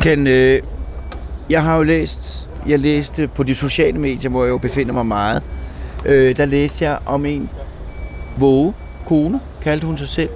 Kan, 0.00 0.26
øh, 0.26 0.62
jeg 1.50 1.62
har 1.62 1.76
jo 1.76 1.82
læst, 1.82 2.48
jeg 2.66 2.78
læste 2.78 3.28
på 3.28 3.42
de 3.42 3.54
sociale 3.54 3.98
medier, 3.98 4.30
hvor 4.30 4.44
jeg 4.44 4.50
jo 4.50 4.58
befinder 4.58 4.92
mig 4.92 5.06
meget, 5.06 5.42
øh, 6.06 6.36
der 6.36 6.44
læste 6.44 6.84
jeg 6.84 6.98
om 7.06 7.26
en 7.26 7.50
våge, 8.36 8.74
kone, 9.06 9.40
kaldte 9.62 9.86
hun 9.86 9.98
sig 9.98 10.08
selv, 10.08 10.30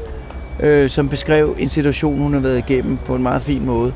øh, 0.61 0.91
som 0.91 1.09
beskrev 1.09 1.57
en 1.59 1.69
situation, 1.69 2.19
hun 2.19 2.33
havde 2.33 2.45
været 2.45 2.59
igennem 2.59 2.97
på 2.97 3.15
en 3.15 3.23
meget 3.23 3.43
fin 3.43 3.67
måde. 3.67 3.93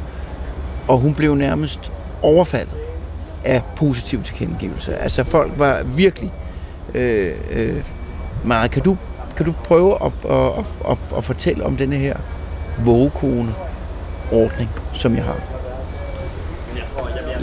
Og 0.88 0.98
hun 0.98 1.14
blev 1.14 1.34
nærmest 1.34 1.92
overfaldet 2.22 2.74
af 3.44 3.62
positiv 3.76 4.22
tilkendegivelse. 4.22 4.96
Altså 4.96 5.24
folk 5.24 5.52
var 5.56 5.82
virkelig 5.82 6.32
øh, 6.94 7.32
øh, 7.50 7.84
meget. 8.44 8.70
Kan 8.70 8.82
du, 8.82 8.96
kan 9.37 9.46
du 9.46 9.52
prøve 9.64 9.94
at, 10.04 10.12
at, 10.30 10.46
at, 10.58 10.64
at, 10.90 10.98
at 11.16 11.24
fortælle 11.24 11.64
om 11.64 11.76
denne 11.76 11.96
her 11.96 12.16
vågekone-ordning, 12.84 14.70
som 14.92 15.16
jeg 15.16 15.24
har? 15.24 15.37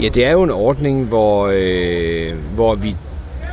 Ja, 0.00 0.08
det 0.08 0.26
er 0.26 0.32
jo 0.32 0.42
en 0.42 0.50
ordning, 0.50 1.04
hvor, 1.04 1.50
øh, 1.54 2.34
hvor 2.54 2.74
vi 2.74 2.96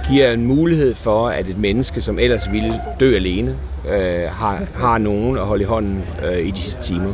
giver 0.09 0.31
en 0.31 0.45
mulighed 0.45 0.95
for, 0.95 1.27
at 1.27 1.47
et 1.47 1.57
menneske, 1.57 2.01
som 2.01 2.19
ellers 2.19 2.51
ville 2.51 2.81
dø 2.99 3.15
alene, 3.15 3.55
øh, 3.87 4.29
har, 4.31 4.61
har 4.75 4.97
nogen 4.97 5.37
at 5.37 5.43
holde 5.43 5.63
i 5.63 5.65
hånden 5.65 6.03
øh, 6.25 6.47
i 6.47 6.51
de 6.51 6.61
sidste 6.61 6.81
timer. 6.81 7.13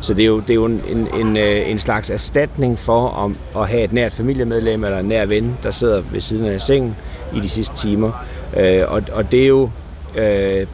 Så 0.00 0.14
det 0.14 0.22
er 0.22 0.26
jo, 0.26 0.40
det 0.40 0.50
er 0.50 0.54
jo 0.54 0.64
en, 0.64 0.82
en, 0.88 1.08
en, 1.20 1.36
øh, 1.36 1.70
en 1.70 1.78
slags 1.78 2.10
erstatning 2.10 2.78
for 2.78 3.08
om, 3.08 3.36
at 3.56 3.68
have 3.68 3.84
et 3.84 3.92
nært 3.92 4.12
familiemedlem 4.12 4.84
eller 4.84 4.98
en 4.98 5.06
nær 5.06 5.26
ven, 5.26 5.58
der 5.62 5.70
sidder 5.70 6.02
ved 6.12 6.20
siden 6.20 6.46
af 6.46 6.60
sengen 6.60 6.96
i 7.36 7.40
de 7.40 7.48
sidste 7.48 7.76
timer. 7.76 8.24
Øh, 8.56 8.82
og, 8.88 9.02
og 9.12 9.32
det 9.32 9.42
er 9.42 9.46
jo 9.46 9.70
øh, 10.16 10.66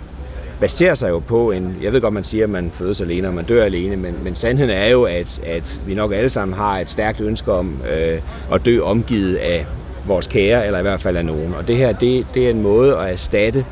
baserer 0.60 0.94
sig 0.94 1.10
jo 1.10 1.18
på 1.18 1.50
en, 1.50 1.76
jeg 1.82 1.92
ved 1.92 2.00
godt, 2.00 2.14
man 2.14 2.24
siger, 2.24 2.44
at 2.44 2.50
man 2.50 2.70
fødes 2.74 3.00
alene 3.00 3.28
og 3.28 3.34
man 3.34 3.44
dør 3.44 3.64
alene, 3.64 3.96
men, 3.96 4.14
men 4.22 4.34
sandheden 4.34 4.70
er 4.70 4.88
jo, 4.88 5.02
at, 5.02 5.40
at 5.46 5.80
vi 5.86 5.94
nok 5.94 6.12
alle 6.12 6.28
sammen 6.28 6.56
har 6.56 6.78
et 6.78 6.90
stærkt 6.90 7.20
ønske 7.20 7.52
om 7.52 7.76
øh, 7.92 8.20
at 8.52 8.66
dø 8.66 8.80
omgivet 8.80 9.36
af 9.36 9.66
vores 10.06 10.26
kære, 10.26 10.66
eller 10.66 10.78
i 10.78 10.82
hvert 10.82 11.00
fald 11.00 11.16
af 11.16 11.24
nogen. 11.24 11.54
Og 11.58 11.68
det 11.68 11.76
her, 11.76 11.92
det, 11.92 12.26
det 12.34 12.46
er 12.46 12.50
en 12.50 12.62
måde 12.62 12.96
at 12.96 13.12
erstatte 13.12 13.64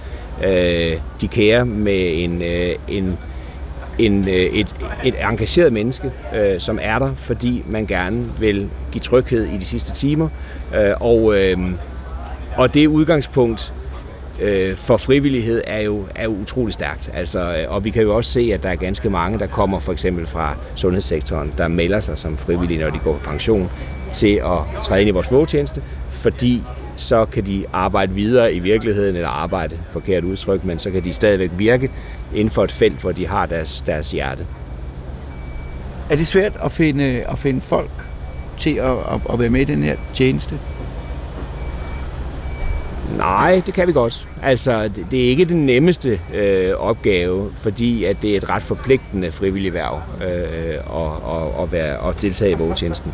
øh, 0.45 0.99
de 1.21 1.29
kære 1.29 1.65
med 1.65 2.25
en, 2.25 2.43
øh, 2.43 2.75
en, 2.89 3.19
en, 3.99 4.29
øh, 4.29 4.35
et, 4.35 4.75
et 5.05 5.15
engageret 5.31 5.73
menneske, 5.73 6.13
øh, 6.35 6.61
som 6.61 6.79
er 6.83 6.99
der, 6.99 7.15
fordi 7.15 7.63
man 7.67 7.87
gerne 7.87 8.25
vil 8.39 8.69
give 8.93 9.03
tryghed 9.03 9.47
i 9.47 9.57
de 9.57 9.65
sidste 9.65 9.93
timer. 9.93 10.29
Øh, 10.77 10.95
og, 11.01 11.39
øh, 11.39 11.59
og 12.57 12.75
det 12.75 12.87
udgangspunkt 12.87 13.73
øh, 14.41 14.77
for 14.77 14.97
frivillighed 14.97 15.63
er 15.67 15.81
jo, 15.81 16.07
er 16.15 16.25
jo 16.25 16.31
utrolig 16.31 16.75
stærkt. 16.75 17.11
Altså, 17.15 17.57
øh, 17.57 17.75
og 17.75 17.85
vi 17.85 17.91
kan 17.91 18.03
jo 18.03 18.17
også 18.17 18.31
se, 18.31 18.51
at 18.55 18.63
der 18.63 18.69
er 18.69 18.77
ganske 18.77 19.11
mange, 19.11 19.39
der 19.39 19.47
kommer 19.47 19.79
for 19.79 19.93
eksempel 19.93 20.27
fra 20.27 20.57
sundhedssektoren, 20.75 21.53
der 21.59 21.69
melder 21.69 22.01
sig 22.01 22.19
som 22.19 22.37
frivillige, 22.37 22.81
når 22.81 22.91
de 22.91 22.99
går 22.99 23.13
på 23.13 23.31
pension, 23.31 23.71
til 24.13 24.35
at 24.35 24.83
træde 24.83 25.01
ind 25.01 25.09
i 25.09 25.13
vores 25.13 25.33
vågetjeneste, 25.33 25.83
fordi 26.09 26.63
så 27.03 27.25
kan 27.25 27.47
de 27.47 27.65
arbejde 27.73 28.15
videre 28.15 28.55
i 28.55 28.59
virkeligheden, 28.59 29.17
eller 29.17 29.29
arbejde, 29.29 29.79
forkert 29.91 30.25
udtryk, 30.25 30.65
men 30.65 30.79
så 30.79 30.91
kan 30.91 31.05
de 31.05 31.13
stadigvæk 31.13 31.51
virke 31.57 31.91
inden 32.35 32.51
for 32.51 32.65
et 32.65 32.73
felt, 32.73 33.01
hvor 33.01 33.13
de 33.13 33.27
har 33.27 33.47
deres, 33.47 33.81
deres 33.81 34.11
hjerte. 34.11 34.47
Er 36.11 36.17
det 36.17 36.27
svært 36.27 36.53
at 36.65 36.73
finde, 36.73 37.05
at 37.05 37.39
finde 37.39 37.61
folk 37.61 37.91
til 38.59 38.75
at, 38.75 38.91
at, 38.91 39.21
at 39.33 39.39
være 39.39 39.51
med 39.51 39.61
i 39.61 39.65
den 39.65 39.83
her 39.83 39.97
tjeneste? 40.15 40.59
Nej, 43.17 43.63
det 43.67 43.75
kan 43.75 43.89
vi 43.89 43.93
godt. 43.93 44.29
Altså, 44.43 44.91
det, 45.11 45.25
er 45.25 45.29
ikke 45.29 45.45
den 45.45 45.67
nemmeste 45.67 46.21
øh, 46.35 46.75
opgave, 46.75 47.51
fordi 47.55 48.05
at 48.05 48.23
det 48.23 48.33
er 48.33 48.37
et 48.37 48.49
ret 48.49 48.63
forpligtende 48.63 49.33
frivillig 49.33 49.75
værv 49.75 50.03
øh, 50.23 50.75
at, 50.75 51.37
at, 51.37 51.63
at, 51.63 51.73
være, 51.73 52.09
at 52.09 52.23
deltage 52.23 52.51
i 52.51 52.55
vågetjenesten. 52.55 53.13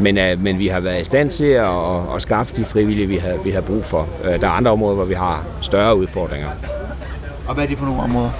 Men, 0.00 0.18
øh, 0.18 0.42
men 0.42 0.58
vi 0.58 0.66
har 0.66 0.80
været 0.80 1.00
i 1.00 1.04
stand 1.04 1.30
til 1.30 1.44
at, 1.44 1.64
at, 1.64 2.14
at 2.16 2.22
skaffe 2.22 2.56
de 2.56 2.64
frivillige, 2.64 3.06
vi 3.06 3.16
har, 3.16 3.42
vi 3.44 3.50
har 3.50 3.60
brug 3.60 3.84
for. 3.84 4.08
Øh, 4.24 4.40
der 4.40 4.46
er 4.46 4.50
andre 4.50 4.70
områder, 4.70 4.94
hvor 4.94 5.04
vi 5.04 5.14
har 5.14 5.44
større 5.60 5.96
udfordringer. 5.96 6.48
Og 7.48 7.54
hvad 7.54 7.64
er 7.64 7.68
det 7.68 7.78
for 7.78 7.86
nogle 7.86 8.02
områder? 8.02 8.30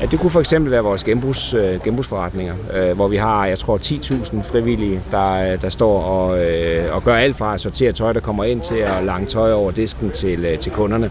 Ja, 0.00 0.06
det 0.06 0.20
kunne 0.20 0.30
for 0.30 0.40
eksempel 0.40 0.72
være 0.72 0.82
vores 0.82 1.04
genbrugs, 1.04 1.54
øh, 1.54 1.80
genbrugsforretninger, 1.84 2.54
øh, 2.74 2.94
hvor 2.94 3.08
vi 3.08 3.16
har, 3.16 3.46
jeg 3.46 3.58
tror, 3.58 3.78
10.000 3.78 4.42
frivillige, 4.42 5.00
der, 5.10 5.52
øh, 5.52 5.62
der 5.62 5.68
står 5.68 6.02
og, 6.02 6.44
øh, 6.44 6.94
og 6.94 7.04
gør 7.04 7.14
alt 7.14 7.36
fra 7.36 7.54
at 7.54 7.60
sortere 7.60 7.92
tøj, 7.92 8.12
der 8.12 8.20
kommer 8.20 8.44
ind, 8.44 8.60
til 8.60 8.74
at 8.74 9.04
lange 9.04 9.26
tøj 9.26 9.52
over 9.52 9.70
disken 9.70 10.10
til, 10.10 10.44
øh, 10.44 10.58
til 10.58 10.72
kunderne. 10.72 11.10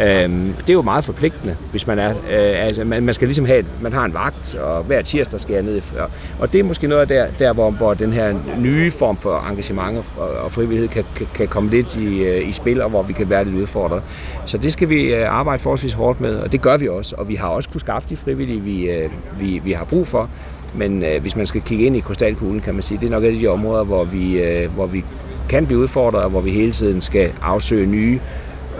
Øh, 0.00 0.30
det 0.58 0.68
er 0.68 0.72
jo 0.72 0.82
meget 0.82 1.04
forpligtende, 1.04 1.56
hvis 1.70 1.86
man 1.86 1.98
er... 1.98 2.10
Øh, 2.10 2.66
altså, 2.66 2.84
man, 2.84 3.02
man 3.02 3.14
skal 3.14 3.28
ligesom 3.28 3.44
have, 3.44 3.64
man 3.80 3.92
har 3.92 4.04
en 4.04 4.14
vagt, 4.14 4.54
og 4.54 4.82
hver 4.82 5.02
tirsdag 5.02 5.40
skal 5.40 5.54
jeg 5.54 5.62
ned. 5.62 5.82
Og, 5.98 6.10
og 6.38 6.52
det 6.52 6.58
er 6.58 6.64
måske 6.64 6.86
noget 6.86 7.08
der, 7.08 7.26
der 7.38 7.52
hvor, 7.52 7.70
hvor 7.70 7.94
den 7.94 8.12
her 8.12 8.34
nye 8.58 8.90
form 8.90 9.16
for 9.16 9.46
engagement 9.50 10.04
og, 10.16 10.30
og 10.30 10.52
frivillighed 10.52 10.88
kan, 10.88 11.04
kan, 11.16 11.26
kan 11.34 11.48
komme 11.48 11.70
lidt 11.70 11.96
i, 11.96 12.24
øh, 12.24 12.48
i 12.48 12.52
spil, 12.52 12.82
og 12.82 12.90
hvor 12.90 13.02
vi 13.02 13.12
kan 13.12 13.30
være 13.30 13.44
lidt 13.44 13.56
udfordret. 13.56 14.02
Så 14.46 14.58
det 14.58 14.72
skal 14.72 14.88
vi 14.88 15.14
øh, 15.14 15.38
arbejde 15.38 15.62
forholdsvis 15.62 15.92
hårdt 15.92 16.20
med, 16.20 16.36
og 16.36 16.52
det 16.52 16.60
gør 16.60 16.76
vi 16.76 16.88
også. 16.88 17.14
Og 17.18 17.28
vi 17.28 17.34
har 17.34 17.48
også 17.48 17.68
kunne 17.68 17.80
skaffe 17.80 18.08
de 18.08 18.16
frivillige, 18.24 18.60
vi, 18.60 18.90
øh, 18.90 19.10
vi, 19.40 19.60
vi 19.64 19.72
har 19.72 19.84
brug 19.84 20.06
for. 20.06 20.30
Men 20.74 21.04
øh, 21.04 21.20
hvis 21.20 21.36
man 21.36 21.46
skal 21.46 21.60
kigge 21.60 21.84
ind 21.84 21.96
i 21.96 22.00
krystalkuglen, 22.00 22.60
kan 22.60 22.74
man 22.74 22.82
sige, 22.82 23.00
det 23.00 23.06
er 23.06 23.10
nok 23.10 23.24
et 23.24 23.28
af 23.28 23.38
de 23.38 23.46
områder, 23.48 23.84
hvor 23.84 24.04
vi, 24.04 24.42
øh, 24.42 24.74
hvor 24.74 24.86
vi 24.86 25.04
kan 25.48 25.66
blive 25.66 25.78
udfordret, 25.78 26.22
og 26.22 26.30
hvor 26.30 26.40
vi 26.40 26.50
hele 26.50 26.72
tiden 26.72 27.00
skal 27.00 27.32
afsøge 27.42 27.86
nye 27.86 28.20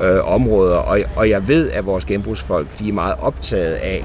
øh, 0.02 0.32
områder. 0.34 0.76
Og, 0.76 0.98
og 1.16 1.30
jeg 1.30 1.48
ved, 1.48 1.70
at 1.70 1.86
vores 1.86 2.04
genbrugsfolk 2.04 2.78
de 2.78 2.88
er 2.88 2.92
meget 2.92 3.14
optaget 3.20 3.74
af, 3.74 4.04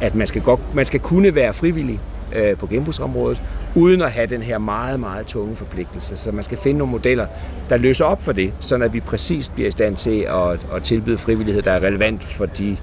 at 0.00 0.14
man 0.14 0.26
skal, 0.26 0.42
godt, 0.42 0.74
man 0.74 0.84
skal 0.84 1.00
kunne 1.00 1.34
være 1.34 1.54
frivillig 1.54 2.00
øh, 2.36 2.56
på 2.56 2.66
genbrugsområdet, 2.66 3.42
uden 3.74 4.02
at 4.02 4.10
have 4.10 4.26
den 4.26 4.42
her 4.42 4.58
meget, 4.58 5.00
meget 5.00 5.26
tunge 5.26 5.56
forpligtelse. 5.56 6.16
Så 6.16 6.32
man 6.32 6.44
skal 6.44 6.58
finde 6.58 6.78
nogle 6.78 6.92
modeller, 6.92 7.26
der 7.68 7.76
løser 7.76 8.04
op 8.04 8.22
for 8.22 8.32
det, 8.32 8.52
så 8.60 8.76
at 8.76 8.92
vi 8.92 9.00
præcis 9.00 9.48
bliver 9.48 9.68
i 9.68 9.70
stand 9.70 9.96
til 9.96 10.20
at, 10.20 10.60
at 10.74 10.82
tilbyde 10.82 11.18
frivillighed, 11.18 11.62
der 11.62 11.72
er 11.72 11.82
relevant 11.82 12.24
for 12.24 12.46
de, 12.46 12.76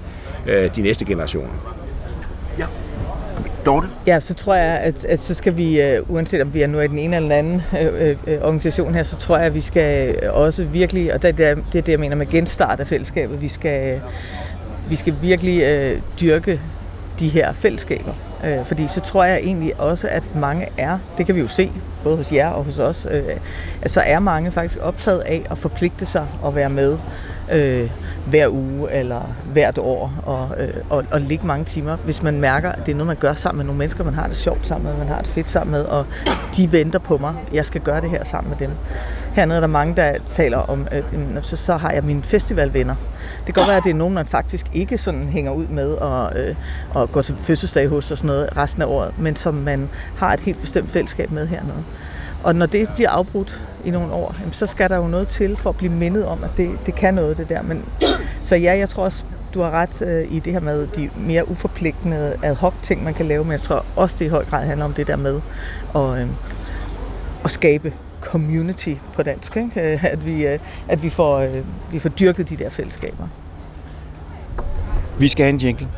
øh, 0.46 0.76
de 0.76 0.82
næste 0.82 1.04
generationer. 1.04 1.83
Ja. 4.06 4.20
Så 4.20 4.34
tror 4.34 4.54
jeg, 4.54 4.78
at, 4.78 5.04
at 5.04 5.18
så 5.18 5.34
skal 5.34 5.56
vi, 5.56 5.82
øh, 5.82 6.10
uanset 6.10 6.42
om 6.42 6.54
vi 6.54 6.62
er 6.62 6.66
nu 6.66 6.80
i 6.80 6.88
den 6.88 6.98
ene 6.98 7.16
eller 7.16 7.28
den 7.28 7.38
anden 7.38 7.62
øh, 7.80 8.08
øh, 8.08 8.16
øh 8.26 8.42
organisation 8.42 8.94
her, 8.94 9.02
så 9.02 9.16
tror 9.16 9.36
jeg, 9.36 9.46
at 9.46 9.54
vi 9.54 9.60
skal 9.60 10.14
øh, 10.22 10.34
også 10.34 10.64
virkelig, 10.64 11.14
og 11.14 11.22
det 11.22 11.40
er 11.40 11.54
det, 11.54 11.64
det, 11.72 11.88
jeg 11.88 12.00
mener 12.00 12.16
med 12.16 12.26
genstart 12.26 12.80
af 12.80 12.86
fællesskabet, 12.86 13.40
vi 13.40 13.48
skal, 13.48 14.00
vi 14.88 14.96
skal 14.96 15.14
virkelig 15.22 15.62
øh, 15.62 16.00
dyrke 16.20 16.60
de 17.18 17.28
her 17.28 17.52
fællesskaber. 17.52 18.12
Øh, 18.44 18.64
fordi 18.64 18.88
så 18.88 19.00
tror 19.00 19.24
jeg 19.24 19.38
egentlig 19.38 19.80
også, 19.80 20.08
at 20.08 20.22
mange 20.36 20.68
er, 20.78 20.98
det 21.18 21.26
kan 21.26 21.34
vi 21.34 21.40
jo 21.40 21.48
se, 21.48 21.70
både 22.02 22.16
hos 22.16 22.32
jer 22.32 22.48
og 22.48 22.64
hos 22.64 22.78
os, 22.78 23.06
øh, 23.10 23.22
at 23.82 23.90
så 23.90 24.00
er 24.00 24.18
mange 24.18 24.50
faktisk 24.50 24.78
optaget 24.82 25.20
af 25.20 25.42
at 25.50 25.58
forpligte 25.58 26.06
sig 26.06 26.26
og 26.42 26.54
være 26.54 26.70
med 26.70 26.98
øh, 27.52 27.90
hver 28.26 28.48
uge 28.48 28.92
eller 28.92 29.20
hvert 29.52 29.78
år 29.78 30.12
og, 30.26 30.50
øh, 30.58 30.74
og, 30.90 31.04
og 31.10 31.20
ligge 31.20 31.46
mange 31.46 31.64
timer, 31.64 31.96
hvis 31.96 32.22
man 32.22 32.40
mærker, 32.40 32.72
at 32.72 32.86
det 32.86 32.92
er 32.92 32.96
noget, 32.96 33.06
man 33.06 33.16
gør 33.16 33.34
sammen 33.34 33.58
med 33.58 33.64
nogle 33.64 33.78
mennesker, 33.78 34.04
man 34.04 34.14
har 34.14 34.26
det 34.26 34.36
sjovt 34.36 34.66
sammen 34.66 34.90
med, 34.90 34.98
man 34.98 35.08
har 35.08 35.18
det 35.18 35.26
fedt 35.26 35.50
sammen 35.50 35.72
med, 35.72 35.82
og 35.82 36.06
de 36.56 36.72
venter 36.72 36.98
på 36.98 37.18
mig, 37.18 37.34
jeg 37.52 37.66
skal 37.66 37.80
gøre 37.80 38.00
det 38.00 38.10
her 38.10 38.24
sammen 38.24 38.50
med 38.50 38.68
dem. 38.68 38.70
Hernede 39.34 39.56
er 39.56 39.60
der 39.60 39.66
mange, 39.66 39.96
der 39.96 40.18
taler 40.26 40.58
om, 40.58 40.88
øh, 40.92 41.02
så, 41.42 41.56
så 41.56 41.76
har 41.76 41.90
jeg 41.90 42.04
mine 42.04 42.22
festivalvenner. 42.22 42.94
Det 43.46 43.54
kan 43.54 43.54
godt 43.54 43.68
være, 43.68 43.76
at 43.76 43.84
det 43.84 43.90
er 43.90 43.94
nogen, 43.94 44.14
man 44.14 44.26
faktisk 44.26 44.66
ikke 44.72 44.98
sådan 44.98 45.24
hænger 45.24 45.52
ud 45.52 45.66
med 45.66 45.92
og, 45.92 46.38
øh, 46.38 46.54
og 46.94 47.12
går 47.12 47.22
til 47.22 47.36
fødselsdag 47.40 47.88
hos 47.88 48.10
og 48.10 48.18
sådan 48.18 48.28
noget 48.28 48.56
resten 48.56 48.82
af 48.82 48.86
året, 48.86 49.18
men 49.18 49.36
som 49.36 49.54
man 49.54 49.88
har 50.16 50.32
et 50.32 50.40
helt 50.40 50.60
bestemt 50.60 50.90
fællesskab 50.90 51.30
med 51.30 51.46
hernede. 51.46 51.84
Og 52.44 52.54
når 52.54 52.66
det 52.66 52.88
bliver 52.94 53.10
afbrudt 53.10 53.62
i 53.84 53.90
nogle 53.90 54.12
år, 54.12 54.34
så 54.52 54.66
skal 54.66 54.90
der 54.90 54.96
jo 54.96 55.06
noget 55.06 55.28
til 55.28 55.56
for 55.56 55.70
at 55.70 55.76
blive 55.76 55.92
mindet 55.92 56.26
om, 56.26 56.44
at 56.44 56.50
det, 56.56 56.70
det 56.86 56.94
kan 56.94 57.14
noget, 57.14 57.36
det 57.36 57.48
der. 57.48 57.62
Men, 57.62 57.84
så 58.44 58.56
ja, 58.56 58.78
jeg 58.78 58.88
tror 58.88 59.04
også, 59.04 59.24
du 59.54 59.60
har 59.62 59.70
ret 59.70 60.02
øh, 60.02 60.32
i 60.32 60.38
det 60.38 60.52
her 60.52 60.60
med 60.60 60.86
de 60.86 61.10
mere 61.16 61.50
uforpligtende 61.50 62.36
ad 62.42 62.54
hoc 62.54 62.74
ting, 62.82 63.04
man 63.04 63.14
kan 63.14 63.26
lave, 63.26 63.44
men 63.44 63.52
jeg 63.52 63.60
tror 63.60 63.84
også, 63.96 64.16
det 64.18 64.24
i 64.24 64.28
høj 64.28 64.44
grad 64.44 64.66
handler 64.66 64.84
om 64.84 64.92
det 64.92 65.06
der 65.06 65.16
med 65.16 65.40
at, 65.94 66.18
øh, 66.22 66.28
at 67.44 67.50
skabe 67.50 67.92
community 68.20 68.94
på 69.14 69.22
dansk, 69.22 69.56
ikke? 69.56 69.80
At, 70.12 70.26
vi, 70.26 70.46
øh, 70.46 70.58
at 70.88 71.02
vi, 71.02 71.10
får, 71.10 71.38
øh, 71.38 71.64
vi 71.92 71.98
får 71.98 72.08
dyrket 72.08 72.48
de 72.48 72.56
der 72.56 72.70
fællesskaber. 72.70 73.28
Vi 75.18 75.28
skal 75.28 75.44
have 75.44 75.50
en 75.50 75.58
jingle. 75.58 75.88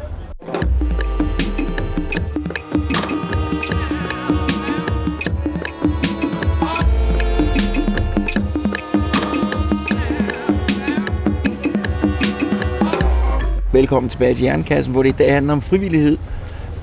Velkommen 13.87 14.11
tilbage 14.11 14.35
til 14.35 14.45
Jernkassen, 14.45 14.93
hvor 14.93 15.03
det 15.03 15.09
i 15.09 15.15
dag 15.19 15.35
handler 15.35 15.53
om 15.53 15.61
frivillighed. 15.61 16.19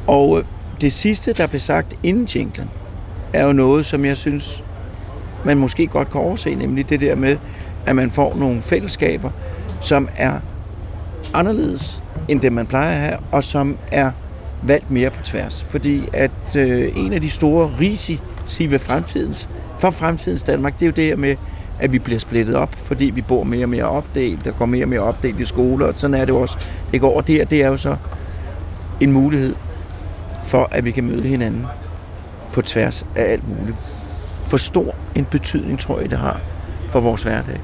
Og 0.08 0.40
øh, 0.40 0.46
det 0.82 0.94
sidste, 0.94 1.34
der 1.34 1.48
blev 1.48 1.60
sagt 1.60 1.98
inden 2.04 2.26
jinglen, 2.36 2.70
er 3.34 3.46
jo 3.46 3.54
noget, 3.54 3.86
som 3.86 4.06
jeg 4.06 4.18
synes, 4.18 4.64
man 5.46 5.58
måske 5.58 5.88
godt 5.88 6.12
kan 6.12 6.22
overse, 6.22 6.56
nemlig 6.56 6.90
det 6.90 7.02
der 7.02 7.16
med, 7.16 7.38
at 7.86 7.96
man 7.96 8.12
får 8.12 8.36
nogle 8.36 8.62
fællesskaber, 8.62 9.32
som 9.82 10.10
er 10.18 10.34
anderledes 11.34 12.04
end 12.28 12.42
det, 12.42 12.54
man 12.54 12.66
plejer 12.66 12.96
at 12.96 13.02
have, 13.02 13.18
og 13.32 13.44
som 13.44 13.78
er 13.92 14.12
valgt 14.62 14.92
mere 14.92 15.10
på 15.10 15.24
tværs. 15.24 15.64
Fordi 15.64 16.04
at 16.14 16.56
øh, 16.58 16.92
en 16.96 17.14
af 17.14 17.22
de 17.22 17.30
store 17.30 17.72
risici 17.80 18.68
ved 18.68 18.80
fremtidens, 18.80 19.50
for 19.80 19.92
fremtidens 19.92 20.44
Danmark, 20.44 20.74
det 20.74 20.82
er 20.82 20.88
jo 20.88 20.94
det 20.96 21.06
her 21.06 21.16
med, 21.16 21.36
at 21.80 21.92
vi 21.92 22.00
bliver 22.00 22.20
splittet 22.20 22.56
op, 22.56 22.76
fordi 22.76 23.06
vi 23.06 23.22
bor 23.22 23.44
mere 23.44 23.66
og 23.66 23.70
mere 23.70 23.84
opdelt, 23.84 24.46
der 24.46 24.52
går 24.52 24.66
mere 24.66 24.86
og 24.86 24.90
mere 24.90 25.00
opdelt 25.00 25.40
i 25.40 25.46
skoler, 25.46 25.86
og 25.86 25.94
sådan 25.96 26.14
er 26.14 26.26
det 26.26 26.36
også. 26.36 26.58
Det 26.92 27.02
går, 27.02 27.18
og 27.18 27.28
det, 27.28 27.50
det 27.50 27.64
er 27.64 27.68
jo 27.68 27.78
så 27.78 27.96
en 29.00 29.12
mulighed 29.12 29.56
for, 30.44 30.68
at 30.72 30.86
vi 30.86 30.92
kan 30.92 31.04
møde 31.04 31.24
hinanden 31.24 31.66
på 32.54 32.62
tværs 32.62 33.06
af 33.16 33.32
alt 33.32 33.48
muligt. 33.48 33.78
Hvor 34.50 34.58
stor 34.58 34.96
en 35.16 35.26
betydning 35.26 35.80
tror 35.80 36.00
jeg, 36.00 36.10
det 36.10 36.18
har 36.18 36.40
for 36.90 37.00
vores 37.00 37.24
hverdag? 37.24 37.60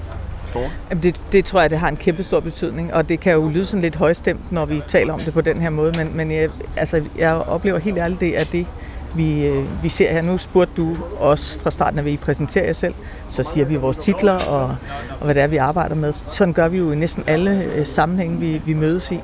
Jamen 0.90 1.04
det, 1.04 1.22
det 1.32 1.46
tror 1.46 1.62
jeg, 1.62 1.70
det 1.70 1.80
har 1.80 1.90
en 1.90 1.98
kæmpe 1.98 2.24
stor 2.24 2.40
betydning, 2.40 2.94
og 2.94 3.10
det 3.10 3.20
kan 3.20 3.34
jo 3.34 3.50
lyde 3.50 3.66
sådan 3.66 3.82
lidt 3.82 3.96
højstemt, 3.96 4.52
når 4.52 4.66
vi 4.66 4.82
taler 4.88 5.14
om 5.14 5.20
det 5.20 5.34
på 5.34 5.42
den 5.42 5.62
her 5.62 5.70
måde, 5.70 5.94
men, 5.98 6.18
men 6.18 6.32
jeg, 6.32 6.50
altså, 6.78 7.04
jeg 7.18 7.34
oplever 7.34 7.80
helt 7.80 7.98
ærligt, 7.98 8.20
det 8.20 8.40
er 8.40 8.44
det, 8.44 8.66
vi, 9.16 9.46
øh, 9.48 9.84
vi 9.84 9.90
ser 9.90 10.12
her. 10.12 10.22
Nu 10.22 10.38
spurgte 10.38 10.74
du 10.78 10.98
os 11.20 11.60
fra 11.64 11.72
starten, 11.72 12.00
at 12.00 12.06
vi 12.06 12.18
præsenterer 12.18 12.66
jer 12.66 12.74
selv, 12.74 12.94
så 13.30 13.44
siger 13.44 13.66
vi 13.66 13.76
vores 13.76 13.98
titler 13.98 14.34
og, 14.34 14.76
og 15.20 15.26
hvad 15.26 15.36
det 15.36 15.44
er, 15.44 15.48
vi 15.48 15.58
arbejder 15.58 15.96
med. 15.96 16.14
Sådan 16.14 16.54
gør 16.54 16.68
vi 16.68 16.78
jo 16.78 16.92
i 16.92 16.96
næsten 16.96 17.24
alle 17.28 17.64
øh, 17.76 17.86
sammenhænge, 17.86 18.38
vi, 18.38 18.62
vi 18.66 18.74
mødes 18.74 19.12
i. 19.12 19.20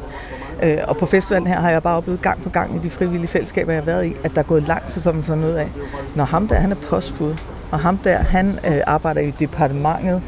Øh, 0.64 0.78
og 0.88 0.98
på 0.98 1.06
festivalen 1.06 1.48
her 1.48 1.60
har 1.60 1.70
jeg 1.70 1.84
bare 1.84 1.98
oplevet 1.98 2.22
gang 2.22 2.44
på 2.44 2.50
gang 2.50 2.76
i 2.76 2.80
de 2.80 2.90
frivillige 2.90 3.28
fællesskaber, 3.28 3.72
jeg 3.72 3.82
har 3.82 3.86
været 3.86 4.06
i, 4.06 4.16
at 4.24 4.32
der 4.36 4.42
er 4.42 4.46
gået 4.46 4.64
lang 4.68 4.88
tid, 4.88 5.02
for 5.02 5.12
man 5.12 5.24
får 5.24 5.36
noget 5.36 5.56
af, 5.56 5.70
når 6.16 6.24
ham 6.24 6.48
der, 6.48 6.56
han 6.56 6.72
er 6.72 6.76
postbud, 6.76 7.36
og 7.72 7.80
ham 7.80 7.98
der, 7.98 8.18
han 8.18 8.60
øh, 8.68 8.82
arbejder 8.88 9.22
i 9.22 9.32
departementet 9.32 10.22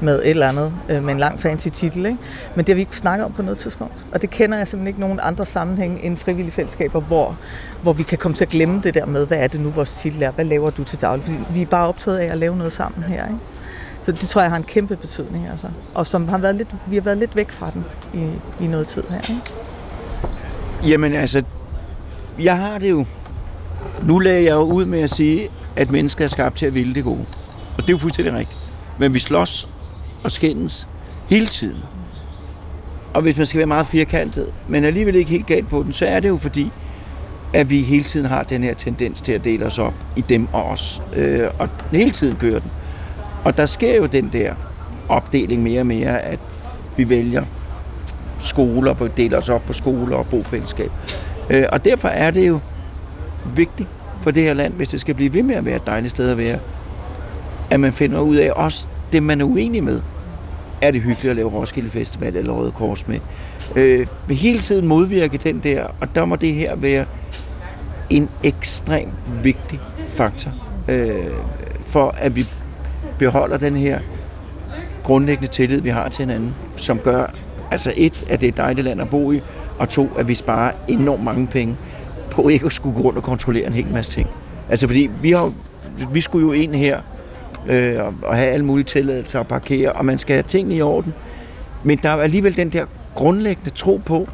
med 0.00 0.18
et 0.18 0.30
eller 0.30 0.48
andet, 0.48 0.72
øh, 0.88 1.02
med 1.02 1.12
en 1.14 1.20
lang 1.20 1.40
fancy 1.40 1.68
titel. 1.68 2.06
Ikke? 2.06 2.18
Men 2.54 2.64
det 2.64 2.68
har 2.68 2.74
vi 2.74 2.80
ikke 2.80 2.96
snakket 2.96 3.24
om 3.24 3.32
på 3.32 3.42
noget 3.42 3.58
tidspunkt. 3.58 4.06
Og 4.12 4.22
det 4.22 4.30
kender 4.30 4.58
jeg 4.58 4.68
simpelthen 4.68 4.86
ikke 4.86 5.00
nogen 5.00 5.20
andre 5.22 5.46
sammenhæng 5.46 6.00
end 6.02 6.16
frivillige 6.16 6.52
fællesskaber, 6.52 7.00
hvor, 7.00 7.36
hvor 7.82 7.92
vi 7.92 8.02
kan 8.02 8.18
komme 8.18 8.34
til 8.36 8.44
at 8.44 8.50
glemme 8.50 8.80
det 8.84 8.94
der 8.94 9.06
med, 9.06 9.26
hvad 9.26 9.38
er 9.38 9.46
det 9.46 9.60
nu, 9.60 9.70
vores 9.70 9.92
titel 9.92 10.22
er? 10.22 10.30
Hvad 10.30 10.44
laver 10.44 10.70
du 10.70 10.84
til 10.84 11.00
daglig? 11.00 11.24
Fordi 11.24 11.38
vi 11.50 11.62
er 11.62 11.66
bare 11.66 11.88
optaget 11.88 12.18
af 12.18 12.32
at 12.32 12.38
lave 12.38 12.56
noget 12.56 12.72
sammen 12.72 13.02
her. 13.02 13.26
Ikke? 13.26 13.38
Så 14.04 14.12
det 14.12 14.28
tror 14.28 14.40
jeg 14.40 14.50
har 14.50 14.56
en 14.56 14.64
kæmpe 14.64 14.96
betydning. 14.96 15.48
Altså. 15.48 15.66
Og 15.94 16.06
som 16.06 16.28
har 16.28 16.38
været 16.38 16.54
lidt, 16.54 16.68
vi 16.86 16.96
har 16.96 17.02
været 17.02 17.18
lidt 17.18 17.36
væk 17.36 17.50
fra 17.50 17.70
den 17.70 17.84
i, 18.14 18.30
i 18.64 18.66
noget 18.66 18.86
tid 18.86 19.02
her. 19.10 19.30
Ikke? 19.30 19.42
Jamen 20.90 21.14
altså, 21.14 21.42
jeg 22.38 22.56
har 22.56 22.78
det 22.78 22.90
jo... 22.90 23.04
Nu 24.02 24.18
lagde 24.18 24.44
jeg 24.44 24.52
jo 24.52 24.62
ud 24.62 24.84
med 24.84 25.00
at 25.00 25.10
sige, 25.10 25.50
at 25.76 25.90
mennesker 25.90 26.24
er 26.24 26.28
skabt 26.28 26.56
til 26.56 26.66
at 26.66 26.74
ville 26.74 26.94
det 26.94 27.04
gode. 27.04 27.24
Og 27.76 27.76
det 27.76 27.88
er 27.88 27.92
jo 27.92 27.98
fuldstændig 27.98 28.34
rigtigt. 28.34 28.60
Men 28.98 29.14
vi 29.14 29.18
slås 29.18 29.68
og 30.22 30.32
skændes 30.32 30.86
hele 31.28 31.46
tiden. 31.46 31.78
Og 33.14 33.22
hvis 33.22 33.36
man 33.36 33.46
skal 33.46 33.58
være 33.58 33.66
meget 33.66 33.86
firkantet, 33.86 34.52
men 34.68 34.84
alligevel 34.84 35.14
ikke 35.14 35.30
helt 35.30 35.46
galt 35.46 35.68
på 35.68 35.82
den, 35.82 35.92
så 35.92 36.06
er 36.06 36.20
det 36.20 36.28
jo 36.28 36.36
fordi, 36.36 36.70
at 37.52 37.70
vi 37.70 37.82
hele 37.82 38.04
tiden 38.04 38.26
har 38.26 38.42
den 38.42 38.62
her 38.62 38.74
tendens 38.74 39.20
til 39.20 39.32
at 39.32 39.44
dele 39.44 39.66
os 39.66 39.78
op 39.78 39.94
i 40.16 40.20
dem 40.20 40.48
og 40.52 40.64
os. 40.64 41.02
Øh, 41.16 41.48
og 41.58 41.68
hele 41.90 42.10
tiden 42.10 42.36
kører 42.36 42.60
den. 42.60 42.70
Og 43.44 43.56
der 43.56 43.66
sker 43.66 43.96
jo 43.96 44.06
den 44.06 44.30
der 44.32 44.54
opdeling 45.08 45.62
mere 45.62 45.80
og 45.80 45.86
mere, 45.86 46.22
at 46.22 46.40
vi 46.96 47.08
vælger 47.08 47.44
skoler, 48.38 49.08
deler 49.16 49.38
os 49.38 49.48
op 49.48 49.62
på 49.66 49.72
skoler 49.72 50.16
og 50.16 50.26
bofællesskab. 50.26 50.90
Øh, 51.50 51.64
og 51.72 51.84
derfor 51.84 52.08
er 52.08 52.30
det 52.30 52.48
jo 52.48 52.60
vigtigt 53.56 53.88
for 54.24 54.30
det 54.30 54.42
her 54.42 54.54
land, 54.54 54.72
hvis 54.72 54.88
det 54.88 55.00
skal 55.00 55.14
blive 55.14 55.32
ved 55.32 55.42
med 55.42 55.54
at 55.54 55.64
være 55.64 55.76
et 55.76 55.86
dejligt 55.86 56.10
sted 56.10 56.30
at 56.30 56.38
være, 56.38 56.58
at 57.70 57.80
man 57.80 57.92
finder 57.92 58.20
ud 58.20 58.36
af 58.36 58.50
også 58.56 58.86
det, 59.12 59.22
man 59.22 59.40
er 59.40 59.44
uenig 59.44 59.84
med. 59.84 60.00
Er 60.80 60.90
det 60.90 61.00
hyggeligt 61.00 61.30
at 61.30 61.36
lave 61.36 61.48
Roskilde 61.48 61.90
Festival 61.90 62.36
eller 62.36 62.52
Røde 62.52 62.72
Kors 62.72 63.08
med? 63.08 63.18
Øh, 63.76 64.06
vil 64.26 64.36
hele 64.36 64.58
tiden 64.58 64.88
modvirke 64.88 65.38
den 65.38 65.58
der, 65.58 65.86
og 66.00 66.14
der 66.14 66.24
må 66.24 66.36
det 66.36 66.54
her 66.54 66.76
være 66.76 67.04
en 68.10 68.28
ekstrem 68.42 69.08
vigtig 69.42 69.80
faktor 70.06 70.50
øh, 70.88 71.14
for, 71.86 72.14
at 72.18 72.36
vi 72.36 72.46
beholder 73.18 73.56
den 73.56 73.76
her 73.76 74.00
grundlæggende 75.02 75.52
tillid, 75.52 75.80
vi 75.80 75.88
har 75.88 76.08
til 76.08 76.22
hinanden, 76.22 76.54
som 76.76 76.98
gør, 76.98 77.26
altså 77.70 77.92
et, 77.96 78.24
at 78.30 78.40
det 78.40 78.46
er 78.46 78.52
et 78.52 78.56
dejligt 78.56 78.84
land 78.84 79.00
at 79.00 79.08
bo 79.10 79.32
i, 79.32 79.40
og 79.78 79.88
to, 79.88 80.08
at 80.18 80.28
vi 80.28 80.34
sparer 80.34 80.72
enormt 80.88 81.24
mange 81.24 81.46
penge 81.46 81.76
på 82.34 82.48
ikke 82.48 82.66
at 82.66 82.72
skulle 82.72 82.96
gå 82.96 83.02
rundt 83.02 83.18
og 83.18 83.24
kontrollere 83.24 83.66
en 83.66 83.72
hel 83.72 83.86
masse 83.92 84.12
ting. 84.12 84.28
Altså 84.68 84.86
fordi 84.86 85.10
vi, 85.22 85.30
har, 85.30 85.52
vi 86.12 86.20
skulle 86.20 86.46
jo 86.46 86.52
ind 86.52 86.74
her 86.74 87.00
øh, 87.68 88.00
og 88.22 88.36
have 88.36 88.48
alle 88.48 88.64
mulige 88.64 88.84
tilladelser 88.84 89.40
at 89.40 89.48
parkere, 89.48 89.92
og 89.92 90.04
man 90.04 90.18
skal 90.18 90.34
have 90.34 90.42
tingene 90.42 90.74
i 90.74 90.82
orden. 90.82 91.14
Men 91.84 91.98
der 92.02 92.10
er 92.10 92.16
alligevel 92.16 92.56
den 92.56 92.70
der 92.70 92.86
grundlæggende 93.14 93.70
tro 93.70 94.00
på, 94.06 94.28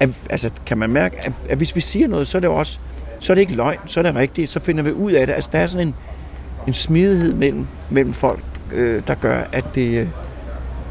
at, 0.00 0.08
altså 0.30 0.50
kan 0.66 0.78
man 0.78 0.90
mærke, 0.90 1.26
at, 1.26 1.32
at 1.48 1.56
hvis 1.58 1.76
vi 1.76 1.80
siger 1.80 2.08
noget, 2.08 2.28
så 2.28 2.38
er 2.38 2.40
det 2.40 2.50
også, 2.50 2.78
så 3.20 3.32
er 3.32 3.34
det 3.34 3.40
ikke 3.40 3.54
løgn, 3.54 3.78
så 3.86 4.00
er 4.00 4.02
det 4.02 4.14
rigtigt, 4.14 4.50
så 4.50 4.60
finder 4.60 4.82
vi 4.82 4.92
ud 4.92 5.12
af 5.12 5.26
det. 5.26 5.34
Altså 5.34 5.50
der 5.52 5.58
er 5.58 5.66
sådan 5.66 5.88
en, 5.88 5.94
en 6.66 6.72
smidighed 6.72 7.34
mellem, 7.34 7.66
mellem 7.90 8.12
folk, 8.12 8.44
øh, 8.72 9.02
der 9.06 9.14
gør, 9.14 9.44
at 9.52 9.64
det, 9.74 10.00
øh, 10.00 10.08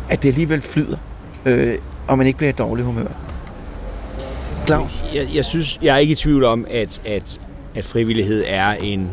at 0.09 0.23
det 0.23 0.29
alligevel 0.29 0.61
flyder, 0.61 0.97
øh, 1.45 1.77
og 2.07 2.17
man 2.17 2.27
ikke 2.27 2.37
bliver 2.37 2.49
i 2.49 2.55
dårlig 2.55 2.85
humør. 2.85 3.24
Claus? 4.65 5.03
Jeg, 5.13 5.27
jeg 5.33 5.45
synes, 5.45 5.79
jeg 5.81 5.93
er 5.93 5.97
ikke 5.97 6.11
i 6.11 6.15
tvivl 6.15 6.43
om, 6.43 6.65
at, 6.69 7.01
at, 7.05 7.39
at 7.75 7.85
frivillighed 7.85 8.43
er 8.47 8.71
en 8.71 9.09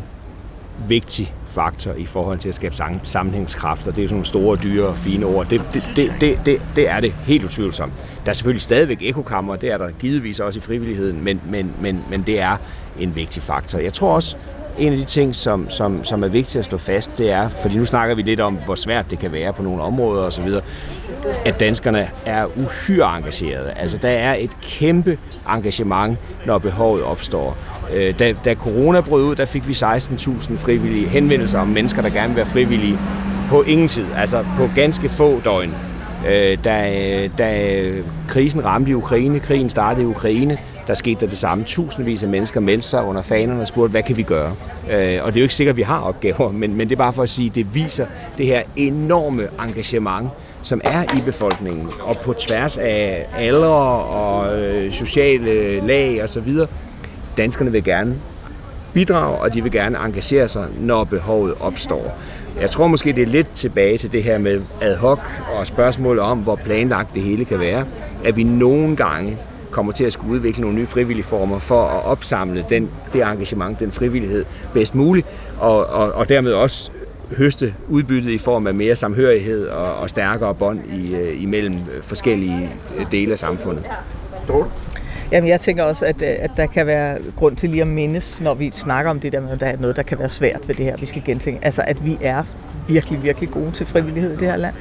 vigtig 0.87 1.33
faktor 1.47 1.93
i 1.93 2.05
forhold 2.05 2.39
til 2.39 2.49
at 2.49 2.55
skabe 2.55 2.75
sammenhængskraft, 3.03 3.87
og 3.87 3.95
det 3.95 4.03
er 4.03 4.07
sådan 4.07 4.15
nogle 4.15 4.25
store, 4.25 4.57
dyre 4.63 4.87
og 4.87 4.97
fine 4.97 5.25
ord. 5.25 5.47
Det, 5.47 5.61
det, 5.73 5.89
det, 5.95 6.13
det, 6.21 6.39
det, 6.45 6.61
det 6.75 6.89
er 6.89 6.99
det 6.99 7.13
helt 7.25 7.43
utvivlsomt. 7.43 7.93
Der 8.25 8.29
er 8.29 8.33
selvfølgelig 8.33 8.61
stadigvæk 8.61 8.97
ekokammer, 9.01 9.55
det 9.55 9.71
er 9.71 9.77
der 9.77 9.91
givetvis 9.91 10.39
også 10.39 10.59
i 10.59 10.61
frivilligheden, 10.61 11.23
men, 11.23 11.41
men, 11.49 11.73
men, 11.81 12.03
men 12.09 12.21
det 12.21 12.39
er 12.39 12.57
en 12.99 13.15
vigtig 13.15 13.43
faktor. 13.43 13.79
Jeg 13.79 13.93
tror 13.93 14.15
også, 14.15 14.35
en 14.77 14.91
af 14.93 14.97
de 14.97 15.03
ting, 15.03 15.35
som, 15.35 15.69
som, 15.69 16.03
som 16.03 16.23
er 16.23 16.27
vigtigt 16.27 16.55
at 16.55 16.65
stå 16.65 16.77
fast, 16.77 17.17
det 17.17 17.31
er, 17.31 17.49
fordi 17.49 17.77
nu 17.77 17.85
snakker 17.85 18.15
vi 18.15 18.21
lidt 18.21 18.39
om, 18.39 18.57
hvor 18.65 18.75
svært 18.75 19.11
det 19.11 19.19
kan 19.19 19.31
være 19.31 19.53
på 19.53 19.63
nogle 19.63 19.81
områder 19.81 20.23
osv., 20.23 20.49
at 21.45 21.59
danskerne 21.59 22.09
er 22.25 22.45
uhyre 22.55 23.17
engagerede. 23.17 23.71
Altså, 23.71 23.97
der 23.97 24.09
er 24.09 24.35
et 24.35 24.51
kæmpe 24.61 25.17
engagement, 25.49 26.17
når 26.45 26.57
behovet 26.57 27.03
opstår. 27.03 27.57
Øh, 27.93 28.19
da, 28.19 28.33
da 28.45 28.55
corona 28.55 29.01
brød 29.01 29.23
ud, 29.23 29.35
der 29.35 29.45
fik 29.45 29.67
vi 29.67 29.73
16.000 29.73 30.57
frivillige 30.57 31.07
henvendelser 31.07 31.59
om 31.59 31.67
mennesker, 31.67 32.01
der 32.01 32.09
gerne 32.09 32.27
vil 32.27 32.37
være 32.37 32.45
frivillige 32.45 32.97
på 33.49 33.61
ingen 33.61 33.87
tid, 33.87 34.05
altså 34.17 34.45
på 34.57 34.69
ganske 34.75 35.09
få 35.09 35.41
døgn. 35.45 35.73
Øh, 36.27 36.57
da, 36.63 37.03
øh, 37.23 37.29
da 37.37 37.81
krisen 38.27 38.65
ramte 38.65 38.91
i 38.91 38.93
Ukraine, 38.93 39.39
krigen 39.39 39.69
startede 39.69 40.03
i 40.03 40.07
Ukraine, 40.07 40.57
der 40.87 40.93
skete 40.93 41.19
der 41.19 41.27
det 41.27 41.37
samme. 41.37 41.63
Tusindvis 41.63 42.23
af 42.23 42.29
mennesker 42.29 42.59
meldte 42.59 42.87
sig 42.87 43.03
under 43.03 43.21
fanerne 43.21 43.61
og 43.61 43.67
spurgte, 43.67 43.91
hvad 43.91 44.03
kan 44.03 44.17
vi 44.17 44.23
gøre? 44.23 44.55
Øh, 44.91 45.19
og 45.23 45.33
det 45.33 45.37
er 45.37 45.41
jo 45.41 45.43
ikke 45.43 45.53
sikkert, 45.53 45.73
at 45.73 45.77
vi 45.77 45.81
har 45.81 45.99
opgaver, 45.99 46.51
men, 46.51 46.75
men 46.75 46.89
det 46.89 46.95
er 46.95 46.97
bare 46.97 47.13
for 47.13 47.23
at 47.23 47.29
sige, 47.29 47.49
at 47.49 47.55
det 47.55 47.75
viser 47.75 48.05
det 48.37 48.45
her 48.45 48.61
enorme 48.75 49.47
engagement, 49.67 50.29
som 50.63 50.81
er 50.83 51.03
i 51.17 51.21
befolkningen, 51.25 51.89
og 52.01 52.17
på 52.17 52.33
tværs 52.33 52.77
af 52.77 53.25
aldre 53.37 53.67
og 53.67 54.59
øh, 54.61 54.91
sociale 54.91 55.79
lag 55.87 56.23
osv. 56.23 56.57
Danskerne 57.37 57.71
vil 57.71 57.83
gerne 57.83 58.15
bidrage, 58.93 59.37
og 59.37 59.53
de 59.53 59.63
vil 59.63 59.71
gerne 59.71 59.97
engagere 59.97 60.47
sig, 60.47 60.67
når 60.79 61.03
behovet 61.03 61.53
opstår. 61.59 62.17
Jeg 62.61 62.69
tror 62.69 62.87
måske, 62.87 63.13
det 63.13 63.21
er 63.21 63.27
lidt 63.27 63.51
tilbage 63.53 63.97
til 63.97 64.11
det 64.11 64.23
her 64.23 64.37
med 64.37 64.61
ad 64.81 64.95
hoc 64.95 65.19
og 65.55 65.67
spørgsmålet 65.67 66.21
om, 66.21 66.39
hvor 66.39 66.55
planlagt 66.55 67.13
det 67.13 67.21
hele 67.21 67.45
kan 67.45 67.59
være, 67.59 67.85
at 68.23 68.37
vi 68.37 68.43
nogle 68.43 68.95
gange 68.95 69.37
kommer 69.73 69.91
til 69.91 70.03
at 70.03 70.13
skulle 70.13 70.33
udvikle 70.33 70.61
nogle 70.61 70.77
nye 70.77 70.85
frivillige 70.85 71.25
former 71.25 71.59
for 71.59 71.83
at 71.83 72.05
opsamle 72.05 72.65
den, 72.69 72.89
det 73.13 73.21
engagement, 73.21 73.79
den 73.79 73.91
frivillighed 73.91 74.45
bedst 74.73 74.95
muligt, 74.95 75.27
og, 75.59 75.85
og, 75.85 76.11
og 76.11 76.29
dermed 76.29 76.53
også 76.53 76.91
høste 77.37 77.73
udbyttet 77.89 78.31
i 78.31 78.37
form 78.37 78.67
af 78.67 78.73
mere 78.73 78.95
samhørighed 78.95 79.67
og, 79.67 79.95
og 79.95 80.09
stærkere 80.09 80.55
bånd 80.55 80.79
i, 80.93 81.15
øh, 81.15 81.43
imellem 81.43 81.75
forskellige 82.01 82.69
dele 83.11 83.31
af 83.31 83.39
samfundet. 83.39 83.83
Jamen, 85.31 85.49
jeg 85.49 85.61
tænker 85.61 85.83
også, 85.83 86.05
at, 86.05 86.21
at 86.21 86.51
der 86.57 86.65
kan 86.65 86.87
være 86.87 87.17
grund 87.35 87.55
til 87.55 87.69
lige 87.69 87.81
at 87.81 87.87
mindes, 87.87 88.41
når 88.41 88.53
vi 88.53 88.71
snakker 88.73 89.11
om 89.11 89.19
det 89.19 89.31
der 89.31 89.41
med, 89.41 89.49
at 89.49 89.59
der 89.59 89.65
er 89.65 89.77
noget, 89.77 89.95
der 89.95 90.03
kan 90.03 90.19
være 90.19 90.29
svært 90.29 90.67
ved 90.67 90.75
det 90.75 90.85
her, 90.85 90.97
vi 90.97 91.05
skal 91.05 91.21
gentænke. 91.25 91.65
Altså, 91.65 91.83
at 91.87 92.05
vi 92.05 92.17
er 92.21 92.43
virkelig, 92.87 93.23
virkelig 93.23 93.49
gode 93.49 93.71
til 93.71 93.85
frivillighed 93.85 94.33
i 94.33 94.37
det 94.37 94.47
her 94.47 94.57
land. 94.57 94.75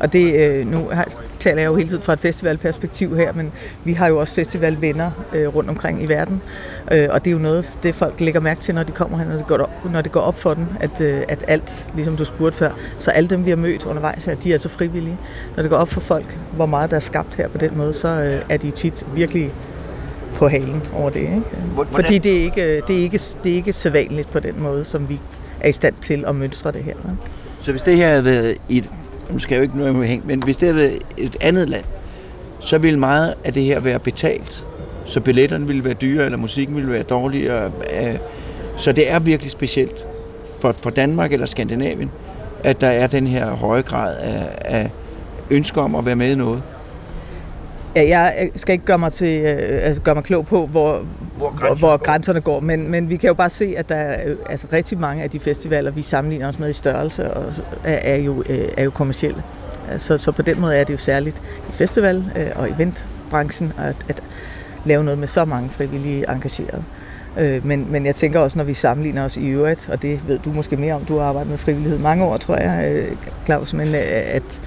Og 0.00 0.12
det, 0.12 0.34
øh, 0.34 0.66
nu 0.66 0.88
har, 0.92 1.08
taler 1.40 1.62
jeg 1.62 1.68
jo 1.68 1.76
hele 1.76 1.88
tiden 1.88 2.02
fra 2.02 2.12
et 2.12 2.20
festivalperspektiv 2.20 3.16
her, 3.16 3.32
men 3.32 3.52
vi 3.84 3.92
har 3.92 4.08
jo 4.08 4.18
også 4.18 4.34
festivalvenner 4.34 5.10
øh, 5.32 5.54
rundt 5.54 5.70
omkring 5.70 6.02
i 6.02 6.06
verden. 6.06 6.42
Øh, 6.92 7.08
og 7.10 7.24
det 7.24 7.30
er 7.30 7.32
jo 7.34 7.38
noget, 7.38 7.70
det 7.82 7.94
folk 7.94 8.20
lægger 8.20 8.40
mærke 8.40 8.60
til, 8.60 8.74
når 8.74 8.82
de 8.82 8.92
kommer 8.92 9.18
her, 9.18 9.24
når 9.24 9.36
det 9.36 9.46
går 9.46 9.58
op, 9.58 9.70
når 9.92 10.00
det 10.00 10.12
går 10.12 10.20
op 10.20 10.38
for 10.38 10.54
dem, 10.54 10.66
at, 10.80 11.00
øh, 11.00 11.22
at 11.28 11.44
alt, 11.48 11.88
ligesom 11.94 12.16
du 12.16 12.24
spurgte 12.24 12.58
før, 12.58 12.70
så 12.98 13.10
alle 13.10 13.28
dem, 13.28 13.44
vi 13.44 13.50
har 13.50 13.56
mødt 13.56 13.86
undervejs 13.86 14.24
her, 14.24 14.34
de 14.34 14.48
er 14.48 14.52
altså 14.52 14.68
frivillige. 14.68 15.18
Når 15.56 15.62
det 15.62 15.70
går 15.70 15.78
op 15.78 15.88
for 15.88 16.00
folk, 16.00 16.38
hvor 16.52 16.66
meget 16.66 16.90
der 16.90 16.96
er 16.96 17.00
skabt 17.00 17.34
her 17.34 17.48
på 17.48 17.58
den 17.58 17.76
måde, 17.76 17.92
så 17.92 18.08
øh, 18.08 18.42
er 18.48 18.56
de 18.56 18.70
tit 18.70 19.06
virkelig 19.14 19.52
på 20.34 20.48
halen 20.48 20.82
over 20.94 21.10
det. 21.10 21.20
Ikke? 21.20 21.42
Fordi 21.92 22.18
det 22.18 22.38
er 22.38 22.42
ikke, 22.42 22.82
det, 22.88 22.98
er 22.98 23.02
ikke, 23.02 23.20
det 23.44 23.52
er 23.52 23.56
ikke 23.56 23.72
sædvanligt 23.72 24.30
på 24.30 24.40
den 24.40 24.62
måde, 24.62 24.84
som 24.84 25.08
vi 25.08 25.20
er 25.60 25.68
i 25.68 25.72
stand 25.72 25.94
til 26.02 26.24
at 26.28 26.34
mønstre 26.34 26.72
det 26.72 26.84
her. 26.84 26.94
Så 27.60 27.70
hvis 27.70 27.82
det 27.82 27.96
her 27.96 28.08
havde 28.08 28.24
været 28.24 28.56
et, 28.68 28.90
nu 29.30 29.38
skal 29.38 29.54
jeg 29.54 29.58
jo 29.58 29.62
ikke 29.62 29.78
noget 29.78 29.94
med 29.94 30.06
hænge, 30.06 30.26
men 30.26 30.42
hvis 30.42 30.56
det 30.56 30.68
havde 30.68 30.76
været 30.76 30.98
et 31.16 31.36
andet 31.40 31.68
land, 31.68 31.84
så 32.60 32.78
ville 32.78 32.98
meget 32.98 33.34
af 33.44 33.52
det 33.52 33.62
her 33.62 33.80
være 33.80 33.98
betalt. 33.98 34.66
Så 35.04 35.20
billetterne 35.20 35.66
ville 35.66 35.84
være 35.84 35.94
dyre, 35.94 36.24
eller 36.24 36.38
musikken 36.38 36.76
ville 36.76 36.90
være 36.90 37.02
dårligere. 37.02 37.72
Øh, 37.92 38.18
så 38.76 38.92
det 38.92 39.10
er 39.10 39.18
virkelig 39.18 39.50
specielt 39.50 40.06
for, 40.60 40.72
for 40.72 40.90
Danmark 40.90 41.32
eller 41.32 41.46
Skandinavien, 41.46 42.10
at 42.64 42.80
der 42.80 42.88
er 42.88 43.06
den 43.06 43.26
her 43.26 43.50
høje 43.50 43.82
grad 43.82 44.16
af, 44.16 44.48
af 44.60 44.90
ønsker 45.50 45.82
om 45.82 45.94
at 45.94 46.06
være 46.06 46.16
med 46.16 46.32
i 46.32 46.34
noget. 46.34 46.62
Ja, 47.96 48.08
jeg 48.08 48.50
skal 48.56 48.72
ikke 48.72 48.84
gøre 48.84 48.98
mig, 48.98 49.12
til, 49.12 49.40
øh, 49.40 49.80
altså 49.82 50.02
gøre 50.02 50.14
mig 50.14 50.24
klog 50.24 50.46
på, 50.46 50.66
hvor, 50.66 51.06
hvor, 51.38 51.50
grænserne, 51.50 51.78
hvor 51.78 51.96
grænserne 51.96 52.40
går, 52.40 52.60
men, 52.60 52.90
men 52.90 53.08
vi 53.10 53.16
kan 53.16 53.28
jo 53.28 53.34
bare 53.34 53.50
se, 53.50 53.74
at 53.76 53.88
der 53.88 53.94
er 53.94 54.34
altså, 54.50 54.66
rigtig 54.72 54.98
mange 54.98 55.22
af 55.22 55.30
de 55.30 55.40
festivaler, 55.40 55.90
vi 55.90 56.02
sammenligner 56.02 56.48
os 56.48 56.58
med 56.58 56.70
i 56.70 56.72
størrelse, 56.72 57.34
og, 57.34 57.52
er, 57.84 57.94
er, 57.94 58.16
jo, 58.16 58.44
øh, 58.48 58.68
er 58.76 58.84
jo 58.84 58.90
kommersielle. 58.90 59.42
Så, 59.98 60.18
så 60.18 60.32
på 60.32 60.42
den 60.42 60.60
måde 60.60 60.76
er 60.76 60.84
det 60.84 60.92
jo 60.92 60.98
særligt 60.98 61.42
i 61.68 61.72
festival- 61.72 62.24
øh, 62.36 62.46
og 62.56 62.70
eventbranchen 62.70 63.72
at, 63.78 63.96
at 64.08 64.22
lave 64.84 65.04
noget 65.04 65.18
med 65.18 65.28
så 65.28 65.44
mange 65.44 65.68
frivillige 65.70 66.30
engagerede. 66.30 66.84
Men, 67.62 67.86
men 67.90 68.06
jeg 68.06 68.14
tænker 68.14 68.40
også, 68.40 68.58
når 68.58 68.64
vi 68.64 68.74
sammenligner 68.74 69.24
os 69.24 69.36
i 69.36 69.46
øvrigt, 69.48 69.88
og 69.92 70.02
det 70.02 70.20
ved 70.28 70.38
du 70.38 70.52
måske 70.52 70.76
mere 70.76 70.94
om, 70.94 71.04
du 71.04 71.18
har 71.18 71.24
arbejdet 71.24 71.50
med 71.50 71.58
frivillighed 71.58 71.98
mange 71.98 72.24
år, 72.24 72.36
tror 72.36 72.56
jeg, 72.56 73.04
Claus, 73.44 73.74
men 73.74 73.94
at, 73.94 74.60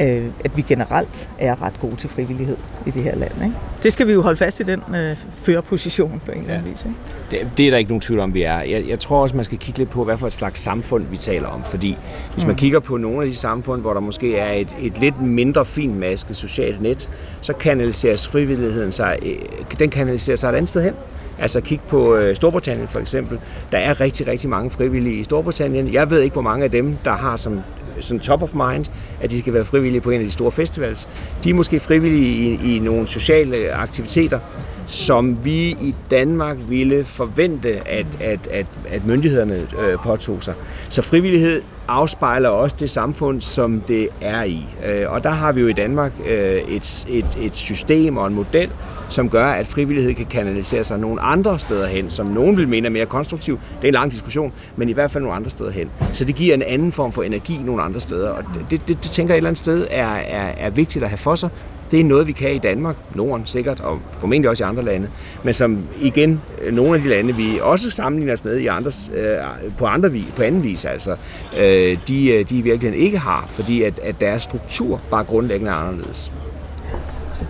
øh, 0.00 0.24
at 0.44 0.56
vi 0.56 0.62
generelt 0.62 1.30
er 1.38 1.62
ret 1.62 1.80
gode 1.80 1.96
til 1.96 2.08
frivillighed 2.08 2.56
i 2.86 2.90
det 2.90 3.02
her 3.02 3.16
land. 3.16 3.32
Ikke? 3.44 3.54
Det 3.82 3.92
skal 3.92 4.06
vi 4.06 4.12
jo 4.12 4.22
holde 4.22 4.36
fast 4.36 4.60
i, 4.60 4.62
den 4.62 4.82
øh, 4.94 5.16
førerposition 5.30 6.22
på 6.26 6.32
en 6.32 6.38
eller 6.38 6.54
anden 6.54 6.70
vis. 6.70 6.84
Ikke? 6.84 6.96
Det, 7.30 7.50
det 7.56 7.66
er 7.66 7.70
der 7.70 7.78
ikke 7.78 7.90
nogen 7.90 8.00
tvivl 8.00 8.20
om, 8.20 8.34
vi 8.34 8.42
er. 8.42 8.60
Jeg, 8.60 8.88
jeg 8.88 8.98
tror 8.98 9.22
også, 9.22 9.36
man 9.36 9.44
skal 9.44 9.58
kigge 9.58 9.78
lidt 9.78 9.90
på, 9.90 10.04
hvad 10.04 10.16
for 10.16 10.26
et 10.26 10.32
slags 10.32 10.60
samfund 10.60 11.04
vi 11.10 11.16
taler 11.16 11.48
om. 11.48 11.64
Fordi 11.64 11.96
hvis 12.34 12.44
man 12.44 12.52
mm. 12.52 12.58
kigger 12.58 12.80
på 12.80 12.96
nogle 12.96 13.22
af 13.22 13.30
de 13.30 13.36
samfund, 13.36 13.80
hvor 13.80 13.92
der 13.92 14.00
måske 14.00 14.36
er 14.36 14.52
et, 14.52 14.68
et 14.80 14.98
lidt 15.00 15.22
mindre 15.22 15.64
finmasket 15.64 16.36
socialt 16.36 16.82
net, 16.82 17.10
så 17.40 17.52
kanaliseres 17.52 18.28
frivilligheden 18.28 18.92
sig, 18.92 19.18
øh, 19.26 19.78
den 19.78 19.90
kanaliserer 19.90 20.36
sig 20.36 20.48
et 20.48 20.54
andet 20.54 20.68
sted 20.68 20.82
hen. 20.82 20.94
Altså 21.38 21.60
kig 21.60 21.80
på 21.88 22.14
øh, 22.16 22.36
Storbritannien 22.36 22.88
for 22.88 23.00
eksempel. 23.00 23.38
Der 23.72 23.78
er 23.78 24.00
rigtig, 24.00 24.26
rigtig 24.26 24.50
mange 24.50 24.70
frivillige 24.70 25.20
i 25.20 25.24
Storbritannien. 25.24 25.92
Jeg 25.92 26.10
ved 26.10 26.20
ikke, 26.20 26.32
hvor 26.32 26.42
mange 26.42 26.64
af 26.64 26.70
dem, 26.70 26.96
der 27.04 27.12
har 27.12 27.36
som 27.36 27.60
sådan 28.04 28.20
top 28.20 28.42
of 28.42 28.54
mind, 28.54 28.86
at 29.20 29.30
de 29.30 29.38
skal 29.38 29.54
være 29.54 29.64
frivillige 29.64 30.00
på 30.00 30.10
en 30.10 30.20
af 30.20 30.26
de 30.26 30.32
store 30.32 30.52
festivals. 30.52 31.08
De 31.44 31.50
er 31.50 31.54
måske 31.54 31.80
frivillige 31.80 32.58
i, 32.62 32.76
i 32.76 32.78
nogle 32.78 33.06
sociale 33.06 33.72
aktiviteter, 33.72 34.38
som 34.86 35.44
vi 35.44 35.68
i 35.68 35.94
Danmark 36.10 36.56
ville 36.68 37.04
forvente, 37.04 37.88
at, 37.88 38.06
at, 38.20 38.46
at, 38.50 38.66
at 38.90 39.06
myndighederne 39.06 39.54
øh, 39.54 39.98
påtog 40.04 40.42
sig. 40.42 40.54
Så 40.88 41.02
frivillighed 41.02 41.62
afspejler 41.88 42.48
også 42.48 42.76
det 42.80 42.90
samfund, 42.90 43.40
som 43.40 43.80
det 43.88 44.08
er 44.20 44.42
i. 44.42 44.66
Øh, 44.86 45.12
og 45.12 45.24
der 45.24 45.30
har 45.30 45.52
vi 45.52 45.60
jo 45.60 45.66
i 45.66 45.72
Danmark 45.72 46.12
øh, 46.26 46.36
et, 46.68 47.06
et, 47.08 47.38
et 47.40 47.56
system 47.56 48.16
og 48.16 48.26
en 48.26 48.34
model, 48.34 48.70
som 49.08 49.28
gør, 49.28 49.46
at 49.46 49.66
frivillighed 49.66 50.14
kan 50.14 50.26
kanalisere 50.26 50.84
sig 50.84 50.98
nogle 50.98 51.20
andre 51.20 51.58
steder 51.58 51.86
hen, 51.86 52.10
som 52.10 52.26
nogen 52.26 52.56
vil 52.56 52.68
mene 52.68 52.86
er 52.86 52.90
mere 52.90 53.06
konstruktiv. 53.06 53.60
Det 53.76 53.84
er 53.84 53.88
en 53.88 53.94
lang 53.94 54.12
diskussion, 54.12 54.52
men 54.76 54.88
i 54.88 54.92
hvert 54.92 55.10
fald 55.10 55.22
nogle 55.22 55.36
andre 55.36 55.50
steder 55.50 55.70
hen. 55.70 55.90
Så 56.12 56.24
det 56.24 56.34
giver 56.34 56.54
en 56.54 56.62
anden 56.62 56.92
form 56.92 57.12
for 57.12 57.22
energi 57.22 57.60
nogle 57.64 57.82
andre 57.82 58.00
steder, 58.00 58.30
og 58.30 58.44
det, 58.70 58.80
det, 58.88 59.02
det 59.02 59.10
tænker 59.10 59.34
jeg 59.34 59.36
et 59.36 59.38
eller 59.38 59.48
andet 59.48 59.58
sted 59.58 59.86
er, 59.90 60.06
er, 60.06 60.52
er 60.56 60.70
vigtigt 60.70 61.04
at 61.04 61.10
have 61.10 61.18
for 61.18 61.34
sig. 61.34 61.48
Det 61.92 62.00
er 62.00 62.04
noget, 62.04 62.26
vi 62.26 62.32
kan 62.32 62.54
i 62.54 62.58
Danmark, 62.58 62.96
Norden 63.14 63.46
sikkert, 63.46 63.80
og 63.80 64.00
formentlig 64.12 64.50
også 64.50 64.64
i 64.64 64.66
andre 64.66 64.84
lande, 64.84 65.08
men 65.42 65.54
som 65.54 65.78
igen, 66.00 66.40
øh, 66.62 66.74
nogle 66.74 66.94
af 66.94 67.00
de 67.00 67.08
lande, 67.08 67.34
vi 67.36 67.58
også 67.62 67.90
sammenligner 67.90 68.32
os 68.32 68.44
med 68.44 68.56
i 68.56 68.66
andres, 68.66 69.10
øh, 69.14 69.36
på, 69.78 69.86
andre 69.86 70.10
på 70.36 70.42
anden 70.42 70.62
vis, 70.62 70.84
altså, 70.84 71.16
øh, 71.60 71.98
de, 72.08 72.28
øh, 72.28 72.48
de 72.48 72.58
i 72.58 72.60
virkeligheden 72.60 73.04
ikke 73.04 73.18
har, 73.18 73.46
fordi 73.48 73.82
at, 73.82 73.98
at 73.98 74.20
deres 74.20 74.42
struktur 74.42 75.00
bare 75.10 75.24
grundlæggende 75.24 75.70
er 75.70 75.74
anderledes. 75.74 76.32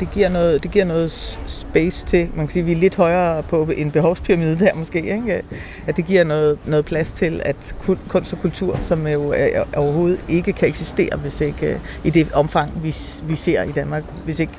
Det 0.02 0.10
giver 0.10 0.28
noget, 0.28 0.62
det 0.62 0.70
giver 0.70 0.84
noget 0.84 1.38
space 1.46 2.06
til, 2.06 2.28
man 2.36 2.46
kan 2.46 2.52
sige, 2.52 2.64
vi 2.64 2.72
er 2.72 2.76
lidt 2.76 2.96
højere 2.96 3.42
på 3.42 3.68
en 3.76 3.90
behovspyramide 3.90 4.58
der 4.58 4.74
måske, 4.74 4.98
ikke? 4.98 5.42
at 5.86 5.96
det 5.96 6.06
giver 6.06 6.24
noget, 6.24 6.58
noget 6.66 6.84
plads 6.84 7.12
til, 7.12 7.40
at 7.44 7.74
kunst 8.08 8.32
og 8.32 8.38
kultur, 8.38 8.78
som 8.82 9.06
jo 9.06 9.34
overhovedet 9.76 10.20
ikke 10.28 10.52
kan 10.52 10.68
eksistere, 10.68 11.16
hvis 11.16 11.40
ikke 11.40 11.66
øh, 11.66 11.78
i 12.04 12.10
det 12.10 12.32
omfang, 12.32 12.70
vi, 12.82 12.94
vi 13.24 13.36
ser 13.36 13.62
i 13.62 13.72
Danmark, 13.72 14.02
hvis 14.24 14.38
ikke 14.38 14.52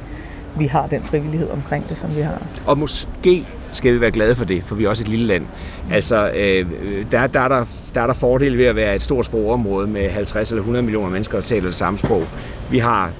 vi 0.58 0.66
har 0.66 0.88
den 0.88 1.04
frivillighed 1.04 1.50
omkring 1.50 1.90
det, 1.90 1.98
som 1.98 2.16
vi 2.16 2.22
har. 2.22 2.42
Og 2.66 2.78
måske 2.78 3.46
skal 3.72 3.94
vi 3.94 4.02
være 4.02 4.12
glade 4.12 4.36
for 4.36 4.46
det, 4.46 4.64
for 4.64 4.76
vi 4.76 4.86
er 4.86 4.90
også 4.90 5.04
et 5.04 5.10
lille 5.10 5.26
land. 5.26 5.46
Altså, 5.92 6.32
øh, 6.36 6.66
der, 7.12 7.28
der, 7.28 7.40
er 7.40 7.48
der, 7.48 7.66
der 7.94 8.02
er 8.02 8.08
der 8.08 8.14
fordele 8.14 8.58
ved 8.58 8.66
at 8.66 8.76
være 8.76 8.96
et 8.96 9.02
stort 9.02 9.26
sprogområde 9.26 9.88
med 9.88 10.10
50 10.10 10.52
eller 10.52 10.62
100 10.62 10.84
millioner 10.84 11.10
mennesker, 11.10 11.38
der 11.38 11.42
taler 11.42 11.66
det 11.66 11.76
samme 11.76 12.00
sprog. 12.00 12.24
Vi 12.72 12.80
har 12.80 13.12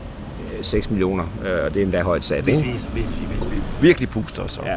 6 0.64 0.90
millioner, 0.90 1.24
øh, 1.46 1.66
og 1.66 1.74
det 1.74 1.80
er 1.80 1.84
endda 1.84 2.02
højt 2.02 2.26
sat. 2.26 2.44
Hvis 2.44 2.60
vi, 2.60 2.64
hvis, 2.64 2.90
vi, 2.94 3.02
hvis 3.02 3.52
vi 3.52 3.58
virkelig 3.82 4.10
puster 4.10 4.44
os 4.44 4.58
op. 4.58 4.66
Ja. 4.66 4.76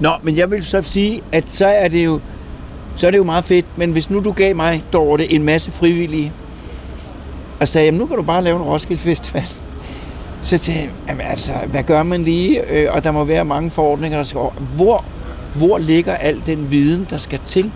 Nå, 0.00 0.10
men 0.22 0.36
jeg 0.36 0.50
vil 0.50 0.64
så 0.64 0.82
sige, 0.82 1.22
at 1.32 1.50
så 1.50 1.66
er 1.66 1.88
det 1.88 2.04
jo 2.04 2.20
så 2.96 3.06
er 3.06 3.10
det 3.10 3.18
jo 3.18 3.24
meget 3.24 3.44
fedt, 3.44 3.66
men 3.76 3.92
hvis 3.92 4.10
nu 4.10 4.20
du 4.24 4.32
gav 4.32 4.56
mig, 4.56 4.82
Dorte, 4.92 5.32
en 5.32 5.42
masse 5.42 5.70
frivillige, 5.70 6.32
og 7.60 7.68
sagde, 7.68 7.84
jamen 7.84 7.98
nu 7.98 8.06
kan 8.06 8.16
du 8.16 8.22
bare 8.22 8.44
lave 8.44 8.56
en 8.56 8.62
Roskilde 8.62 9.02
Festival. 9.02 9.46
Så 10.42 10.58
til, 10.58 10.74
jamen 11.08 11.26
altså, 11.26 11.52
hvad 11.66 11.82
gør 11.82 12.02
man 12.02 12.22
lige? 12.22 12.70
Øh, 12.70 12.94
og 12.94 13.04
der 13.04 13.10
må 13.10 13.24
være 13.24 13.44
mange 13.44 13.70
forordninger, 13.70 14.18
der 14.18 14.24
skal 14.24 14.40
Hvor, 14.76 15.04
hvor 15.56 15.78
ligger 15.78 16.14
al 16.14 16.42
den 16.46 16.70
viden, 16.70 17.06
der 17.10 17.16
skal 17.16 17.38
til, 17.44 17.70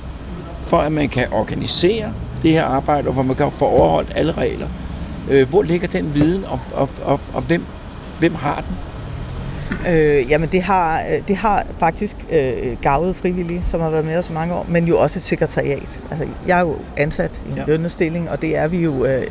for 0.61 0.79
at 0.79 0.93
man 0.93 1.09
kan 1.09 1.27
organisere 1.33 2.13
det 2.43 2.53
her 2.53 2.65
arbejde, 2.65 3.09
og 3.09 3.15
hvor 3.15 3.23
man 3.23 3.37
kan 3.37 3.51
få 3.51 3.65
overholdt 3.65 4.13
alle 4.15 4.33
regler? 4.33 4.69
Øh, 5.31 5.49
hvor 5.49 5.63
ligger 5.63 5.89
den 5.89 6.15
viden, 6.15 6.45
og, 6.45 6.61
og, 6.73 6.89
og, 7.03 7.21
og 7.35 7.43
hvem, 7.43 7.65
hvem 8.19 8.35
har 8.35 8.61
den? 8.61 8.77
Øh, 9.89 10.31
jamen 10.31 10.49
det 10.53 10.63
har, 10.63 11.03
det 11.29 11.37
har 11.37 11.67
faktisk 11.79 12.17
øh, 12.33 12.77
gavet 12.83 13.17
frivillige, 13.17 13.63
som 13.63 13.81
har 13.81 13.91
været 13.91 14.05
med 14.05 14.17
os 14.17 14.29
i 14.29 14.33
mange 14.33 14.55
år, 14.55 14.67
men 14.69 14.85
jo 14.85 14.99
også 14.99 15.19
et 15.19 15.23
sekretariat. 15.23 16.01
Altså, 16.11 16.27
jeg 16.47 16.59
er 16.59 16.61
jo 16.61 16.77
ansat 16.97 17.43
i 17.47 17.51
en 17.51 17.57
ja. 17.57 17.65
lønnestilling, 17.67 18.31
og 18.31 18.43
det 18.43 18.57
er 18.57 18.69
vi 18.69 18.79
jo 18.79 19.05
øh, 19.05 19.23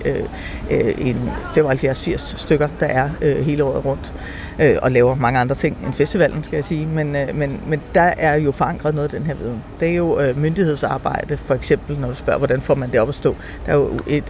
øh, 0.71 0.93
en 0.97 1.29
75-80 1.55 2.37
stykker, 2.37 2.67
der 2.79 2.85
er 2.85 3.09
øh, 3.21 3.45
hele 3.45 3.63
året 3.63 3.85
rundt 3.85 4.13
øh, 4.59 4.75
og 4.81 4.91
laver 4.91 5.15
mange 5.15 5.39
andre 5.39 5.55
ting 5.55 5.77
end 5.85 5.93
festivalen, 5.93 6.43
skal 6.43 6.57
jeg 6.57 6.63
sige. 6.63 6.85
Men, 6.85 7.15
øh, 7.15 7.35
men, 7.35 7.61
men 7.67 7.81
der 7.95 8.13
er 8.17 8.35
jo 8.35 8.51
forankret 8.51 8.95
noget 8.95 9.13
af 9.13 9.19
den 9.19 9.27
her 9.27 9.35
viden. 9.35 9.63
Det 9.79 9.89
er 9.89 9.95
jo 9.95 10.19
øh, 10.19 10.37
myndighedsarbejde, 10.37 11.37
for 11.37 11.55
eksempel, 11.55 11.99
når 11.99 12.07
du 12.07 12.15
spørger, 12.15 12.37
hvordan 12.37 12.61
får 12.61 12.75
man 12.75 12.91
det 12.91 12.99
op 12.99 13.09
at 13.09 13.15
stå. 13.15 13.35
Der 13.65 13.71
er 13.71 13.75
jo 13.75 13.99
et, 14.07 14.23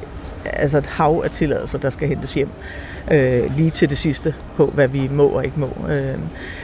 altså 0.46 0.78
et 0.78 0.88
hav 0.88 1.22
af 1.26 1.32
tilladelser, 1.32 1.78
der 1.78 1.90
skal 1.90 2.08
hentes 2.08 2.34
hjem 2.34 2.50
øh, 2.50 2.87
Øh, 3.12 3.56
lige 3.56 3.70
til 3.70 3.90
det 3.90 3.98
sidste 3.98 4.36
på, 4.56 4.66
hvad 4.66 4.88
vi 4.88 5.08
må 5.12 5.28
og 5.28 5.46
ikke 5.46 5.60
må. 5.60 5.70
Øh, 5.90 6.18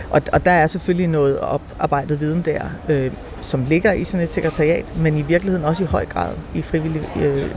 og, 0.10 0.22
og 0.34 0.46
der 0.46 0.52
er 0.52 0.68
selvfølgelig 0.68 1.08
noget 1.08 1.40
oparbejdet 1.40 2.20
viden 2.20 2.42
der, 2.46 2.62
øh, 2.90 3.12
som 3.42 3.66
ligger 3.66 3.92
i 3.92 4.04
sådan 4.04 4.24
et 4.24 4.30
sekretariat, 4.30 4.98
men 4.98 5.18
i 5.18 5.22
virkeligheden 5.22 5.66
også 5.66 5.84
i 5.84 5.86
høj 5.86 6.06
grad 6.06 6.34
i 6.56 6.62
frivillig 6.62 7.02
øh, 7.22 7.50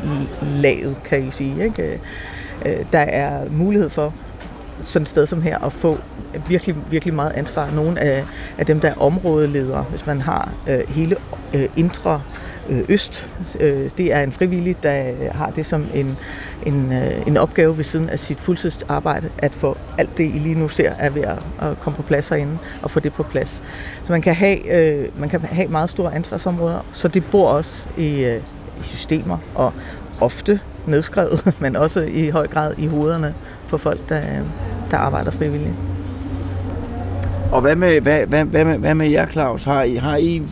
laget, 0.62 0.96
kan 1.04 1.28
I 1.28 1.30
sige. 1.30 1.64
Ikke? 1.64 2.00
Øh, 2.64 2.76
der 2.92 2.98
er 2.98 3.48
mulighed 3.50 3.90
for 3.90 4.14
sådan 4.82 5.02
et 5.02 5.08
sted 5.08 5.26
som 5.26 5.42
her 5.42 5.58
at 5.58 5.72
få 5.72 5.98
virkelig, 6.48 6.76
virkelig 6.90 7.14
meget 7.14 7.32
ansvar. 7.32 7.70
Nogle 7.70 8.00
af, 8.00 8.24
af 8.58 8.66
dem, 8.66 8.80
der 8.80 8.88
er 8.88 8.94
områdeledere, 8.94 9.82
hvis 9.82 10.06
man 10.06 10.20
har 10.20 10.52
øh, 10.68 10.80
hele 10.88 11.16
øh, 11.54 11.68
indre 11.76 12.22
øh, 12.68 12.84
Øst. 12.88 13.28
Øh, 13.60 13.90
det 13.98 14.12
er 14.12 14.20
en 14.20 14.32
frivillig, 14.32 14.76
der 14.82 15.12
har 15.32 15.50
det 15.50 15.66
som 15.66 15.86
en, 15.94 16.18
en, 16.66 16.92
øh, 16.92 17.26
en 17.26 17.36
opgave 17.36 17.76
ved 17.76 17.84
siden 17.84 18.08
af 18.08 18.18
sit 18.18 18.40
fuldtidsarbejde, 18.40 19.28
at 19.38 19.52
få 19.52 19.76
alt 19.98 20.18
det, 20.18 20.24
I 20.24 20.38
lige 20.38 20.54
nu 20.54 20.68
ser, 20.68 20.90
er 20.98 21.10
ved 21.10 21.22
at, 21.22 21.46
at 21.60 21.80
komme 21.80 21.96
på 21.96 22.02
plads 22.02 22.28
herinde, 22.28 22.58
og 22.82 22.90
få 22.90 23.00
det 23.00 23.12
på 23.12 23.22
plads. 23.22 23.62
Så 24.04 24.12
man 24.12 24.22
kan 24.22 24.34
have, 24.34 24.72
øh, 24.72 25.08
man 25.18 25.28
kan 25.28 25.40
have 25.40 25.68
meget 25.68 25.90
store 25.90 26.14
ansvarsområder, 26.14 26.78
så 26.92 27.08
det 27.08 27.24
bor 27.30 27.48
også 27.48 27.88
i, 27.96 28.24
øh, 28.24 28.36
i 28.80 28.82
systemer, 28.82 29.38
og 29.54 29.72
ofte 30.20 30.60
nedskrevet, 30.86 31.52
men 31.62 31.76
også 31.76 32.02
i 32.02 32.28
høj 32.28 32.46
grad 32.46 32.74
i 32.78 32.86
hovederne 32.86 33.34
på 33.68 33.78
folk, 33.78 34.08
der, 34.08 34.20
der 34.90 34.96
arbejder 34.96 35.30
frivilligt. 35.30 35.74
Og 37.52 37.60
hvad 37.60 37.76
med, 37.76 38.00
hvad, 38.00 38.26
hvad, 38.26 38.44
hvad, 38.44 38.64
med, 38.64 38.78
hvad 38.78 38.94
med 38.94 39.10
jer, 39.10 39.26
Claus? 39.26 39.64
Har 39.64 39.82
I, 39.82 39.94
har 39.94 40.16
I 40.16 40.42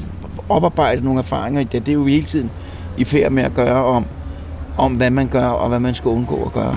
oparbejdet 0.48 1.04
nogle 1.04 1.18
erfaringer 1.18 1.60
i 1.60 1.64
det? 1.64 1.86
Det 1.86 1.92
er 1.92 1.96
jo 1.96 2.06
hele 2.06 2.26
tiden 2.26 2.50
i 2.96 3.04
færd 3.04 3.32
med 3.32 3.42
at 3.42 3.54
gøre 3.54 3.84
om, 3.84 4.06
om, 4.78 4.92
hvad 4.94 5.10
man 5.10 5.28
gør 5.28 5.46
og 5.46 5.68
hvad 5.68 5.80
man 5.80 5.94
skal 5.94 6.08
undgå 6.08 6.44
at 6.44 6.52
gøre. 6.52 6.76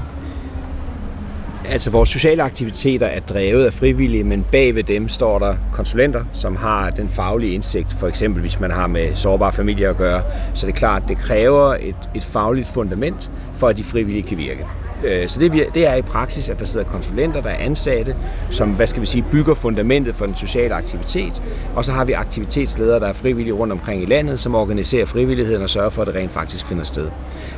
Altså 1.70 1.90
vores 1.90 2.10
sociale 2.10 2.44
aktiviteter 2.44 3.06
er 3.06 3.20
drevet 3.20 3.66
af 3.66 3.74
frivillige, 3.74 4.24
men 4.24 4.46
bag 4.52 4.76
ved 4.76 4.84
dem 4.84 5.10
står 5.10 5.40
der 5.40 5.56
konsulenter, 5.74 6.24
som 6.34 6.56
har 6.56 6.90
den 6.90 7.10
faglige 7.10 7.54
indsigt, 7.54 7.96
for 8.00 8.08
eksempel 8.08 8.42
hvis 8.42 8.60
man 8.60 8.72
har 8.72 8.88
med 8.88 9.16
sårbare 9.16 9.54
familier 9.54 9.90
at 9.90 9.98
gøre. 9.98 10.22
Så 10.54 10.66
det 10.66 10.74
er 10.74 10.78
klart, 10.78 11.04
det 11.08 11.18
kræver 11.18 11.74
et, 11.74 11.96
et 12.16 12.24
fagligt 12.24 12.68
fundament, 12.68 13.32
for 13.56 13.68
at 13.68 13.78
de 13.78 13.84
frivillige 13.84 14.24
kan 14.24 14.38
virke. 14.38 14.66
Øh, 15.04 15.28
så 15.28 15.40
det, 15.40 15.52
det 15.74 15.88
er 15.88 15.96
i 15.96 16.02
praksis, 16.02 16.50
at 16.50 16.60
der 16.60 16.66
sidder 16.66 16.86
konsulenter, 16.86 17.42
der 17.42 17.50
er 17.50 17.58
ansatte, 17.58 18.16
som 18.50 18.70
hvad 18.70 18.88
skal 18.88 19.02
vi 19.02 19.06
sige, 19.06 19.26
bygger 19.32 19.54
fundamentet 19.54 20.16
for 20.16 20.26
den 20.26 20.36
sociale 20.36 20.76
aktivitet. 20.76 21.44
Og 21.76 21.86
så 21.86 21.92
har 21.92 22.06
vi 22.06 22.14
aktivitetsledere, 22.14 23.00
der 23.00 23.08
er 23.08 23.14
frivillige 23.14 23.54
rundt 23.54 23.74
omkring 23.74 24.04
i 24.04 24.06
landet, 24.06 24.40
som 24.40 24.56
organiserer 24.56 25.06
frivilligheden 25.06 25.64
og 25.64 25.70
sørger 25.70 25.90
for, 25.90 26.02
at 26.02 26.08
det 26.08 26.16
rent 26.16 26.32
faktisk 26.32 26.66
finder 26.66 26.84
sted. 26.84 27.10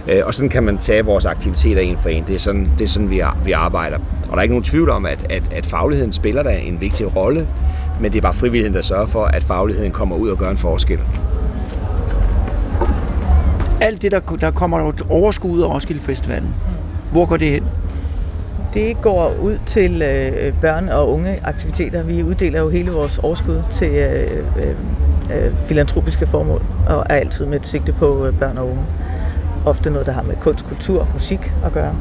Øh, 0.08 0.22
og 0.26 0.34
sådan 0.34 0.50
kan 0.50 0.64
man 0.64 0.78
tage 0.78 1.06
vores 1.06 1.26
aktiviteter 1.26 1.82
en 1.82 1.98
for 1.98 2.10
en. 2.10 2.24
Det 2.28 2.36
er 2.36 2.40
sådan, 2.40 2.66
det 2.78 2.82
er 2.82 2.88
sådan 2.88 3.10
vi, 3.10 3.22
vi 3.46 3.52
arbejder. 3.52 3.98
Og 3.98 4.32
der 4.32 4.38
er 4.38 4.42
ikke 4.42 4.54
nogen 4.54 4.64
tvivl 4.64 4.90
om, 4.90 5.06
at, 5.06 5.26
at, 5.30 5.44
at 5.52 5.66
fagligheden 5.66 6.14
spiller 6.14 6.44
der 6.44 6.50
en 6.50 6.82
vigtig 6.82 7.16
rolle, 7.16 7.48
men 8.02 8.12
det 8.12 8.18
er 8.18 8.22
bare 8.22 8.34
frivilligheden, 8.34 8.76
der 8.76 8.82
sørger 8.82 9.06
for, 9.06 9.26
at 9.26 9.44
fagligheden 9.44 9.92
kommer 9.92 10.16
ud 10.16 10.30
og 10.30 10.38
gør 10.38 10.50
en 10.50 10.58
forskel. 10.58 11.00
Alt 13.82 14.02
det, 14.02 14.12
der, 14.12 14.20
der 14.20 14.52
kommer 14.52 14.90
et 14.90 15.06
overskud 15.10 15.62
af 15.62 15.70
Roskilde 15.70 16.02
Festivalen, 16.02 16.56
hvor 17.12 17.26
går 17.26 17.38
det 17.38 17.50
hen? 17.50 17.64
Det 18.74 19.02
går 19.02 19.36
ud 19.42 19.58
til 19.66 20.02
øh, 20.02 20.54
børn- 20.62 20.90
og 20.90 21.12
unge 21.12 21.40
aktiviteter. 21.44 22.04
Vi 22.04 22.24
uddeler 22.24 22.60
jo 22.60 22.70
hele 22.70 22.92
vores 22.92 23.18
overskud 23.18 23.62
til 23.74 23.90
øh, 23.90 24.38
øh, 24.58 25.46
øh, 25.46 25.54
filantropiske 25.68 26.28
formål, 26.28 26.62
og 26.88 27.06
er 27.10 27.16
altid 27.16 27.46
med 27.46 27.60
et 27.60 27.66
sigte 27.66 27.92
på 27.92 28.26
øh, 28.26 28.34
børn 28.40 28.58
og 28.58 28.70
unge. 28.70 28.84
Ofte 29.65 29.89
noget, 29.89 30.06
der 30.06 30.13
har 30.13 30.22
med 30.22 30.36
kunst, 30.36 30.65
kultur, 30.65 31.08
musik 31.13 31.52
at 31.65 31.74
gøre. 31.74 31.95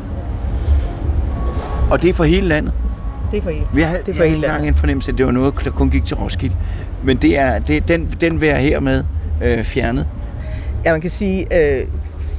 Og 1.90 2.02
det 2.02 2.10
er 2.10 2.14
for 2.14 2.24
hele 2.24 2.48
landet? 2.48 2.72
Det 3.30 3.38
er 3.38 3.42
for 3.42 3.50
hele, 3.50 3.66
Vi 3.74 3.82
har, 3.82 3.96
det 3.96 4.08
er 4.08 4.14
for 4.16 4.24
hele 4.24 4.40
landet. 4.40 4.68
en 4.68 4.74
fornemmelse, 4.74 5.12
at 5.12 5.18
det 5.18 5.26
var 5.26 5.32
noget, 5.32 5.54
der 5.64 5.70
kun 5.70 5.90
gik 5.90 6.04
til 6.04 6.16
Roskilde. 6.16 6.56
Men 7.02 7.16
det 7.16 7.38
er, 7.38 7.58
det, 7.58 7.88
den, 7.88 8.16
den 8.20 8.40
vil 8.40 8.48
jeg 8.48 8.58
hermed 8.58 9.04
øh, 9.42 9.64
fjernet. 9.64 10.06
Ja, 10.84 10.92
man 10.92 11.00
kan 11.00 11.10
sige, 11.10 11.46
øh, 11.80 11.86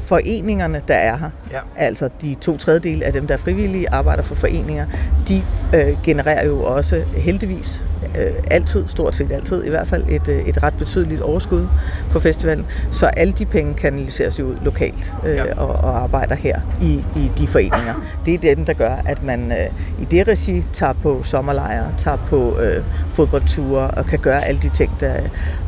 foreningerne, 0.06 0.82
der 0.88 0.94
er 0.94 1.18
her, 1.18 1.30
ja. 1.52 1.60
altså 1.76 2.10
de 2.22 2.36
to 2.42 2.58
tredjedel 2.58 3.04
af 3.04 3.14
dem, 3.14 3.28
der 3.28 3.34
er 3.34 3.38
frivillige, 3.38 3.90
arbejder 3.94 4.24
for 4.24 4.36
foreninger, 4.36 4.86
de 5.28 5.42
øh, 5.76 5.98
genererer 6.04 6.46
jo 6.46 6.64
også 6.64 7.02
heldigvis 7.18 7.86
øh, 8.18 8.34
altid, 8.52 8.88
stort 8.88 9.16
set 9.16 9.32
altid 9.32 9.64
i 9.64 9.70
hvert 9.70 9.88
fald, 9.88 10.04
et, 10.10 10.28
øh, 10.28 10.42
et 10.42 10.64
ret 10.64 10.74
betydeligt 10.74 11.22
overskud 11.22 11.68
på 12.12 12.20
festivalen. 12.20 12.66
Så 12.92 13.06
alle 13.06 13.34
de 13.34 13.46
penge 13.46 13.74
kanaliseres 13.74 14.40
jo 14.40 14.56
lokalt 14.64 15.14
øh, 15.26 15.36
ja. 15.36 15.60
og, 15.60 15.68
og 15.68 16.02
arbejder 16.02 16.36
her 16.36 16.60
i, 16.82 17.06
i 17.16 17.32
de 17.38 17.48
foreninger. 17.48 17.94
Det 18.26 18.34
er 18.34 18.56
dem, 18.56 18.66
der 18.66 18.74
gør, 18.74 18.96
at 19.06 19.24
man 19.24 19.52
øh, 19.52 20.02
i 20.02 20.06
det 20.06 20.28
regi 20.28 20.64
tager 20.74 20.94
på 20.94 21.24
sommerlejre, 21.24 21.88
tager 21.98 22.18
på 22.18 22.60
øh, 22.60 22.84
fodboldture 23.12 23.88
og 23.88 24.06
kan 24.06 24.20
gøre 24.20 24.46
alle 24.46 24.62
de 24.62 24.70
ting, 24.70 24.92
der 25.00 25.14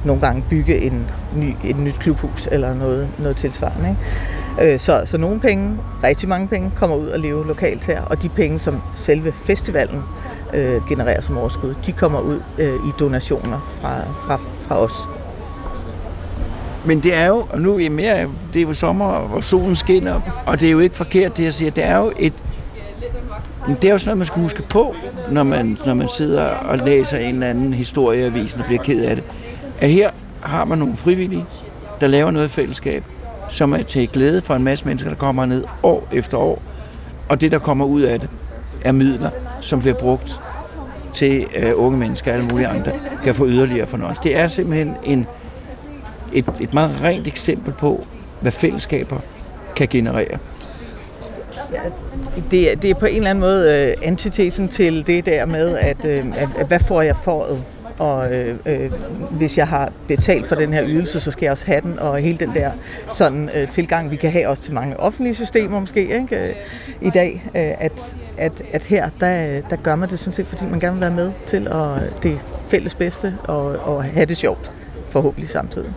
nogle 0.06 0.22
gange 0.22 0.43
bygge 0.49 0.78
en 0.78 1.12
ny, 1.36 1.53
et 1.66 1.78
nyt 1.78 1.99
klubhus 1.99 2.47
eller 2.51 2.74
noget, 2.74 3.08
noget 3.20 3.38
tilsvarende. 3.38 3.89
Ikke? 3.89 4.74
Øh, 4.74 4.80
så, 4.80 5.01
så 5.06 5.18
nogle 5.18 5.39
penge, 5.39 5.78
rigtig 6.03 6.30
mange 6.30 6.47
penge, 6.47 6.72
kommer 6.76 6.95
ud 6.95 7.08
og 7.08 7.20
leve 7.20 7.47
lokalt 7.47 7.86
her, 7.86 8.01
og 8.01 8.22
de 8.22 8.30
penge, 8.30 8.60
som 8.60 8.82
selve 8.95 9.32
festivalen 9.32 10.01
øh, 10.54 10.88
genererer 10.88 11.22
som 11.22 11.38
overskud, 11.38 11.74
de 11.86 11.91
kommer 11.91 12.20
ud 12.20 12.39
øh, 12.58 12.74
i 12.74 12.91
donationer 12.99 13.72
fra, 13.82 13.95
fra, 14.26 14.39
fra 14.68 14.78
os. 14.78 14.93
Men 16.86 16.99
det 16.99 17.16
er 17.16 17.28
jo, 17.28 17.47
og 17.49 17.62
nu 17.62 17.80
er 17.80 17.89
mere, 17.89 18.28
det 18.54 18.62
er 18.62 18.66
jo 18.66 18.74
sommer, 18.74 19.06
og 19.06 19.43
solen 19.43 19.76
skinner, 19.76 20.22
og 20.45 20.60
det 20.60 20.68
er 20.68 20.72
jo 20.72 20.80
ikke 20.80 20.95
forkert 20.95 21.38
det, 21.38 21.43
jeg 21.43 21.54
siger. 21.54 21.72
Det 21.72 21.86
er 21.86 21.97
jo 21.97 22.12
et, 22.20 22.34
det 23.68 23.84
er 23.84 23.91
jo 23.91 23.97
sådan 23.97 24.10
noget, 24.10 24.18
man 24.18 24.26
skal 24.26 24.41
huske 24.41 24.64
på, 24.70 24.95
når 25.32 25.43
man, 25.43 25.78
når 25.86 25.93
man 25.93 26.10
sidder 26.10 26.43
og 26.43 26.78
læser 26.78 27.18
en 27.18 27.34
eller 27.34 27.47
anden 27.47 27.74
historie 27.74 28.26
avisen 28.26 28.60
og 28.60 28.66
bliver 28.66 28.84
ked 28.84 29.04
af 29.04 29.16
det. 29.16 29.24
At 29.80 29.89
her 29.89 30.10
har 30.41 30.66
man 30.66 30.78
nogle 30.78 30.95
frivillige, 30.95 31.45
der 32.02 32.08
laver 32.08 32.32
noget 32.32 32.52
fællesskab, 32.52 33.04
som 33.49 33.74
er 33.74 33.82
til 33.84 34.08
glæde 34.08 34.41
for 34.41 34.56
en 34.56 34.64
masse 34.64 34.86
mennesker, 34.86 35.10
der 35.10 35.18
kommer 35.18 35.45
ned 35.45 35.64
år 35.84 36.08
efter 36.12 36.38
år. 36.38 36.62
Og 37.30 37.41
det, 37.41 37.52
der 37.52 37.60
kommer 37.60 37.86
ud 37.86 38.02
af 38.02 38.20
det, 38.20 38.30
er 38.82 38.91
midler, 38.91 39.30
som 39.62 39.80
bliver 39.80 39.95
brugt 39.95 40.39
til 41.14 41.45
øh, 41.55 41.72
unge 41.76 41.99
mennesker 41.99 42.32
og 42.32 42.38
alle 42.38 42.47
mulige 42.51 42.68
andre, 42.68 42.91
kan 43.24 43.36
få 43.36 43.47
yderligere 43.47 43.88
fornøjelse. 43.88 44.24
Det 44.24 44.38
er 44.38 44.47
simpelthen 44.47 44.95
en, 45.03 45.28
et, 46.34 46.45
et 46.59 46.74
meget 46.74 46.97
rent 47.01 47.28
eksempel 47.28 47.74
på, 47.74 48.05
hvad 48.41 48.51
fællesskaber 48.51 49.20
kan 49.76 49.88
generere. 49.88 50.38
Det, 52.51 52.82
det 52.82 52.89
er 52.89 52.93
på 52.93 53.05
en 53.05 53.16
eller 53.16 53.30
anden 53.30 53.41
måde 53.41 53.88
øh, 53.88 54.07
antitesen 54.07 54.68
til 54.68 55.07
det 55.07 55.26
der 55.26 55.45
med, 55.45 55.78
at, 55.78 56.05
øh, 56.05 56.26
at, 56.36 56.49
at 56.57 56.68
hvad 56.68 56.80
får 56.80 57.01
jeg 57.01 57.16
foråret? 57.16 57.64
Og 58.02 58.34
øh, 58.34 58.56
øh, 58.66 58.91
hvis 59.32 59.58
jeg 59.58 59.68
har 59.68 59.91
betalt 60.08 60.47
for 60.47 60.56
den 60.56 60.74
her 60.74 60.84
ydelse, 60.88 61.20
så 61.20 61.32
skal 61.32 61.45
jeg 61.45 61.52
også 61.52 61.66
have 61.66 61.82
den, 61.82 61.99
og 61.99 62.18
hele 62.18 62.38
den 62.38 62.54
der 62.54 62.72
sådan 63.10 63.49
øh, 63.56 63.68
tilgang, 63.68 64.12
vi 64.12 64.16
kan 64.16 64.32
have 64.32 64.47
også 64.47 64.64
til 64.64 64.74
mange 64.74 64.99
offentlige 64.99 65.36
systemer 65.36 65.80
måske 65.80 66.02
ikke? 66.02 66.36
Øh, 66.36 66.56
i 67.02 67.10
dag, 67.10 67.43
øh, 67.56 67.62
at, 67.80 68.16
at, 68.38 68.64
at 68.74 68.84
her, 68.84 69.10
der, 69.20 69.62
der 69.70 69.76
gør 69.76 69.95
man 69.95 70.10
det 70.10 70.20
sådan 70.20 70.34
set, 70.34 70.47
fordi 70.47 70.66
man 70.72 70.80
gerne 70.80 70.93
vil 70.93 71.02
være 71.02 71.12
med 71.12 71.32
til 71.45 71.68
at, 71.68 72.24
det 72.24 72.39
fælles 72.66 72.95
bedste 72.95 73.36
og, 73.43 73.66
og 73.66 74.04
have 74.04 74.26
det 74.26 74.38
sjovt, 74.38 74.72
forhåbentlig 75.10 75.49
samtidig. 75.49 75.89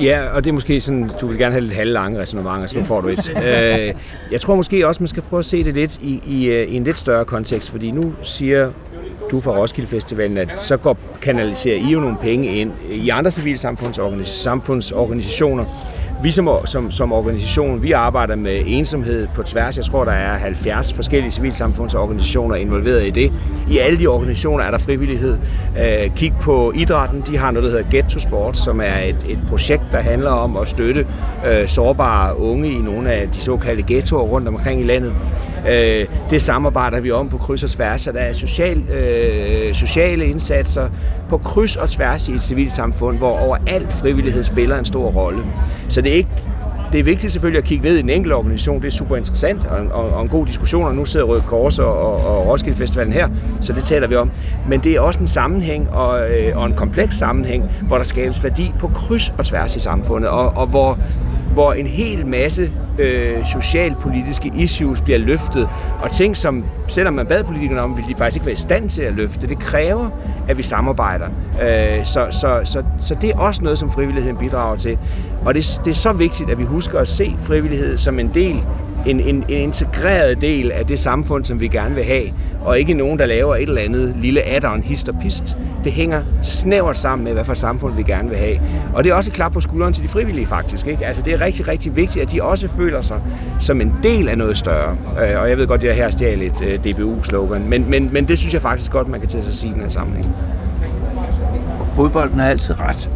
Ja, 0.00 0.28
og 0.28 0.44
det 0.44 0.50
er 0.50 0.54
måske 0.54 0.80
sådan, 0.80 1.10
du 1.20 1.26
vil 1.26 1.38
gerne 1.38 1.52
have 1.52 1.60
lidt 1.60 1.74
halvlange 1.74 2.20
resonementer, 2.20 2.66
så 2.66 2.78
nu 2.78 2.84
får 2.84 3.00
du 3.00 3.08
et. 3.08 3.30
øh, 3.36 3.94
jeg 4.32 4.40
tror 4.40 4.54
måske 4.54 4.86
også, 4.86 5.02
man 5.02 5.08
skal 5.08 5.22
prøve 5.22 5.38
at 5.38 5.44
se 5.44 5.64
det 5.64 5.74
lidt 5.74 5.98
i, 6.02 6.22
i, 6.26 6.44
øh, 6.46 6.68
i 6.68 6.74
en 6.74 6.84
lidt 6.84 6.98
større 6.98 7.24
kontekst, 7.24 7.70
fordi 7.70 7.90
nu 7.90 8.14
siger 8.22 8.70
du 9.32 9.40
fra 9.40 9.58
Roskilde 9.58 9.88
Festivalen, 9.88 10.38
at 10.38 10.48
så 10.58 10.76
går, 10.76 10.96
kanaliserer 11.22 11.76
I 11.76 11.90
jo 11.90 12.00
nogle 12.00 12.16
penge 12.22 12.48
ind 12.48 12.72
i 12.90 13.08
andre 13.08 13.30
civilsamfundsorganisationer. 13.30 15.64
Vi 16.22 16.30
som, 16.30 16.48
som, 16.64 16.90
som 16.90 17.12
organisation, 17.12 17.82
vi 17.82 17.92
arbejder 17.92 18.36
med 18.36 18.62
ensomhed 18.66 19.26
på 19.34 19.42
tværs. 19.42 19.76
Jeg 19.76 19.84
tror, 19.84 20.04
der 20.04 20.12
er 20.12 20.38
70 20.38 20.92
forskellige 20.92 21.30
civilsamfundsorganisationer 21.30 22.54
involveret 22.54 23.06
i 23.06 23.10
det. 23.10 23.32
I 23.70 23.78
alle 23.78 23.98
de 23.98 24.06
organisationer 24.06 24.64
er 24.64 24.70
der 24.70 24.78
frivillighed. 24.78 25.38
Øh, 25.78 26.14
kig 26.16 26.32
på 26.40 26.72
idrætten. 26.74 27.24
De 27.26 27.36
har 27.36 27.50
noget, 27.50 27.72
der 27.72 27.78
hedder 27.78 27.90
Get 27.90 28.04
to 28.04 28.18
Sport, 28.18 28.56
som 28.56 28.80
er 28.80 28.98
et, 28.98 29.16
et 29.28 29.38
projekt, 29.48 29.82
der 29.92 29.98
handler 29.98 30.30
om 30.30 30.56
at 30.56 30.68
støtte 30.68 31.06
øh, 31.46 31.68
sårbare 31.68 32.38
unge 32.38 32.72
i 32.72 32.78
nogle 32.78 33.12
af 33.12 33.28
de 33.28 33.40
såkaldte 33.40 33.84
ghettoer 33.86 34.22
rundt 34.22 34.48
omkring 34.48 34.80
i 34.80 34.84
landet. 34.84 35.14
Øh, 35.70 36.06
det 36.30 36.42
samarbejder 36.42 37.00
vi 37.00 37.10
om 37.10 37.28
på 37.28 37.38
kryds 37.38 37.62
og 37.62 37.70
tværs, 37.70 38.00
så 38.00 38.12
der 38.12 38.20
er 38.20 38.32
social, 38.32 38.78
øh, 38.78 39.74
sociale 39.74 40.26
indsatser 40.26 40.88
på 41.32 41.38
kryds 41.38 41.76
og 41.76 41.88
tværs 41.90 42.28
i 42.28 42.32
et 42.32 42.42
civilsamfund, 42.42 43.18
hvor 43.18 43.38
overalt 43.38 43.92
frivillighed 43.92 44.44
spiller 44.44 44.78
en 44.78 44.84
stor 44.84 45.10
rolle. 45.10 45.42
Så 45.88 46.00
det 46.00 46.12
er 46.12 46.16
ikke 46.16 46.30
det 46.92 47.00
er 47.00 47.04
vigtigt 47.04 47.32
selvfølgelig 47.32 47.58
at 47.58 47.64
kigge 47.64 47.84
ned 47.84 47.96
i 47.96 48.02
den 48.02 48.10
enkelte 48.10 48.34
organisation. 48.34 48.80
Det 48.80 48.86
er 48.86 48.90
super 48.90 49.16
interessant 49.16 49.66
og, 49.66 49.86
og, 49.86 50.10
og 50.10 50.22
en 50.22 50.28
god 50.28 50.46
diskussion, 50.46 50.84
og 50.84 50.94
nu 50.94 51.04
sidder 51.04 51.26
Røde 51.26 51.42
Kors 51.46 51.78
og, 51.78 51.98
og, 51.98 52.14
og 52.26 52.48
Roskilde 52.48 52.78
Festivalen 52.78 53.12
her, 53.12 53.28
så 53.60 53.72
det 53.72 53.84
taler 53.84 54.06
vi 54.06 54.16
om. 54.16 54.30
Men 54.68 54.80
det 54.80 54.92
er 54.92 55.00
også 55.00 55.20
en 55.20 55.26
sammenhæng 55.26 55.90
og, 55.90 56.30
øh, 56.30 56.56
og 56.56 56.66
en 56.66 56.74
kompleks 56.74 57.14
sammenhæng, 57.14 57.70
hvor 57.82 57.96
der 57.96 58.04
skabes 58.04 58.44
værdi 58.44 58.72
på 58.78 58.88
kryds 58.88 59.32
og 59.38 59.44
tværs 59.44 59.76
i 59.76 59.80
samfundet, 59.80 60.30
og, 60.30 60.52
og 60.56 60.66
hvor, 60.66 60.98
hvor 61.52 61.72
en 61.72 61.86
hel 61.86 62.26
masse 62.26 62.70
øh, 62.98 63.44
socialpolitiske 63.44 64.52
issues 64.56 65.00
bliver 65.00 65.18
løftet, 65.18 65.68
og 66.02 66.10
ting, 66.10 66.36
som 66.36 66.64
selvom 66.88 67.14
man 67.14 67.26
bad 67.26 67.44
politikerne 67.44 67.80
om, 67.80 67.96
ville 67.96 68.10
de 68.10 68.18
faktisk 68.18 68.36
ikke 68.36 68.46
være 68.46 68.52
i 68.52 68.56
stand 68.56 68.90
til 68.90 69.02
at 69.02 69.14
løfte. 69.14 69.48
Det 69.48 69.58
kræver, 69.58 70.10
at 70.48 70.58
vi 70.58 70.62
samarbejder. 70.62 71.26
Øh, 71.62 72.04
så, 72.04 72.26
så, 72.30 72.60
så, 72.64 72.82
så 73.00 73.14
det 73.20 73.30
er 73.30 73.38
også 73.38 73.64
noget, 73.64 73.78
som 73.78 73.90
frivilligheden 73.90 74.36
bidrager 74.36 74.76
til. 74.76 74.98
Og 75.44 75.54
det, 75.54 75.80
det 75.84 75.90
er 75.90 75.94
så 75.94 76.12
vigtigt, 76.12 76.50
at 76.50 76.58
vi 76.58 76.64
husker 76.64 76.98
at 76.98 77.08
se 77.08 77.36
frivillighed 77.38 77.96
som 77.96 78.18
en 78.18 78.30
del 78.34 78.62
en, 79.06 79.20
en, 79.20 79.44
en 79.48 79.62
integreret 79.62 80.40
del 80.40 80.72
af 80.72 80.86
det 80.86 80.98
samfund, 80.98 81.44
som 81.44 81.60
vi 81.60 81.68
gerne 81.68 81.94
vil 81.94 82.04
have, 82.04 82.26
og 82.64 82.78
ikke 82.78 82.94
nogen, 82.94 83.18
der 83.18 83.26
laver 83.26 83.56
et 83.56 83.62
eller 83.62 83.82
andet 83.82 84.14
lille 84.20 84.42
add-on, 84.42 84.82
hist 84.82 85.08
og 85.08 85.14
pist. 85.22 85.56
Det 85.84 85.92
hænger 85.92 86.22
snævert 86.42 86.98
sammen 86.98 87.24
med, 87.24 87.32
hvad 87.32 87.44
for 87.44 87.54
samfund 87.54 87.94
vi 87.94 88.02
gerne 88.02 88.28
vil 88.28 88.38
have. 88.38 88.60
Og 88.94 89.04
det 89.04 89.10
er 89.10 89.14
også 89.14 89.30
et 89.30 89.34
klap 89.34 89.52
på 89.52 89.60
skulderen 89.60 89.92
til 89.92 90.02
de 90.02 90.08
frivillige, 90.08 90.46
faktisk. 90.46 90.86
Ikke? 90.86 91.06
Altså, 91.06 91.22
det 91.22 91.32
er 91.32 91.40
rigtig, 91.40 91.68
rigtig 91.68 91.96
vigtigt, 91.96 92.22
at 92.22 92.32
de 92.32 92.42
også 92.42 92.68
føler 92.68 93.00
sig 93.00 93.20
som 93.60 93.80
en 93.80 93.94
del 94.02 94.28
af 94.28 94.38
noget 94.38 94.58
større. 94.58 94.96
Øh, 95.22 95.40
og 95.40 95.50
jeg 95.50 95.58
ved 95.58 95.66
godt, 95.66 95.80
at 95.80 95.86
jeg 95.86 95.96
her 95.96 96.10
stjal 96.10 96.42
et 96.42 96.62
øh, 96.62 96.78
DBU-slogan, 96.78 97.68
men, 97.68 97.90
men, 97.90 98.08
men 98.12 98.28
det 98.28 98.38
synes 98.38 98.54
jeg 98.54 98.62
faktisk 98.62 98.90
godt, 98.90 99.08
man 99.08 99.20
kan 99.20 99.28
tage 99.28 99.42
sig 99.42 99.50
at 99.50 99.56
sige 99.56 99.70
i 99.70 99.74
den 99.74 99.82
her 99.82 99.90
sammenhæng. 99.90 100.36
Fodbolden 101.94 102.38
har 102.40 102.48
altid 102.48 102.80
ret. 102.80 103.10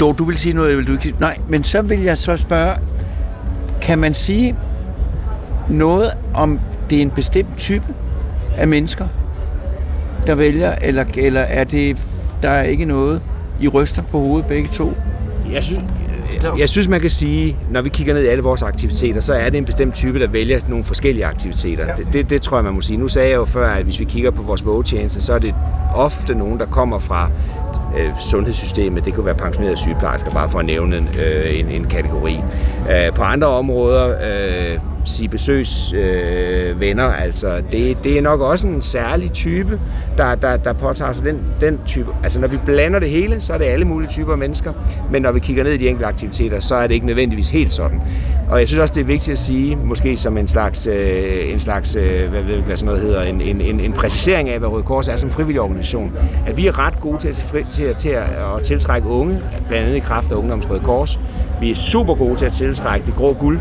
Dog, 0.00 0.18
du 0.18 0.24
vil 0.24 0.38
sige 0.38 0.54
noget, 0.54 0.70
eller 0.70 0.84
vil 0.84 0.96
du 0.96 1.06
ikke? 1.06 1.20
Nej, 1.20 1.36
men 1.48 1.64
så 1.64 1.82
vil 1.82 2.00
jeg 2.00 2.18
så 2.18 2.36
spørge, 2.36 2.72
kan 3.82 3.98
man 3.98 4.14
sige 4.14 4.56
noget 5.70 6.10
om, 6.34 6.60
det 6.90 6.98
er 6.98 7.02
en 7.02 7.10
bestemt 7.10 7.56
type 7.56 7.84
af 8.56 8.68
mennesker, 8.68 9.06
der 10.26 10.34
vælger, 10.34 10.74
eller, 10.82 11.04
eller 11.16 11.40
er 11.40 11.64
det, 11.64 11.96
der 12.42 12.50
er 12.50 12.62
ikke 12.62 12.84
noget, 12.84 13.22
I 13.60 13.68
ryster 13.68 14.02
på 14.02 14.18
hovedet 14.18 14.48
begge 14.48 14.68
to? 14.68 14.92
Jeg 15.52 15.64
synes, 15.64 15.82
jeg 16.58 16.68
synes, 16.68 16.88
man 16.88 17.00
kan 17.00 17.10
sige, 17.10 17.56
når 17.70 17.82
vi 17.82 17.88
kigger 17.88 18.14
ned 18.14 18.22
i 18.22 18.26
alle 18.26 18.42
vores 18.42 18.62
aktiviteter, 18.62 19.20
så 19.20 19.34
er 19.34 19.50
det 19.50 19.58
en 19.58 19.64
bestemt 19.64 19.94
type, 19.94 20.20
der 20.20 20.26
vælger 20.26 20.60
nogle 20.68 20.84
forskellige 20.84 21.26
aktiviteter. 21.26 21.86
Ja. 21.86 21.92
Det, 21.92 22.12
det, 22.12 22.30
det 22.30 22.42
tror 22.42 22.56
jeg, 22.56 22.64
man 22.64 22.74
må 22.74 22.80
sige. 22.80 22.96
Nu 22.96 23.08
sagde 23.08 23.28
jeg 23.28 23.36
jo 23.36 23.44
før, 23.44 23.68
at 23.68 23.84
hvis 23.84 24.00
vi 24.00 24.04
kigger 24.04 24.30
på 24.30 24.42
vores 24.42 24.66
vågetjeneste, 24.66 25.22
så 25.22 25.34
er 25.34 25.38
det 25.38 25.54
ofte 25.94 26.34
nogen, 26.34 26.58
der 26.58 26.66
kommer 26.66 26.98
fra 26.98 27.30
øh, 27.98 28.10
sundhedssystemet. 28.20 29.04
Det 29.04 29.14
kunne 29.14 29.26
være 29.26 29.34
pensionerede 29.34 29.76
sygeplejersker, 29.76 30.30
bare 30.30 30.50
for 30.50 30.58
at 30.58 30.64
nævne 30.64 30.96
en, 30.96 31.08
øh, 31.18 31.58
en, 31.58 31.68
en 31.68 31.84
kategori. 31.84 32.40
Øh, 32.90 33.14
på 33.14 33.22
andre 33.22 33.46
områder, 33.46 34.08
øh, 34.08 34.78
sige 35.08 35.28
besøgsvenner, 35.28 36.70
øh, 36.70 36.80
venner, 36.80 37.04
altså 37.04 37.62
det, 37.72 38.04
det 38.04 38.18
er 38.18 38.22
nok 38.22 38.40
også 38.40 38.66
en 38.66 38.82
særlig 38.82 39.32
type, 39.32 39.80
der, 40.16 40.34
der, 40.34 40.56
der 40.56 40.72
påtager 40.72 41.12
sig 41.12 41.24
den, 41.24 41.40
den 41.60 41.80
type. 41.86 42.10
Altså 42.22 42.40
når 42.40 42.48
vi 42.48 42.56
blander 42.64 42.98
det 42.98 43.10
hele, 43.10 43.40
så 43.40 43.52
er 43.52 43.58
det 43.58 43.64
alle 43.64 43.84
mulige 43.84 44.08
typer 44.08 44.32
af 44.32 44.38
mennesker, 44.38 44.72
men 45.10 45.22
når 45.22 45.32
vi 45.32 45.40
kigger 45.40 45.64
ned 45.64 45.72
i 45.72 45.76
de 45.76 45.88
enkelte 45.88 46.06
aktiviteter, 46.06 46.60
så 46.60 46.74
er 46.74 46.86
det 46.86 46.94
ikke 46.94 47.06
nødvendigvis 47.06 47.50
helt 47.50 47.72
sådan. 47.72 48.00
Og 48.50 48.58
jeg 48.58 48.68
synes 48.68 48.78
også, 48.78 48.94
det 48.94 49.00
er 49.00 49.04
vigtigt 49.04 49.32
at 49.32 49.38
sige, 49.38 49.76
måske 49.76 50.16
som 50.16 50.38
en 50.38 50.48
slags, 50.48 50.86
øh, 50.86 51.52
en 51.52 51.60
slags 51.60 51.96
øh, 51.96 52.30
hvad, 52.30 52.42
hvad, 52.42 52.56
hvad 52.56 52.76
sådan 52.76 52.86
noget 52.86 53.02
hedder, 53.02 53.22
en, 53.22 53.40
en, 53.40 53.60
en, 53.60 53.80
en 53.80 53.92
præcisering 53.92 54.48
af, 54.48 54.58
hvad 54.58 54.68
Røde 54.68 54.82
Kors 54.82 55.08
er 55.08 55.16
som 55.16 55.30
frivillig 55.30 55.60
organisation, 55.60 56.12
at 56.46 56.56
vi 56.56 56.66
er 56.66 56.78
ret 56.78 57.00
gode 57.00 57.18
til 57.18 57.28
at, 57.28 57.66
til, 57.70 57.94
til 57.94 58.08
at, 58.08 58.22
at 58.56 58.62
tiltrække 58.62 59.08
unge, 59.08 59.40
blandt 59.68 59.86
andet 59.86 59.96
i 59.96 60.00
kraft 60.00 60.32
af 60.32 60.36
Ungdoms 60.36 60.70
Røde 60.70 60.80
Kors. 60.80 61.18
Vi 61.60 61.70
er 61.70 61.74
super 61.74 62.14
gode 62.14 62.36
til 62.36 62.46
at 62.46 62.52
tiltrække 62.52 63.06
det 63.06 63.14
grå 63.14 63.32
guld. 63.32 63.60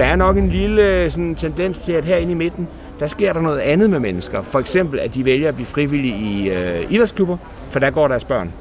Der 0.00 0.06
er 0.06 0.16
nok 0.16 0.36
en 0.36 0.48
lille 0.48 1.10
sådan, 1.10 1.34
tendens 1.34 1.78
til, 1.78 1.92
at 1.92 2.04
herinde 2.04 2.32
i 2.32 2.34
midten, 2.34 2.68
der 3.00 3.06
sker 3.06 3.32
der 3.32 3.40
noget 3.40 3.58
andet 3.58 3.90
med 3.90 3.98
mennesker. 3.98 4.42
For 4.42 4.58
eksempel, 4.58 5.00
at 5.00 5.14
de 5.14 5.24
vælger 5.24 5.48
at 5.48 5.54
blive 5.54 5.66
frivillige 5.66 6.16
i 6.16 6.50
øh, 6.50 6.92
idrætsklubber, 6.92 7.36
for 7.70 7.78
der 7.78 7.90
går 7.90 8.08
deres 8.08 8.24
børn. 8.24 8.52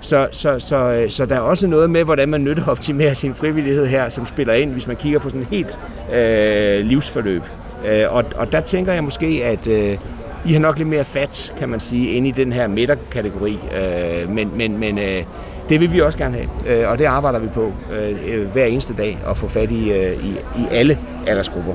Så, 0.00 0.28
så, 0.30 0.58
så, 0.58 1.06
så 1.08 1.26
der 1.26 1.36
er 1.36 1.40
også 1.40 1.66
noget 1.66 1.90
med, 1.90 2.04
hvordan 2.04 2.28
man 2.28 2.44
nytter 2.44 2.66
optimerer 2.66 3.14
sin 3.14 3.34
frivillighed 3.34 3.86
her, 3.86 4.08
som 4.08 4.26
spiller 4.26 4.54
ind, 4.54 4.72
hvis 4.72 4.86
man 4.86 4.96
kigger 4.96 5.18
på 5.18 5.28
sådan 5.28 5.42
et 5.42 5.48
helt 5.48 5.80
øh, 6.14 6.86
livsforløb. 6.86 7.42
Øh, 7.88 8.04
og, 8.08 8.24
og 8.36 8.52
der 8.52 8.60
tænker 8.60 8.92
jeg 8.92 9.04
måske, 9.04 9.26
at 9.44 9.68
øh, 9.68 9.98
I 10.46 10.52
har 10.52 10.60
nok 10.60 10.78
lidt 10.78 10.88
mere 10.88 11.04
fat, 11.04 11.54
kan 11.58 11.68
man 11.68 11.80
sige, 11.80 12.12
inde 12.12 12.28
i 12.28 12.32
den 12.32 12.52
her 12.52 12.66
midterkategori. 12.66 13.58
Øh, 13.78 14.30
men 14.30 14.50
men, 14.56 14.78
men 14.78 14.98
øh, 14.98 15.22
det 15.68 15.80
vil 15.80 15.92
vi 15.92 16.00
også 16.00 16.18
gerne 16.18 16.36
have, 16.36 16.80
øh, 16.82 16.90
og 16.90 16.98
det 16.98 17.04
arbejder 17.04 17.38
vi 17.38 17.48
på 17.48 17.72
øh, 17.92 18.52
hver 18.52 18.64
eneste 18.64 18.94
dag, 18.94 19.18
at 19.28 19.36
få 19.36 19.48
fat 19.48 19.70
i, 19.70 19.92
øh, 19.92 20.24
i, 20.24 20.30
i 20.30 20.66
alle 20.70 20.98
aldersgrupper. 21.26 21.74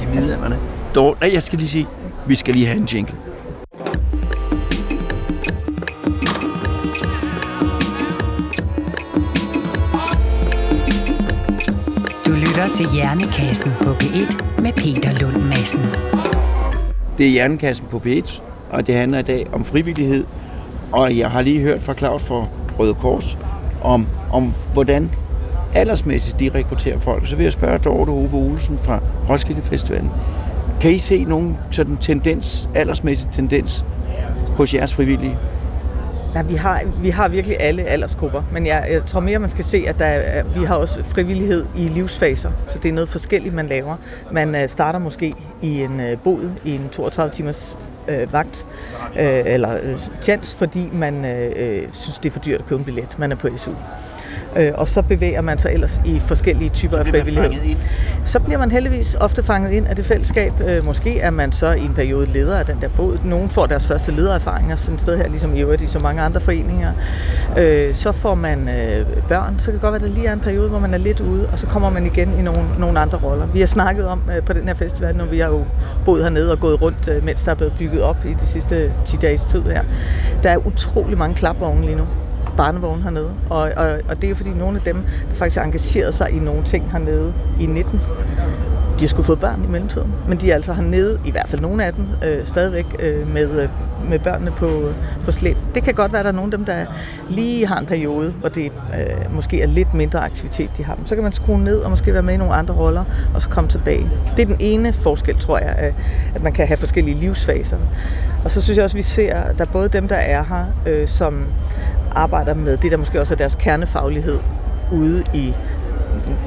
De 0.00 0.06
midlerne. 0.14 0.58
Dog, 0.94 1.16
nej, 1.20 1.30
jeg 1.34 1.42
skal 1.42 1.58
lige 1.58 1.68
sige, 1.68 1.86
vi 2.26 2.34
skal 2.34 2.54
lige 2.54 2.66
have 2.66 2.78
en 2.78 2.84
jingle. 2.84 3.14
Du 12.26 12.32
lytter 12.32 12.68
til 12.74 12.86
Hjernekassen 12.94 13.72
på 13.80 13.92
P1 13.92 14.60
med 14.62 14.72
Peter 14.72 15.20
Lund 15.20 15.42
Madsen. 15.42 15.80
Det 17.18 17.26
er 17.26 17.30
Hjernekassen 17.30 17.86
på 17.90 18.02
P1, 18.06 18.40
og 18.70 18.86
det 18.86 18.94
handler 18.94 19.18
i 19.18 19.22
dag 19.22 19.46
om 19.52 19.64
frivillighed. 19.64 20.24
Og 20.92 21.18
jeg 21.18 21.30
har 21.30 21.40
lige 21.40 21.60
hørt 21.60 21.82
fra 21.82 21.94
Claus 21.94 22.24
fra 22.24 22.46
Røde 22.78 22.94
Kors 22.94 23.38
om, 23.82 24.06
om 24.32 24.54
hvordan 24.72 25.10
aldersmæssigt 25.74 26.40
de 26.40 26.50
rekrutterer 26.54 26.98
folk. 26.98 27.26
Så 27.26 27.36
vil 27.36 27.42
jeg 27.44 27.52
spørge 27.52 27.78
Dorte 27.78 28.10
Ove 28.10 28.34
Olsen 28.34 28.78
fra 28.78 29.00
Roskilde 29.28 29.62
Festivalen. 29.62 30.10
Kan 30.80 30.90
I 30.90 30.98
se 30.98 31.24
nogen 31.24 31.56
sådan 31.70 31.96
tendens, 31.96 32.68
aldersmæssig 32.74 33.30
tendens 33.30 33.84
hos 34.56 34.74
jeres 34.74 34.94
frivillige? 34.94 35.38
Ja, 36.34 36.42
vi 36.42 36.54
har, 36.54 36.82
vi 37.02 37.10
har 37.10 37.28
virkelig 37.28 37.56
alle 37.60 37.82
aldersgrupper, 37.82 38.42
men 38.52 38.66
jeg, 38.66 38.88
jeg 38.92 39.04
tror 39.06 39.20
mere, 39.20 39.38
man 39.38 39.50
skal 39.50 39.64
se, 39.64 39.84
at 39.88 39.98
der, 39.98 40.04
er- 40.04 40.42
vi 40.58 40.64
har 40.64 40.74
også 40.74 41.04
frivillighed 41.04 41.64
i 41.76 41.88
livsfaser, 41.88 42.50
så 42.68 42.78
det 42.78 42.88
er 42.88 42.92
noget 42.92 43.08
forskelligt, 43.08 43.54
man 43.54 43.66
laver. 43.66 43.94
Man 44.32 44.54
øh, 44.54 44.68
starter 44.68 44.98
måske 44.98 45.34
i 45.62 45.82
en 45.82 46.00
øh, 46.00 46.18
bod 46.24 46.50
i 46.64 46.74
en 46.74 46.88
32 46.92 47.32
timers 47.34 47.76
øh, 48.08 48.32
vagt, 48.32 48.66
øh, 49.18 49.42
eller 49.44 49.78
øh, 49.82 49.98
tjans, 50.22 50.54
fordi 50.54 50.88
man 50.92 51.24
øh, 51.24 51.52
øh, 51.56 51.88
synes, 51.92 52.18
det 52.18 52.28
er 52.28 52.32
for 52.32 52.40
dyrt 52.40 52.60
at 52.60 52.66
købe 52.66 52.78
en 52.78 52.84
billet. 52.84 53.18
Man 53.18 53.32
er 53.32 53.36
på 53.36 53.48
SU. 53.56 53.70
Øh, 54.58 54.72
og 54.74 54.88
så 54.88 55.02
bevæger 55.02 55.40
man 55.40 55.58
sig 55.58 55.72
ellers 55.72 56.00
i 56.04 56.18
forskellige 56.18 56.70
typer 56.70 56.96
af 56.96 57.06
frivillighed. 57.06 57.76
Så 58.24 58.40
bliver 58.40 58.58
man 58.58 58.70
heldigvis 58.70 59.16
ofte 59.20 59.42
fanget 59.42 59.72
ind 59.72 59.86
af 59.86 59.96
det 59.96 60.04
fællesskab. 60.04 60.52
Øh, 60.66 60.84
måske 60.84 61.20
er 61.20 61.30
man 61.30 61.52
så 61.52 61.72
i 61.72 61.80
en 61.80 61.94
periode 61.94 62.26
leder 62.26 62.58
af 62.58 62.66
den 62.66 62.78
der 62.80 62.88
båd. 62.88 63.18
Nogle 63.24 63.48
får 63.48 63.66
deres 63.66 63.86
første 63.86 64.12
ledererfaringer 64.12 64.76
sådan 64.76 64.94
et 64.94 65.00
sted 65.00 65.16
her, 65.16 65.28
ligesom 65.28 65.54
i 65.54 65.60
øvrigt 65.60 65.82
i 65.82 65.86
så 65.86 65.98
mange 65.98 66.22
andre 66.22 66.40
foreninger. 66.40 66.92
Øh, 67.58 67.94
så 67.94 68.12
får 68.12 68.34
man 68.34 68.68
øh, 68.68 69.06
børn. 69.28 69.58
Så 69.58 69.64
kan 69.64 69.72
det 69.74 69.80
godt 69.80 69.92
være, 69.92 70.02
at 70.02 70.08
der 70.08 70.14
lige 70.14 70.26
er 70.26 70.32
en 70.32 70.40
periode, 70.40 70.68
hvor 70.68 70.78
man 70.78 70.94
er 70.94 70.98
lidt 70.98 71.20
ude, 71.20 71.48
og 71.52 71.58
så 71.58 71.66
kommer 71.66 71.90
man 71.90 72.06
igen 72.06 72.34
i 72.38 72.42
nogle, 72.42 72.64
nogle 72.78 73.00
andre 73.00 73.18
roller. 73.18 73.46
Vi 73.46 73.60
har 73.60 73.66
snakket 73.66 74.06
om 74.06 74.22
øh, 74.36 74.42
på 74.42 74.52
den 74.52 74.68
her 74.68 74.74
festival, 74.74 75.16
når 75.16 75.26
vi 75.26 75.38
har 75.38 75.48
jo 75.48 75.64
boet 76.04 76.22
hernede 76.22 76.52
og 76.52 76.60
gået 76.60 76.82
rundt, 76.82 77.08
øh, 77.08 77.24
mens 77.24 77.42
der 77.42 77.50
er 77.50 77.56
blevet 77.56 77.72
bygget 77.78 78.02
op 78.02 78.16
i 78.24 78.32
de 78.32 78.46
sidste 78.46 78.92
10 79.06 79.16
dages 79.16 79.44
tid 79.44 79.62
her. 79.62 79.82
Der 80.42 80.50
er 80.50 80.66
utrolig 80.66 81.18
mange 81.18 81.34
klapvogne 81.34 81.80
lige 81.80 81.96
nu 81.96 82.04
barnevogn 82.58 83.02
hernede. 83.02 83.30
Og, 83.50 83.70
og, 83.76 83.88
og 84.08 84.22
det 84.22 84.30
er 84.30 84.34
fordi 84.34 84.50
nogle 84.50 84.76
af 84.76 84.82
dem, 84.82 84.96
der 85.30 85.36
faktisk 85.36 85.56
har 85.56 85.64
engageret 85.64 86.14
sig 86.14 86.30
i 86.30 86.38
nogle 86.38 86.62
ting 86.64 86.90
hernede 86.92 87.32
i 87.60 87.66
19, 87.66 88.00
de 88.98 89.04
har 89.04 89.08
skulle 89.08 89.26
fået 89.26 89.38
børn 89.40 89.64
i 89.64 89.66
mellemtiden. 89.66 90.12
Men 90.28 90.38
de 90.38 90.50
er 90.50 90.54
altså 90.54 90.72
hernede, 90.72 91.20
i 91.24 91.30
hvert 91.30 91.48
fald 91.48 91.60
nogle 91.60 91.84
af 91.84 91.92
dem, 91.92 92.06
øh, 92.24 92.44
stadigvæk 92.46 92.86
øh, 92.98 93.32
med, 93.32 93.62
øh, 93.62 93.68
med 94.10 94.18
børnene 94.18 94.50
på, 94.50 94.68
på 95.24 95.32
slæb. 95.32 95.56
Det 95.74 95.82
kan 95.82 95.94
godt 95.94 96.12
være, 96.12 96.18
at 96.20 96.24
der 96.24 96.30
er 96.32 96.34
nogle 96.36 96.52
af 96.52 96.58
dem, 96.58 96.64
der 96.64 96.84
lige 97.30 97.66
har 97.66 97.78
en 97.78 97.86
periode, 97.86 98.30
hvor 98.40 98.48
det 98.48 98.64
øh, 98.64 99.34
måske 99.34 99.62
er 99.62 99.66
lidt 99.66 99.94
mindre 99.94 100.18
aktivitet, 100.24 100.70
de 100.76 100.84
har. 100.84 100.94
Men 100.96 101.06
så 101.06 101.14
kan 101.14 101.24
man 101.24 101.32
skrue 101.32 101.60
ned 101.60 101.78
og 101.78 101.90
måske 101.90 102.12
være 102.12 102.22
med 102.22 102.34
i 102.34 102.36
nogle 102.36 102.54
andre 102.54 102.74
roller, 102.74 103.04
og 103.34 103.42
så 103.42 103.48
komme 103.48 103.70
tilbage. 103.70 104.10
Det 104.36 104.42
er 104.42 104.46
den 104.46 104.56
ene 104.60 104.92
forskel, 104.92 105.38
tror 105.38 105.58
jeg, 105.58 105.74
at- 105.78 105.94
at 106.34 106.42
man 106.42 106.52
kan 106.52 106.66
have 106.66 106.76
forskellige 106.76 107.16
livsfaser. 107.16 107.76
Og 108.44 108.50
så 108.50 108.60
synes 108.62 108.76
jeg 108.76 108.84
også, 108.84 108.94
at 108.94 108.98
vi 108.98 109.02
ser, 109.02 109.36
at 109.36 109.58
der 109.58 109.64
er 109.64 109.68
både 109.72 109.88
dem, 109.88 110.08
der 110.08 110.16
er 110.16 110.44
her, 110.44 110.64
øh, 110.86 111.08
som 111.08 111.44
arbejder 112.18 112.54
med 112.54 112.76
det, 112.76 112.90
der 112.90 112.96
måske 112.96 113.20
også 113.20 113.34
er 113.34 113.38
deres 113.38 113.54
kernefaglighed 113.54 114.38
ude 114.92 115.24
i 115.34 115.54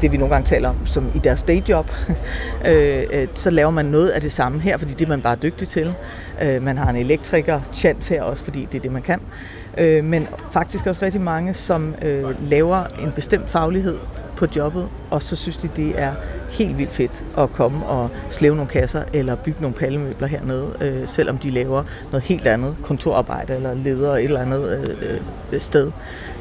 det 0.01 0.11
vi 0.11 0.17
nogle 0.17 0.33
gange 0.33 0.47
taler 0.47 0.69
om 0.69 0.85
som 0.85 1.11
i 1.15 1.19
deres 1.19 1.41
dayjob, 1.41 1.91
øh, 2.65 3.03
øh, 3.11 3.27
så 3.35 3.49
laver 3.49 3.71
man 3.71 3.85
noget 3.85 4.09
af 4.09 4.21
det 4.21 4.31
samme 4.31 4.61
her, 4.61 4.77
fordi 4.77 4.93
det 4.93 5.05
er 5.05 5.09
man 5.09 5.21
bare 5.21 5.35
dygtig 5.35 5.67
til. 5.67 5.93
Øh, 6.41 6.61
man 6.61 6.77
har 6.77 6.89
en 6.89 6.95
elektriker 6.95 7.61
chance 7.73 8.13
her 8.13 8.23
også, 8.23 8.43
fordi 8.43 8.67
det 8.71 8.77
er 8.77 8.81
det, 8.81 8.91
man 8.91 9.01
kan. 9.01 9.21
Øh, 9.77 10.03
men 10.03 10.27
faktisk 10.51 10.87
også 10.87 11.05
rigtig 11.05 11.21
mange, 11.21 11.53
som 11.53 11.95
øh, 12.01 12.49
laver 12.49 12.83
en 12.99 13.11
bestemt 13.11 13.49
faglighed 13.49 13.97
på 14.37 14.47
jobbet, 14.55 14.87
og 15.09 15.21
så 15.23 15.35
synes 15.35 15.57
de, 15.57 15.69
det 15.75 15.99
er 16.01 16.11
helt 16.51 16.77
vildt 16.77 16.93
fedt 16.93 17.23
at 17.37 17.53
komme 17.53 17.85
og 17.85 18.09
slæve 18.29 18.55
nogle 18.55 18.71
kasser 18.71 19.03
eller 19.13 19.35
bygge 19.35 19.61
nogle 19.61 19.75
pallemøbler 19.75 20.27
hernede, 20.27 20.67
øh, 20.81 21.07
selvom 21.07 21.37
de 21.37 21.49
laver 21.49 21.83
noget 22.11 22.23
helt 22.23 22.47
andet, 22.47 22.75
kontorarbejde 22.83 23.55
eller 23.55 23.73
leder 23.73 24.15
et 24.15 24.23
eller 24.23 24.41
andet 24.41 24.87
øh, 25.01 25.21
øh, 25.53 25.61
sted 25.61 25.91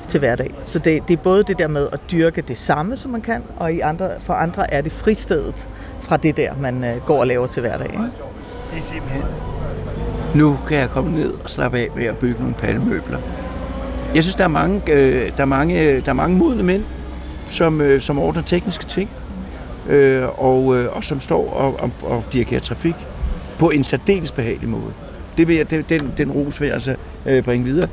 til 0.09 0.21
hverdag. 0.21 0.55
Så 0.67 0.79
det, 0.79 1.09
det 1.09 1.19
er 1.19 1.23
både 1.23 1.43
det 1.43 1.59
der 1.59 1.69
med 1.69 1.89
at 1.93 2.01
dyrke 2.11 2.43
det 2.43 2.59
samme, 2.59 2.97
som 2.97 3.11
man 3.11 3.21
kan, 3.21 3.43
og 3.57 3.73
i 3.73 3.81
andre, 3.81 4.11
for 4.19 4.35
andre 4.35 4.75
er 4.75 4.81
det 4.81 4.93
fristedet 4.93 5.69
fra 6.01 6.17
det 6.17 6.37
der, 6.37 6.53
man 6.61 6.85
øh, 6.85 6.97
går 7.07 7.21
og 7.21 7.27
laver 7.27 7.47
til 7.47 7.61
hverdag. 7.61 7.87
Ikke? 7.87 8.05
Det 8.71 8.79
er 8.79 8.83
simpelthen... 8.83 9.23
Nu 10.35 10.59
kan 10.69 10.79
jeg 10.79 10.91
komme 10.91 11.13
ned 11.13 11.33
og 11.45 11.51
slappe 11.51 11.79
af 11.79 11.89
med 11.97 12.05
at 12.05 12.19
bygge 12.19 12.41
nogle 12.41 12.55
pallemøbler. 12.55 13.19
Jeg 14.15 14.23
synes, 14.23 14.35
der 14.35 14.45
er 14.45 14.49
mange, 14.49 14.93
øh, 14.93 15.33
der 15.37 15.43
er 15.43 15.45
mange, 15.47 15.89
øh, 15.89 16.05
der 16.05 16.11
er 16.11 16.15
mange 16.15 16.37
modne 16.37 16.63
mænd, 16.63 16.85
som, 17.49 17.81
øh, 17.81 18.01
som 18.01 18.19
ordner 18.19 18.43
tekniske 18.43 18.85
ting, 18.85 19.11
øh, 19.91 20.45
og, 20.45 20.77
øh, 20.77 20.97
og 20.97 21.05
som 21.05 21.21
står 21.21 21.51
og, 21.51 21.81
og, 21.81 21.91
og 22.03 22.25
dirigerer 22.33 22.61
trafik 22.61 22.95
på 23.59 23.71
en 23.71 23.85
særdeles 23.85 24.33
behagelig 24.33 24.69
måde. 24.69 24.93
Det 25.37 25.49
vil 25.49 25.57
jeg, 25.57 25.71
det, 25.71 25.89
den, 25.89 26.13
den 26.17 26.31
ros 26.31 26.61
vil 26.61 26.67
jeg 26.67 26.75
altså 26.75 26.97
øh, 27.27 27.43
bringe 27.43 27.65
videre. 27.65 27.89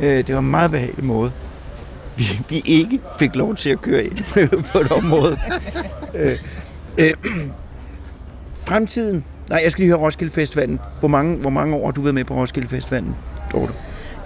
Øh, 0.00 0.26
det 0.26 0.34
var 0.34 0.40
en 0.40 0.50
meget 0.50 0.70
behagelig 0.70 1.04
måde. 1.04 1.32
Vi, 2.16 2.24
vi 2.48 2.62
ikke 2.64 3.00
fik 3.18 3.36
lov 3.36 3.54
til 3.54 3.70
at 3.70 3.82
køre 3.82 4.04
ind 4.04 4.64
på 4.72 4.78
et 4.78 4.92
område. 4.92 5.38
øh, 6.14 6.36
øh, 6.98 7.14
fremtiden. 8.54 9.24
Nej, 9.48 9.60
jeg 9.64 9.72
skal 9.72 9.82
lige 9.82 9.90
høre 9.90 10.00
Roskilde 10.00 10.32
Festivalen. 10.32 10.80
Hvor 10.98 11.08
mange, 11.08 11.36
hvor 11.36 11.50
mange 11.50 11.76
år 11.76 11.84
har 11.84 11.92
du 11.92 12.00
været 12.00 12.14
med 12.14 12.24
på 12.24 12.34
Roskilde 12.34 12.68
Festivalen, 12.68 13.14
Dorte? 13.52 13.72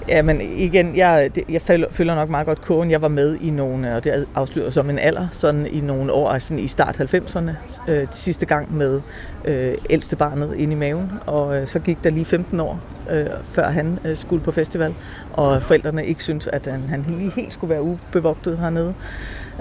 Ja, 0.08 0.22
men 0.22 0.40
igen, 0.40 0.96
jeg, 0.96 1.30
jeg 1.48 1.62
føler 1.90 2.14
nok 2.14 2.28
meget 2.28 2.46
godt 2.46 2.60
kogen. 2.60 2.90
Jeg 2.90 3.02
var 3.02 3.08
med 3.08 3.36
i 3.40 3.50
nogle, 3.50 3.96
og 3.96 4.04
det 4.04 4.26
afslører 4.34 4.70
som 4.70 4.90
en 4.90 4.98
alder, 4.98 5.28
sådan 5.32 5.66
i 5.66 5.80
nogle 5.80 6.12
år, 6.12 6.28
altså 6.28 6.48
sådan 6.48 6.64
i 6.64 6.68
start 6.68 7.00
90'erne, 7.00 7.50
øh, 7.88 8.06
sidste 8.10 8.46
gang 8.46 8.76
med 8.76 9.00
øh, 9.44 9.74
ældste 9.90 10.16
barnet 10.16 10.54
inde 10.56 10.72
i 10.72 10.76
maven, 10.76 11.12
og 11.26 11.56
øh, 11.56 11.66
så 11.66 11.78
gik 11.78 12.04
der 12.04 12.10
lige 12.10 12.24
15 12.24 12.60
år, 12.60 12.80
øh, 13.10 13.26
før 13.44 13.70
han 13.70 13.98
øh, 14.04 14.16
skulle 14.16 14.44
på 14.44 14.52
festival, 14.52 14.94
og 15.32 15.62
forældrene 15.62 16.06
ikke 16.06 16.22
syntes, 16.22 16.46
at 16.46 16.66
han, 16.66 16.80
han 16.88 17.04
lige 17.08 17.30
helt 17.36 17.52
skulle 17.52 17.70
være 17.70 17.82
ubevogtet 17.82 18.58
hernede. 18.58 18.94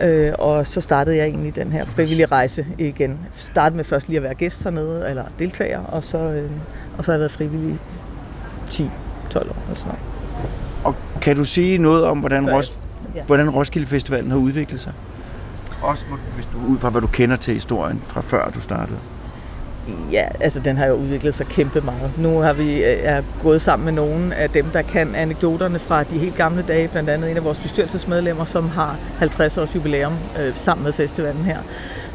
Øh, 0.01 0.33
og 0.39 0.67
så 0.67 0.81
startede 0.81 1.17
jeg 1.17 1.25
egentlig 1.25 1.55
den 1.55 1.71
her 1.71 1.85
frivillige 1.85 2.25
rejse 2.25 2.65
igen. 2.77 3.19
Startede 3.35 3.75
med 3.75 3.83
først 3.83 4.07
lige 4.07 4.17
at 4.17 4.23
være 4.23 4.33
gæst 4.33 4.63
hernede, 4.63 5.09
eller 5.09 5.23
deltager, 5.39 5.79
og 5.79 6.03
så, 6.03 6.17
øh, 6.17 6.51
og 6.97 7.05
så 7.05 7.11
har 7.11 7.13
jeg 7.13 7.19
været 7.19 7.31
frivillig 7.31 7.79
10-12 8.69 8.81
år 9.37 9.39
eller 9.39 9.75
sådan 9.75 9.87
noget. 9.87 10.12
Og 10.83 10.95
kan 11.21 11.35
du 11.35 11.45
sige 11.45 11.77
noget 11.77 12.03
om, 12.05 12.19
hvordan, 12.19 12.49
Ros- 12.49 12.73
ja. 13.15 13.21
hvordan 13.23 13.49
Roskilde 13.49 13.87
Festivalen 13.87 14.31
har 14.31 14.37
udviklet 14.37 14.81
sig? 14.81 14.93
Også 15.81 16.05
hvis 16.35 16.45
du 16.45 16.57
ud 16.67 16.77
fra, 16.79 16.89
hvad 16.89 17.01
du 17.01 17.07
kender 17.07 17.35
til 17.35 17.53
historien 17.53 18.01
fra 18.03 18.21
før 18.21 18.49
du 18.49 18.61
startede. 18.61 18.97
Ja, 20.11 20.23
altså 20.39 20.59
den 20.59 20.77
har 20.77 20.85
jo 20.85 20.93
udviklet 20.93 21.35
sig 21.35 21.45
kæmpe 21.47 21.81
meget. 21.81 22.11
Nu 22.17 22.39
har 22.39 22.53
vi 22.53 22.83
øh, 22.83 22.97
er 23.03 23.21
gået 23.43 23.61
sammen 23.61 23.85
med 23.85 23.93
nogle 23.93 24.35
af 24.35 24.49
dem, 24.49 24.65
der 24.65 24.81
kan 24.81 25.15
anekdoterne 25.15 25.79
fra 25.79 26.03
de 26.03 26.17
helt 26.19 26.35
gamle 26.35 26.61
dage, 26.67 26.87
blandt 26.87 27.09
andet 27.09 27.31
en 27.31 27.37
af 27.37 27.43
vores 27.43 27.57
bestyrelsesmedlemmer, 27.57 28.45
som 28.45 28.69
har 28.69 28.95
50 29.19 29.57
års 29.57 29.75
jubilæum 29.75 30.13
øh, 30.39 30.55
sammen 30.55 30.83
med 30.83 30.93
festivalen 30.93 31.43
her, 31.45 31.57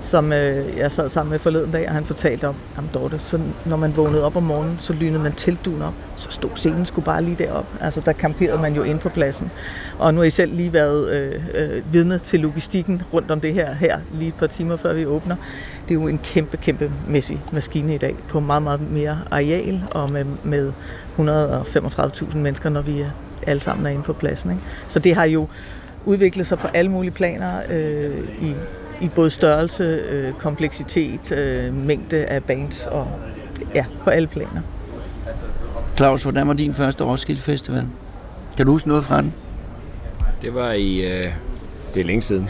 som 0.00 0.32
øh, 0.32 0.76
jeg 0.76 0.92
sad 0.92 1.10
sammen 1.10 1.30
med 1.30 1.38
forleden 1.38 1.70
dag, 1.70 1.88
og 1.88 1.94
han 1.94 2.04
fortalte 2.04 2.48
om, 2.48 2.54
jamen 2.76 2.90
Dorte, 2.94 3.18
så 3.18 3.40
når 3.64 3.76
man 3.76 3.96
vågnede 3.96 4.24
op 4.24 4.36
om 4.36 4.42
morgenen, 4.42 4.76
så 4.78 4.92
lynede 4.92 5.22
man 5.22 5.32
teltduen 5.32 5.82
op, 5.82 5.92
så 6.16 6.30
stod 6.30 6.50
scenen 6.54 6.86
skulle 6.86 7.04
bare 7.04 7.22
lige 7.22 7.36
derop. 7.38 7.66
Altså 7.80 8.00
der 8.00 8.12
kamperede 8.12 8.62
man 8.62 8.74
jo 8.74 8.82
ind 8.82 8.98
på 8.98 9.08
pladsen. 9.08 9.50
Og 9.98 10.14
nu 10.14 10.20
har 10.20 10.24
I 10.24 10.30
selv 10.30 10.54
lige 10.54 10.72
været 10.72 11.10
øh, 11.10 11.42
øh, 11.54 11.92
vidne 11.92 12.18
til 12.18 12.40
logistikken 12.40 13.02
rundt 13.12 13.30
om 13.30 13.40
det 13.40 13.54
her, 13.54 13.74
her 13.74 13.98
lige 14.12 14.28
et 14.28 14.34
par 14.34 14.46
timer 14.46 14.76
før 14.76 14.92
vi 14.92 15.06
åbner. 15.06 15.36
Det 15.88 15.94
er 15.94 16.00
jo 16.00 16.08
en 16.08 16.18
kæmpe, 16.18 16.56
kæmpe 16.56 16.92
mæssig 17.08 17.42
maskine 17.52 17.94
i 17.94 17.98
dag 17.98 18.16
på 18.28 18.40
meget, 18.40 18.62
meget 18.62 18.90
mere 18.90 19.18
areal 19.30 19.82
og 19.90 20.12
med, 20.12 20.24
med 20.44 20.72
135.000 21.18 22.36
mennesker, 22.36 22.68
når 22.68 22.82
vi 22.82 23.00
er 23.00 23.10
alle 23.46 23.62
sammen 23.62 23.86
er 23.86 23.90
inde 23.90 24.02
på 24.02 24.12
pladsen. 24.12 24.50
Ikke? 24.50 24.62
Så 24.88 24.98
det 24.98 25.14
har 25.14 25.24
jo 25.24 25.48
udviklet 26.04 26.46
sig 26.46 26.58
på 26.58 26.68
alle 26.74 26.90
mulige 26.90 27.10
planer 27.10 27.62
øh, 27.70 28.18
i, 28.40 28.54
i 29.00 29.08
både 29.14 29.30
størrelse, 29.30 29.84
øh, 29.84 30.32
kompleksitet, 30.32 31.32
øh, 31.32 31.74
mængde 31.74 32.24
af 32.24 32.44
bands 32.44 32.86
og 32.86 33.08
ja, 33.74 33.84
på 34.04 34.10
alle 34.10 34.28
planer. 34.28 34.60
Claus, 35.96 36.22
hvordan 36.22 36.48
var 36.48 36.54
din 36.54 36.74
første 36.74 37.04
Roskilde 37.04 37.40
Festival? 37.40 37.86
Kan 38.56 38.66
du 38.66 38.72
huske 38.72 38.88
noget 38.88 39.04
fra 39.04 39.22
den? 39.22 39.34
Det 40.42 40.54
var 40.54 40.72
i... 40.72 41.00
Øh, 41.00 41.32
det 41.94 42.00
er 42.00 42.04
længe 42.04 42.22
siden. 42.22 42.48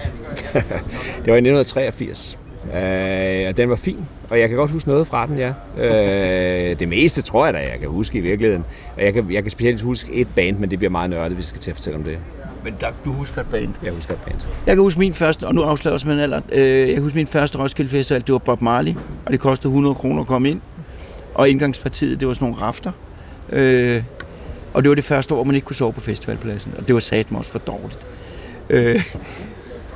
det 1.25 1.27
var 1.27 1.35
i 1.35 1.47
1983. 1.49 2.39
Øh, 2.75 3.49
og 3.49 3.57
den 3.57 3.71
var 3.71 3.77
fin, 3.77 4.07
og 4.31 4.41
jeg 4.41 4.49
kan 4.49 4.59
godt 4.59 4.71
huske 4.71 4.89
noget 4.89 5.07
fra 5.07 5.27
den, 5.27 5.39
ja. 5.39 5.53
Øh, 5.79 6.79
det 6.79 6.89
meste 6.89 7.23
tror 7.23 7.45
jeg 7.45 7.55
da, 7.55 7.59
jeg 7.59 7.79
kan 7.81 7.89
huske 7.89 8.19
i 8.19 8.21
virkeligheden. 8.21 8.65
Og 8.97 9.03
jeg 9.03 9.15
kan, 9.15 9.33
jeg 9.33 9.43
kan 9.43 9.51
specielt 9.51 9.81
huske 9.81 10.13
et 10.13 10.29
band, 10.35 10.59
men 10.59 10.71
det 10.71 10.79
bliver 10.79 10.91
meget 10.91 11.11
nørdet, 11.11 11.33
hvis 11.33 11.39
vi 11.39 11.49
skal 11.49 11.61
til 11.61 11.71
at 11.71 11.77
fortælle 11.77 11.99
om 11.99 12.05
det. 12.05 12.19
Men 12.65 12.75
der, 12.81 12.87
du 13.05 13.13
husker 13.13 13.41
et 13.41 13.47
band. 13.47 13.75
Jeg 13.83 13.93
husker 13.93 14.15
et 14.15 14.21
band. 14.21 14.37
Jeg 14.67 14.77
kan 14.77 14.83
huske 14.83 14.99
min 14.99 15.15
første, 15.15 15.47
og 15.47 15.55
nu 15.55 15.63
afslører 15.63 15.95
jeg 15.95 16.01
simpelthen 16.01 16.23
alder. 16.23 16.41
Øh, 16.53 16.89
jeg 16.89 16.95
kan 16.95 17.03
huske 17.03 17.17
min 17.17 17.27
første 17.27 17.59
Roskilde 17.59 17.91
Festival, 17.91 18.21
det 18.21 18.33
var 18.33 18.39
Bob 18.39 18.63
Marley, 18.63 18.95
og 19.27 19.33
det 19.33 19.41
kostede 19.41 19.69
100 19.69 19.95
kroner 19.95 20.21
at 20.21 20.27
komme 20.27 20.51
ind. 20.51 20.61
Og 21.35 21.49
indgangspartiet, 21.49 22.21
det 22.21 22.29
var 22.29 22.35
sådan 22.35 22.49
nogle 22.49 22.63
rafter. 22.63 22.93
Øh, 23.53 24.03
og 24.75 24.83
det 24.83 24.89
var 24.89 24.95
det 24.95 25.05
første 25.05 25.35
år, 25.35 25.45
man 25.45 25.55
ikke 25.55 25.65
kunne 25.65 25.77
sove 25.77 25.93
på 25.93 26.01
festivalpladsen, 26.01 26.75
og 26.79 26.87
det 26.89 26.95
var 26.95 27.01
satme 27.01 27.39
også 27.39 27.51
for 27.51 27.59
dårligt. 27.59 28.07
Øh, 28.71 29.05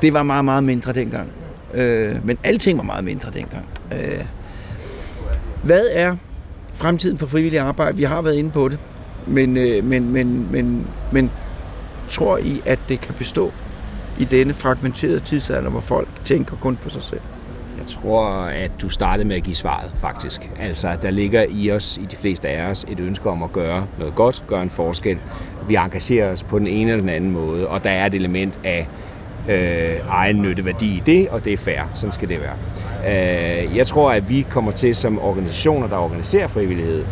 det 0.02 0.12
var 0.12 0.22
meget, 0.22 0.44
meget 0.44 0.64
mindre 0.64 0.92
dengang. 0.92 1.28
Øh, 1.74 2.26
men 2.26 2.38
alting 2.44 2.78
var 2.78 2.84
meget 2.84 3.04
mindre 3.04 3.30
dengang. 3.30 3.66
Øh, 3.92 4.24
hvad 5.62 5.84
er 5.92 6.16
fremtiden 6.74 7.18
for 7.18 7.26
frivillig 7.26 7.60
arbejde? 7.60 7.96
Vi 7.96 8.02
har 8.02 8.22
været 8.22 8.34
inde 8.34 8.50
på 8.50 8.68
det, 8.68 8.78
men, 9.26 9.56
øh, 9.56 9.84
men, 9.84 10.12
men, 10.12 10.48
men, 10.52 10.86
men 11.12 11.30
tror 12.12 12.38
I, 12.38 12.62
at 12.66 12.78
det 12.88 13.00
kan 13.00 13.14
bestå 13.14 13.52
i 14.18 14.24
denne 14.24 14.54
fragmenterede 14.54 15.18
tidsalder, 15.18 15.70
hvor 15.70 15.80
folk 15.80 16.08
tænker 16.24 16.56
kun 16.56 16.76
på 16.76 16.88
sig 16.88 17.02
selv? 17.02 17.20
Jeg 17.78 17.86
tror, 17.86 18.28
at 18.44 18.70
du 18.82 18.88
startede 18.88 19.28
med 19.28 19.36
at 19.36 19.42
give 19.42 19.54
svaret, 19.54 19.90
faktisk. 19.96 20.50
Altså, 20.60 20.96
der 21.02 21.10
ligger 21.10 21.44
i 21.50 21.70
os, 21.70 21.96
i 22.02 22.06
de 22.10 22.16
fleste 22.16 22.48
af 22.48 22.70
os, 22.70 22.84
et 22.88 23.00
ønske 23.00 23.30
om 23.30 23.42
at 23.42 23.52
gøre 23.52 23.86
noget 23.98 24.14
godt, 24.14 24.44
gøre 24.46 24.62
en 24.62 24.70
forskel. 24.70 25.18
Vi 25.68 25.74
engagerer 25.74 26.32
os 26.32 26.42
på 26.42 26.58
den 26.58 26.66
ene 26.66 26.90
eller 26.90 27.00
den 27.00 27.08
anden 27.08 27.30
måde, 27.30 27.68
og 27.68 27.84
der 27.84 27.90
er 27.90 28.06
et 28.06 28.14
element 28.14 28.58
af 28.64 28.88
øh, 29.48 30.00
egen 30.08 30.42
nytteværdi 30.42 30.96
i 30.96 31.02
det, 31.06 31.28
og 31.28 31.44
det 31.44 31.52
er 31.52 31.56
fair. 31.56 31.80
Sådan 31.94 32.12
skal 32.12 32.28
det 32.28 32.38
være. 32.40 32.56
Øh, 33.06 33.76
jeg 33.76 33.86
tror, 33.86 34.12
at 34.12 34.30
vi 34.30 34.46
kommer 34.50 34.72
til 34.72 34.94
som 34.94 35.18
organisationer, 35.18 35.86
der 35.88 35.96
organiserer 35.96 36.46
frivillighed, 36.46 37.04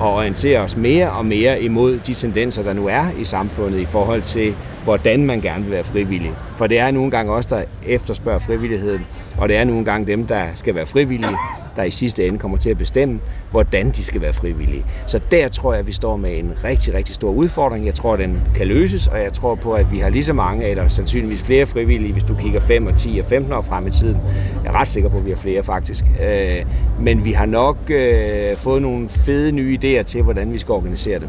og 0.00 0.14
orientere 0.14 0.60
os 0.60 0.76
mere 0.76 1.10
og 1.10 1.26
mere 1.26 1.62
imod 1.62 1.98
de 1.98 2.14
tendenser, 2.14 2.62
der 2.62 2.72
nu 2.72 2.86
er 2.86 3.04
i 3.20 3.24
samfundet 3.24 3.78
i 3.78 3.84
forhold 3.84 4.22
til, 4.22 4.54
hvordan 4.84 5.26
man 5.26 5.40
gerne 5.40 5.62
vil 5.62 5.72
være 5.72 5.84
frivillig. 5.84 6.30
For 6.56 6.66
det 6.66 6.78
er 6.78 6.90
nogle 6.90 7.10
gange 7.10 7.32
også 7.32 7.48
der 7.56 7.62
efterspørger 7.86 8.38
frivilligheden, 8.38 9.06
og 9.38 9.48
det 9.48 9.56
er 9.56 9.64
nogle 9.64 9.84
gange 9.84 10.06
dem, 10.06 10.26
der 10.26 10.44
skal 10.54 10.74
være 10.74 10.86
frivillige, 10.86 11.36
der 11.76 11.82
i 11.82 11.90
sidste 11.90 12.26
ende 12.26 12.38
kommer 12.38 12.58
til 12.58 12.70
at 12.70 12.78
bestemme, 12.78 13.20
hvordan 13.50 13.90
de 13.90 14.04
skal 14.04 14.20
være 14.20 14.32
frivillige. 14.32 14.84
Så 15.06 15.20
der 15.30 15.48
tror 15.48 15.72
jeg, 15.72 15.80
at 15.80 15.86
vi 15.86 15.92
står 15.92 16.16
med 16.16 16.38
en 16.38 16.52
rigtig, 16.64 16.94
rigtig 16.94 17.14
stor 17.14 17.30
udfordring. 17.30 17.86
Jeg 17.86 17.94
tror, 17.94 18.12
at 18.12 18.18
den 18.18 18.40
kan 18.56 18.66
løses, 18.66 19.06
og 19.06 19.22
jeg 19.22 19.32
tror 19.32 19.54
på, 19.54 19.72
at 19.72 19.92
vi 19.92 19.98
har 19.98 20.08
lige 20.08 20.24
så 20.24 20.32
mange, 20.32 20.68
eller 20.68 20.88
sandsynligvis 20.88 21.42
flere 21.42 21.66
frivillige, 21.66 22.12
hvis 22.12 22.24
du 22.24 22.34
kigger 22.34 22.60
5 22.60 22.86
og 22.86 22.96
10 22.96 23.18
og 23.18 23.26
15 23.26 23.52
år 23.52 23.60
frem 23.60 23.86
i 23.86 23.90
tiden. 23.90 24.16
Jeg 24.64 24.70
er 24.70 24.80
ret 24.80 24.88
sikker 24.88 25.10
på, 25.10 25.16
at 25.16 25.24
vi 25.24 25.30
har 25.30 25.36
flere 25.36 25.62
faktisk. 25.62 26.04
Øh, 26.22 26.64
men 27.00 27.24
vi 27.24 27.32
har 27.32 27.46
nok 27.46 27.76
øh, 27.90 28.56
fået 28.56 28.82
nogle 28.82 29.08
fede 29.08 29.52
nye 29.52 29.78
idéer 29.82 30.02
til, 30.02 30.22
hvordan 30.22 30.52
vi 30.52 30.58
skal 30.58 30.72
organisere 30.72 31.18
det. 31.18 31.28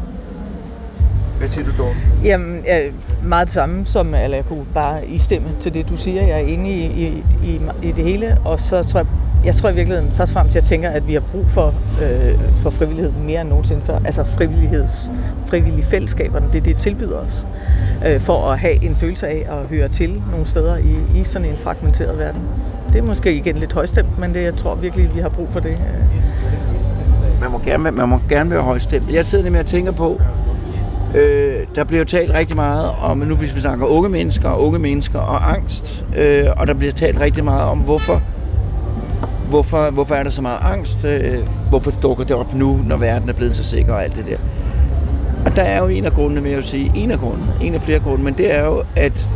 Hvad 1.38 1.48
siger 1.48 1.64
du, 1.64 1.70
Dorte? 1.78 1.96
Jamen, 2.24 2.62
jeg, 2.66 2.90
meget 3.24 3.46
det 3.46 3.54
samme 3.54 3.86
som, 3.86 4.14
eller 4.14 4.36
jeg 4.36 4.44
kunne 4.44 4.64
bare 4.74 5.06
istemme 5.06 5.48
til 5.60 5.74
det, 5.74 5.88
du 5.88 5.96
siger. 5.96 6.22
Jeg 6.22 6.30
er 6.42 6.46
inde 6.46 6.70
i, 6.70 6.84
i, 6.86 7.24
i, 7.44 7.60
i 7.82 7.92
det 7.92 8.04
hele, 8.04 8.38
og 8.44 8.60
så 8.60 8.82
tror 8.82 9.00
jeg, 9.00 9.06
jeg 9.44 9.54
tror 9.54 9.68
i 9.68 9.74
virkeligheden 9.74 10.12
først 10.12 10.30
og 10.30 10.34
fremmest, 10.34 10.54
jeg 10.54 10.64
tænker, 10.64 10.90
at 10.90 11.08
vi 11.08 11.12
har 11.12 11.20
brug 11.20 11.48
for, 11.48 11.74
øh, 12.02 12.54
for 12.54 12.70
frivillighed 12.70 13.12
mere 13.12 13.40
end 13.40 13.48
nogensinde 13.48 13.82
før. 13.82 13.98
Altså 14.04 14.24
frivilligheds, 14.24 15.12
frivillige 15.46 15.82
fællesskaberne, 15.82 16.46
det 16.52 16.58
er 16.58 16.62
det, 16.62 16.76
tilbyder 16.76 17.16
os. 17.16 17.46
Øh, 18.06 18.20
for 18.20 18.50
at 18.50 18.58
have 18.58 18.84
en 18.84 18.96
følelse 18.96 19.26
af 19.28 19.46
at 19.50 19.68
høre 19.68 19.88
til 19.88 20.22
nogle 20.30 20.46
steder 20.46 20.76
i, 20.76 21.20
i 21.20 21.24
sådan 21.24 21.48
en 21.48 21.58
fragmenteret 21.58 22.18
verden. 22.18 22.40
Det 22.92 22.98
er 22.98 23.02
måske 23.02 23.36
igen 23.36 23.56
lidt 23.56 23.72
højstemt, 23.72 24.18
men 24.18 24.34
det, 24.34 24.42
jeg 24.42 24.56
tror 24.56 24.74
virkelig, 24.74 25.14
vi 25.14 25.20
har 25.20 25.28
brug 25.28 25.48
for 25.50 25.60
det. 25.60 25.78
Man 27.40 27.50
må 27.50 27.58
gerne, 27.58 27.90
man 27.90 28.08
må 28.08 28.20
gerne 28.28 28.50
være 28.50 28.62
højstemt. 28.62 29.12
Jeg 29.12 29.26
sidder 29.26 29.44
nemlig 29.44 29.60
og 29.60 29.66
tænker 29.66 29.92
på, 29.92 30.20
øh, 31.14 31.66
der 31.74 31.84
bliver 31.84 32.04
talt 32.04 32.34
rigtig 32.34 32.56
meget 32.56 32.90
om, 33.02 33.18
nu 33.18 33.34
hvis 33.34 33.54
vi 33.54 33.60
snakker 33.60 33.86
unge 33.86 34.08
mennesker, 34.08 34.52
unge 34.52 34.78
mennesker 34.78 35.18
og 35.18 35.50
angst, 35.50 36.06
øh, 36.16 36.46
og 36.56 36.66
der 36.66 36.74
bliver 36.74 36.92
talt 36.92 37.20
rigtig 37.20 37.44
meget 37.44 37.62
om, 37.62 37.78
hvorfor 37.78 38.22
hvorfor, 39.48 39.90
hvorfor 39.90 40.14
er 40.14 40.22
der 40.22 40.30
så 40.30 40.42
meget 40.42 40.58
angst? 40.62 41.04
Øh, 41.04 41.38
hvorfor 41.68 41.90
dukker 41.90 42.24
det 42.24 42.36
op 42.36 42.54
nu, 42.54 42.80
når 42.86 42.96
verden 42.96 43.28
er 43.28 43.32
blevet 43.32 43.56
så 43.56 43.64
sikker 43.64 43.92
og 43.92 44.04
alt 44.04 44.16
det 44.16 44.26
der? 44.26 44.36
Og 45.46 45.56
der 45.56 45.62
er 45.62 45.78
jo 45.78 45.86
en 45.86 46.04
af 46.04 46.12
grundene, 46.12 46.40
med 46.40 46.52
at 46.52 46.64
sige, 46.64 46.92
en 46.94 47.10
af 47.10 47.18
grundene, 47.18 47.46
en 47.62 47.74
af 47.74 47.82
flere 47.82 47.98
grunde, 47.98 48.24
men 48.24 48.34
det 48.34 48.54
er 48.54 48.64
jo, 48.64 48.82
at, 48.96 49.28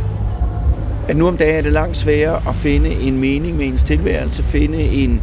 at 1.07 1.17
nu 1.17 1.27
om 1.27 1.37
dagen 1.37 1.57
er 1.57 1.61
det 1.61 1.73
langt 1.73 1.97
sværere 1.97 2.41
at 2.47 2.55
finde 2.55 2.89
en 2.89 3.19
mening 3.19 3.57
med 3.57 3.65
ens 3.65 3.83
tilværelse, 3.83 4.43
finde 4.43 4.77
en, 4.77 5.21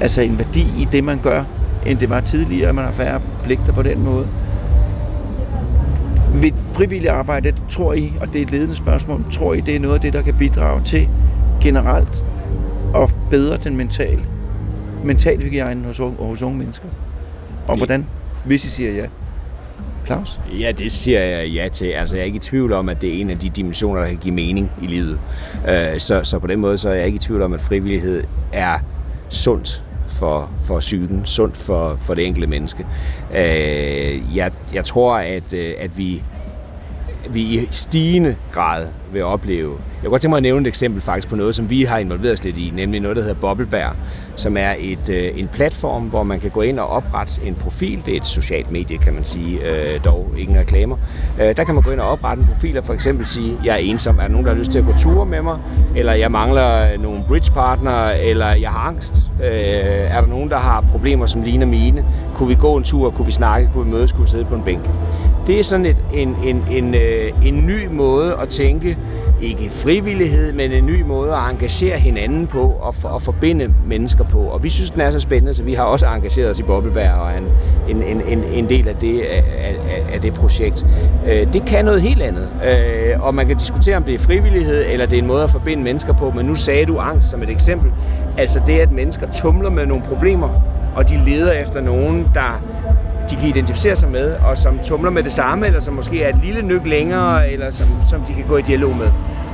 altså 0.00 0.20
en 0.20 0.38
værdi 0.38 0.60
i 0.60 0.88
det, 0.92 1.04
man 1.04 1.18
gør, 1.22 1.44
end 1.86 1.98
det 1.98 2.10
var 2.10 2.20
tidligere, 2.20 2.72
man 2.72 2.84
har 2.84 2.92
færre 2.92 3.20
pligter 3.44 3.72
på 3.72 3.82
den 3.82 4.04
måde. 4.04 4.26
Ved 6.40 6.52
frivilligt 6.74 7.10
arbejde, 7.10 7.50
det 7.50 7.62
tror 7.70 7.92
I, 7.92 8.12
og 8.20 8.26
det 8.32 8.36
er 8.36 8.42
et 8.42 8.50
ledende 8.50 8.76
spørgsmål, 8.76 9.24
tror 9.32 9.54
I, 9.54 9.60
det 9.60 9.76
er 9.76 9.80
noget 9.80 9.94
af 9.94 10.00
det, 10.00 10.12
der 10.12 10.22
kan 10.22 10.34
bidrage 10.34 10.82
til 10.84 11.08
generelt 11.62 12.24
og 12.94 13.10
bedre 13.30 13.56
den 13.56 13.76
mentale, 13.76 14.20
mental 15.04 15.42
hygiejne 15.42 15.84
hos, 15.84 15.98
hos 16.18 16.42
unge 16.42 16.58
mennesker? 16.58 16.86
Og 17.66 17.76
hvordan, 17.76 18.06
hvis 18.44 18.64
I 18.64 18.68
siger 18.68 18.92
ja? 18.92 19.06
Claus? 20.06 20.40
Ja, 20.60 20.72
det 20.72 20.92
siger 20.92 21.20
jeg 21.20 21.48
ja 21.48 21.68
til. 21.68 21.86
Altså, 21.86 22.16
jeg 22.16 22.22
er 22.22 22.26
ikke 22.26 22.36
i 22.36 22.40
tvivl 22.40 22.72
om, 22.72 22.88
at 22.88 23.00
det 23.00 23.16
er 23.16 23.20
en 23.20 23.30
af 23.30 23.38
de 23.38 23.48
dimensioner, 23.48 24.00
der 24.00 24.08
kan 24.08 24.16
give 24.16 24.34
mening 24.34 24.70
i 24.82 24.86
livet. 24.86 25.20
Øh, 25.68 25.98
så, 25.98 26.20
så 26.24 26.38
på 26.38 26.46
den 26.46 26.60
måde 26.60 26.78
så 26.78 26.88
er 26.88 26.94
jeg 26.94 27.06
ikke 27.06 27.16
i 27.16 27.18
tvivl 27.18 27.42
om, 27.42 27.52
at 27.52 27.60
frivillighed 27.60 28.24
er 28.52 28.78
sundt 29.28 29.82
for, 30.18 30.50
for 30.66 30.80
psyken, 30.80 31.26
sundt 31.26 31.56
for, 31.56 31.96
for 31.96 32.14
det 32.14 32.26
enkelte 32.26 32.46
menneske. 32.46 32.86
Øh, 33.34 34.36
jeg, 34.36 34.52
jeg 34.74 34.84
tror, 34.84 35.16
at, 35.16 35.54
øh, 35.54 35.74
at 35.78 35.98
vi 35.98 36.22
vi 37.30 37.40
i 37.40 37.68
stigende 37.70 38.36
grad 38.52 38.86
vil 39.12 39.24
opleve. 39.24 39.70
Jeg 39.70 40.02
kunne 40.02 40.10
godt 40.10 40.22
tænke 40.22 40.30
mig 40.30 40.36
at 40.36 40.42
nævne 40.42 40.60
et 40.60 40.66
eksempel 40.66 41.02
faktisk 41.02 41.28
på 41.28 41.36
noget, 41.36 41.54
som 41.54 41.70
vi 41.70 41.84
har 41.84 41.98
involveret 41.98 42.32
os 42.32 42.44
lidt 42.44 42.58
i, 42.58 42.72
nemlig 42.74 43.00
noget, 43.00 43.16
der 43.16 43.22
hedder 43.22 43.40
Bobbelbær, 43.40 43.96
som 44.36 44.56
er 44.56 44.74
et, 44.78 45.10
øh, 45.10 45.38
en 45.38 45.48
platform, 45.48 46.02
hvor 46.02 46.22
man 46.22 46.40
kan 46.40 46.50
gå 46.50 46.62
ind 46.62 46.78
og 46.78 46.88
oprette 46.88 47.42
en 47.44 47.54
profil. 47.54 48.02
Det 48.06 48.12
er 48.12 48.16
et 48.16 48.26
socialt 48.26 48.70
medie, 48.70 48.98
kan 48.98 49.14
man 49.14 49.24
sige, 49.24 49.58
øh, 49.70 50.04
dog 50.04 50.30
ingen 50.38 50.58
reklamer. 50.58 50.96
Øh, 51.40 51.56
der 51.56 51.64
kan 51.64 51.74
man 51.74 51.84
gå 51.84 51.90
ind 51.90 52.00
og 52.00 52.08
oprette 52.08 52.40
en 52.42 52.48
profil 52.54 52.78
og 52.78 52.84
for 52.84 52.92
eksempel 52.92 53.26
sige, 53.26 53.56
jeg 53.64 53.72
er 53.72 53.78
ensom, 53.78 54.16
er 54.16 54.22
der 54.22 54.28
nogen, 54.28 54.46
der 54.46 54.52
har 54.52 54.58
lyst 54.58 54.70
til 54.70 54.78
at 54.78 54.84
gå 54.84 54.92
ture 54.98 55.26
med 55.26 55.42
mig? 55.42 55.58
Eller 55.96 56.12
jeg 56.12 56.30
mangler 56.30 56.98
nogle 56.98 57.24
bridgepartner, 57.28 58.10
eller 58.10 58.48
jeg 58.48 58.70
har 58.70 58.88
angst. 58.88 59.30
Øh, 59.42 59.50
er 59.50 60.20
der 60.20 60.28
nogen, 60.28 60.50
der 60.50 60.58
har 60.58 60.84
problemer, 60.90 61.26
som 61.26 61.42
ligner 61.42 61.66
mine? 61.66 62.04
Kunne 62.34 62.48
vi 62.48 62.54
gå 62.54 62.76
en 62.76 62.84
tur? 62.84 63.10
Kunne 63.10 63.26
vi 63.26 63.32
snakke? 63.32 63.70
Kunne 63.74 63.84
vi 63.84 63.90
mødes? 63.90 64.12
Kunne 64.12 64.24
vi 64.24 64.30
sidde 64.30 64.44
på 64.44 64.54
en 64.54 64.62
bænk? 64.62 64.88
Det 65.46 65.58
er 65.58 65.62
sådan 65.62 65.86
et, 65.86 65.96
en, 66.12 66.36
en, 66.44 66.64
en, 66.70 66.94
øh, 66.94 67.32
en 67.44 67.66
ny 67.66 67.86
måde 67.86 68.36
at 68.42 68.48
tænke, 68.48 68.98
ikke 69.42 69.70
frivillighed, 69.70 70.52
men 70.52 70.72
en 70.72 70.86
ny 70.86 71.02
måde 71.02 71.32
at 71.32 71.38
engagere 71.50 71.98
hinanden 71.98 72.46
på 72.46 72.62
og, 72.80 72.94
for, 72.94 73.08
og 73.08 73.22
forbinde 73.22 73.74
mennesker 73.86 74.24
på. 74.24 74.38
Og 74.38 74.62
vi 74.62 74.70
synes, 74.70 74.90
den 74.90 75.00
er 75.00 75.10
så 75.10 75.20
spændende, 75.20 75.54
så 75.54 75.62
vi 75.62 75.74
har 75.74 75.84
også 75.84 76.06
engageret 76.06 76.50
os 76.50 76.58
i 76.58 76.62
Bobbelberg 76.62 77.12
og 77.12 77.30
er 77.30 77.38
en, 77.88 78.02
en, 78.02 78.22
en, 78.28 78.44
en 78.44 78.68
del 78.68 78.88
af 78.88 78.96
det, 78.96 79.20
af, 79.20 79.44
af, 79.58 79.76
af 80.12 80.20
det 80.20 80.34
projekt. 80.34 80.86
Øh, 81.28 81.52
det 81.52 81.64
kan 81.66 81.84
noget 81.84 82.02
helt 82.02 82.22
andet, 82.22 82.48
øh, 82.66 83.26
og 83.26 83.34
man 83.34 83.46
kan 83.46 83.56
diskutere, 83.56 83.96
om 83.96 84.02
det 84.02 84.14
er 84.14 84.18
frivillighed, 84.18 84.84
eller 84.88 85.06
det 85.06 85.18
er 85.18 85.22
en 85.22 85.26
måde 85.26 85.42
at 85.42 85.50
forbinde 85.50 85.82
mennesker 85.82 86.12
på, 86.12 86.30
men 86.30 86.46
nu 86.46 86.54
sagde 86.54 86.86
du 86.86 86.98
angst 86.98 87.30
som 87.30 87.42
et 87.42 87.50
eksempel. 87.50 87.90
Altså 88.38 88.60
det, 88.66 88.78
at 88.78 88.92
mennesker 88.92 89.26
tumler 89.36 89.70
med 89.70 89.86
nogle 89.86 90.02
problemer, 90.02 90.48
og 90.96 91.08
de 91.08 91.20
leder 91.26 91.52
efter 91.52 91.80
nogen, 91.80 92.28
der 92.34 92.62
de 93.30 93.36
kan 93.36 93.48
identificere 93.48 93.96
sig 93.96 94.10
med, 94.10 94.32
og 94.32 94.58
som 94.58 94.78
tumler 94.78 95.10
med 95.10 95.22
det 95.22 95.32
samme, 95.32 95.66
eller 95.66 95.80
som 95.80 95.94
måske 95.94 96.22
er 96.22 96.28
et 96.28 96.40
lille 96.44 96.62
nyk 96.62 96.86
længere, 96.86 97.50
eller 97.52 97.70
som, 97.70 97.86
som 98.10 98.20
de 98.20 98.32
kan 98.32 98.44
gå 98.48 98.56
i 98.56 98.62
dialog 98.62 98.96
med. 98.96 99.06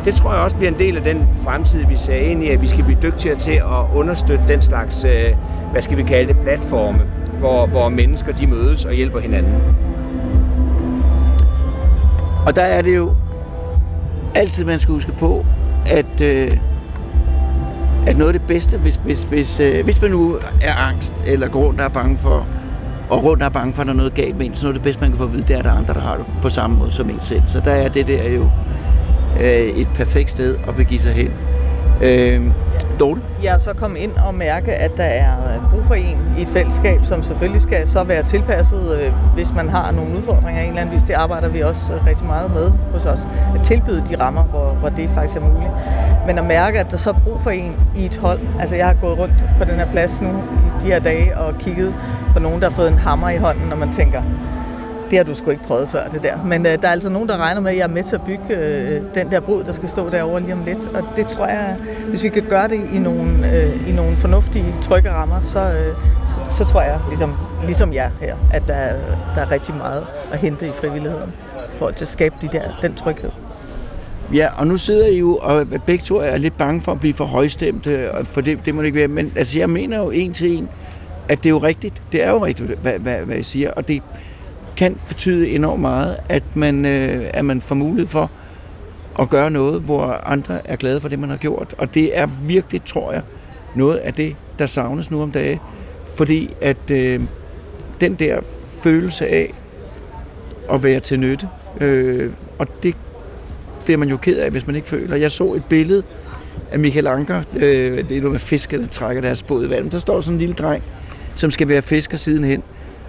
Det 0.05 0.15
tror 0.15 0.33
jeg 0.33 0.43
også 0.43 0.57
bliver 0.57 0.71
en 0.73 0.79
del 0.79 0.97
af 0.97 1.03
den 1.03 1.29
fremtid, 1.45 1.87
vi 1.87 1.97
ser 1.97 2.17
ind 2.17 2.45
i, 2.45 2.49
at 2.49 2.63
vi 2.63 2.67
skal 2.67 2.85
blive 2.85 2.99
dygtigere 3.03 3.39
til 3.39 3.53
at 3.53 3.95
understøtte 3.95 4.45
den 4.49 4.63
slags, 4.63 5.05
øh, 5.05 5.35
hvad 5.73 5.83
skal 5.83 5.97
vi 5.97 6.03
kalde 6.03 6.29
det, 6.29 6.43
platforme, 6.43 7.01
hvor, 7.39 7.67
hvor 7.67 7.89
mennesker 7.89 8.33
de 8.33 8.47
mødes 8.47 8.85
og 8.85 8.93
hjælper 8.93 9.21
hinanden. 9.21 9.55
Og 12.47 12.57
der 12.57 12.63
er 12.63 12.83
det 12.83 12.97
jo 12.97 13.15
altid, 14.35 14.65
man 14.65 14.79
skal 14.79 14.95
huske 14.95 15.13
på, 15.13 15.47
at, 15.87 16.21
øh, 16.21 16.51
at 18.07 18.17
noget 18.17 18.35
af 18.35 18.41
det 18.41 18.49
bedste, 18.49 18.79
hvis, 18.79 18.97
hvis, 18.97 19.23
hvis, 19.23 19.61
øh, 19.61 19.85
hvis 19.85 20.03
man 20.03 20.11
nu 20.11 20.37
er 20.63 20.75
angst, 20.75 21.23
eller 21.27 21.49
går 21.49 21.61
rundt 21.61 21.81
og 21.81 21.87
er 21.87 21.91
bange 21.91 22.19
for 22.19 22.47
og 23.13 23.25
rundt 23.25 23.43
er 23.43 23.49
bange 23.49 23.73
for, 23.73 23.83
at 23.83 23.87
der 23.87 23.93
er 23.93 23.97
noget 23.97 24.15
galt 24.15 24.37
med 24.39 24.47
en, 24.47 24.55
så 24.55 24.63
noget 24.63 24.75
af 24.75 24.79
det 24.79 24.83
bedste, 24.83 25.01
man 25.01 25.11
kan 25.11 25.19
få 25.19 25.25
at 25.25 25.33
vide, 25.33 25.43
det 25.43 25.55
er, 25.55 25.59
at 25.59 25.65
der 25.65 25.71
er 25.71 25.77
andre, 25.77 25.95
der 25.95 26.01
har 26.01 26.17
det 26.17 26.27
på 26.43 26.49
samme 26.49 26.77
måde 26.77 26.91
som 26.91 27.11
en 27.11 27.21
selv. 27.21 27.43
Så 27.47 27.61
der 27.61 27.71
er 27.71 27.89
det 27.89 28.07
der 28.07 28.29
jo 28.29 28.51
øh, 29.41 29.81
et 29.81 29.89
perfekt 29.95 30.31
sted 30.31 30.59
at 30.69 30.77
begive 30.77 31.01
sig 31.01 31.13
hen. 31.13 31.31
Øh, 32.03 32.41
Dorte? 33.01 33.21
Ja, 33.43 33.59
så 33.59 33.75
komme 33.75 33.99
ind 33.99 34.13
og 34.27 34.35
mærke, 34.35 34.75
at 34.75 34.97
der 34.97 35.05
er 35.05 35.33
brug 35.73 35.85
for 35.85 35.95
en 35.95 36.19
i 36.39 36.43
et 36.43 36.49
fællesskab, 36.49 37.05
som 37.05 37.23
selvfølgelig 37.23 37.63
skal 37.63 37.89
så 37.89 38.05
være 38.05 38.23
tilpasset, 38.23 39.01
øh, 39.01 39.13
hvis 39.35 39.53
man 39.55 39.69
har 39.69 39.91
nogle 39.91 40.17
udfordringer 40.17 40.61
af 40.61 40.65
en 40.65 40.69
eller 40.69 40.81
anden 40.81 40.95
vis. 40.95 41.03
Det 41.03 41.13
arbejder 41.13 41.49
vi 41.49 41.61
også 41.61 41.95
øh, 41.95 42.07
rigtig 42.07 42.27
meget 42.27 42.51
med 42.55 42.71
hos 42.93 43.07
os. 43.07 43.21
At 43.55 43.63
tilbyde 43.65 44.05
de 44.11 44.21
rammer, 44.21 44.43
hvor, 44.43 44.71
hvor 44.71 44.89
det 44.89 45.11
faktisk 45.15 45.37
er 45.37 45.41
muligt. 45.41 45.71
Men 46.27 46.39
at 46.39 46.45
mærke, 46.45 46.79
at 46.79 46.91
der 46.91 46.97
så 46.97 47.11
er 47.11 47.15
brug 47.25 47.41
for 47.41 47.51
en 47.51 47.77
i 47.97 48.05
et 48.05 48.17
hold. 48.17 48.41
Altså 48.61 48.77
jeg 48.77 48.87
har 48.87 48.95
gået 48.95 49.19
rundt 49.19 49.47
på 49.59 49.65
den 49.65 49.75
her 49.75 49.93
plads 49.93 50.21
nu 50.21 50.29
i 50.29 50.85
de 50.85 50.87
her 50.87 51.01
dage 51.01 51.39
og 51.39 51.55
kigget 51.59 51.95
på 52.35 52.41
nogen, 52.41 52.61
der 52.63 52.69
har 52.69 52.77
fået 52.77 52.89
en 52.89 52.99
hammer 52.99 53.31
i 53.31 53.37
hånden, 53.37 53.69
når 53.69 53.77
man 53.77 53.93
tænker, 53.93 54.23
det 55.13 55.19
har 55.19 55.25
du 55.25 55.35
sgu 55.35 55.51
ikke 55.51 55.63
prøvet 55.63 55.89
før, 55.89 56.09
det 56.09 56.23
der. 56.23 56.45
Men 56.45 56.67
øh, 56.67 56.83
der 56.83 56.89
er 56.89 56.93
altså 56.93 57.09
nogen, 57.11 57.29
der 57.29 57.37
regner 57.37 57.61
med, 57.61 57.71
at 57.71 57.77
jeg 57.77 57.83
er 57.83 57.89
med 57.89 58.03
til 58.03 58.15
at 58.15 58.23
bygge 58.23 58.57
øh, 58.57 59.03
den 59.15 59.31
der 59.31 59.41
brud, 59.41 59.65
der 59.65 59.73
skal 59.73 59.89
stå 59.89 60.11
derovre 60.11 60.41
lige 60.41 60.53
om 60.53 60.65
lidt. 60.65 60.95
Og 60.95 61.03
det 61.17 61.27
tror 61.27 61.47
jeg, 61.47 61.77
hvis 62.09 62.23
vi 62.23 62.29
kan 62.29 62.43
gøre 62.43 62.69
det 62.69 62.81
i 62.95 62.99
nogle, 62.99 63.53
øh, 63.53 63.89
i 63.89 63.93
nogle 63.93 64.17
fornuftige, 64.17 64.75
trygge 64.83 65.11
rammer, 65.11 65.41
så, 65.41 65.59
øh, 65.59 65.95
så, 66.27 66.57
så 66.57 66.65
tror 66.65 66.83
jeg, 66.83 67.01
ligesom, 67.09 67.35
ligesom 67.65 67.93
jeg 67.93 68.11
her, 68.21 68.37
at 68.53 68.63
der, 68.67 68.89
der 69.35 69.41
er 69.41 69.51
rigtig 69.51 69.75
meget 69.75 70.07
at 70.33 70.39
hente 70.39 70.67
i 70.67 70.71
frivilligheden 70.71 71.33
for 71.71 71.87
at 71.87 72.09
skabe 72.09 72.35
de 72.43 72.49
der, 72.53 72.63
den 72.83 72.95
tryghed. 72.95 73.31
Ja, 74.35 74.49
og 74.57 74.67
nu 74.67 74.77
sidder 74.77 75.07
I 75.07 75.19
jo, 75.19 75.37
og 75.37 75.67
begge 75.87 76.05
to 76.05 76.17
er 76.17 76.37
lidt 76.37 76.59
bange 76.59 76.81
for 76.81 76.93
at 76.93 77.01
blive 77.01 77.15
for 77.15 77.25
højstemte, 77.25 78.09
for 78.25 78.41
det, 78.41 78.59
det 78.65 78.75
må 78.75 78.83
det 78.83 78.87
ikke 78.87 78.99
være. 78.99 79.09
Men 79.09 79.33
altså, 79.37 79.59
jeg 79.59 79.71
mener 79.71 79.99
jo 79.99 80.11
en 80.11 80.33
til 80.33 80.57
en, 80.57 80.69
at 81.29 81.39
det 81.39 81.47
er 81.47 81.51
jo 81.51 81.59
rigtigt. 81.59 82.03
Det 82.13 82.25
er 82.25 82.31
jo 82.31 82.45
rigtigt, 82.45 82.79
hvad, 82.83 82.99
hvad, 82.99 83.17
hvad 83.17 83.37
jeg 83.37 83.45
siger. 83.45 83.71
Og 83.71 83.89
det, 83.89 84.03
kan 84.77 84.97
betyde 85.09 85.49
enormt 85.49 85.81
meget, 85.81 86.17
at 86.29 86.43
man, 86.55 86.85
øh, 86.85 87.31
at 87.35 87.45
man 87.45 87.61
får 87.61 87.75
mulighed 87.75 88.09
for 88.09 88.31
at 89.19 89.31
gøre 89.31 89.51
noget, 89.51 89.83
hvor 89.83 90.03
andre 90.27 90.69
er 90.69 90.77
glade 90.77 91.01
for 91.01 91.09
det, 91.09 91.19
man 91.19 91.31
har 91.31 91.37
gjort. 91.37 91.75
Og 91.79 91.95
det 91.95 92.19
er 92.19 92.27
virkelig, 92.43 92.85
tror 92.85 93.13
jeg, 93.13 93.23
noget 93.75 93.97
af 93.97 94.15
det, 94.15 94.37
der 94.59 94.67
savnes 94.67 95.11
nu 95.11 95.23
om 95.23 95.33
dagen. 95.33 95.59
Fordi 96.17 96.55
at 96.61 96.91
øh, 96.91 97.21
den 98.01 98.15
der 98.15 98.41
følelse 98.83 99.27
af 99.27 99.55
at 100.73 100.83
være 100.83 101.01
til 101.01 101.21
nytte, 101.21 101.49
øh, 101.81 102.31
og 102.59 102.67
det 102.83 102.95
bliver 103.85 103.99
man 103.99 104.09
jo 104.09 104.17
ked 104.17 104.39
af, 104.39 104.51
hvis 104.51 104.67
man 104.67 104.77
ikke 104.77 104.89
føler. 104.89 105.17
Jeg 105.17 105.31
så 105.31 105.55
et 105.55 105.65
billede 105.69 106.03
af 106.73 106.79
Michael 106.79 107.07
Anker, 107.07 107.43
øh, 107.55 108.09
det 108.09 108.17
er 108.17 108.21
noget 108.21 108.31
med 108.33 108.39
fisker, 108.39 108.79
der 108.79 108.87
trækker 108.87 109.23
deres 109.23 109.43
båd 109.43 109.67
i 109.67 109.71
vandet. 109.71 109.93
Der 109.93 109.99
står 109.99 110.21
sådan 110.21 110.35
en 110.35 110.39
lille 110.39 110.55
dreng, 110.55 110.83
som 111.35 111.51
skal 111.51 111.69
være 111.69 111.83
fisker 111.83 112.17
sidenhen. 112.17 112.63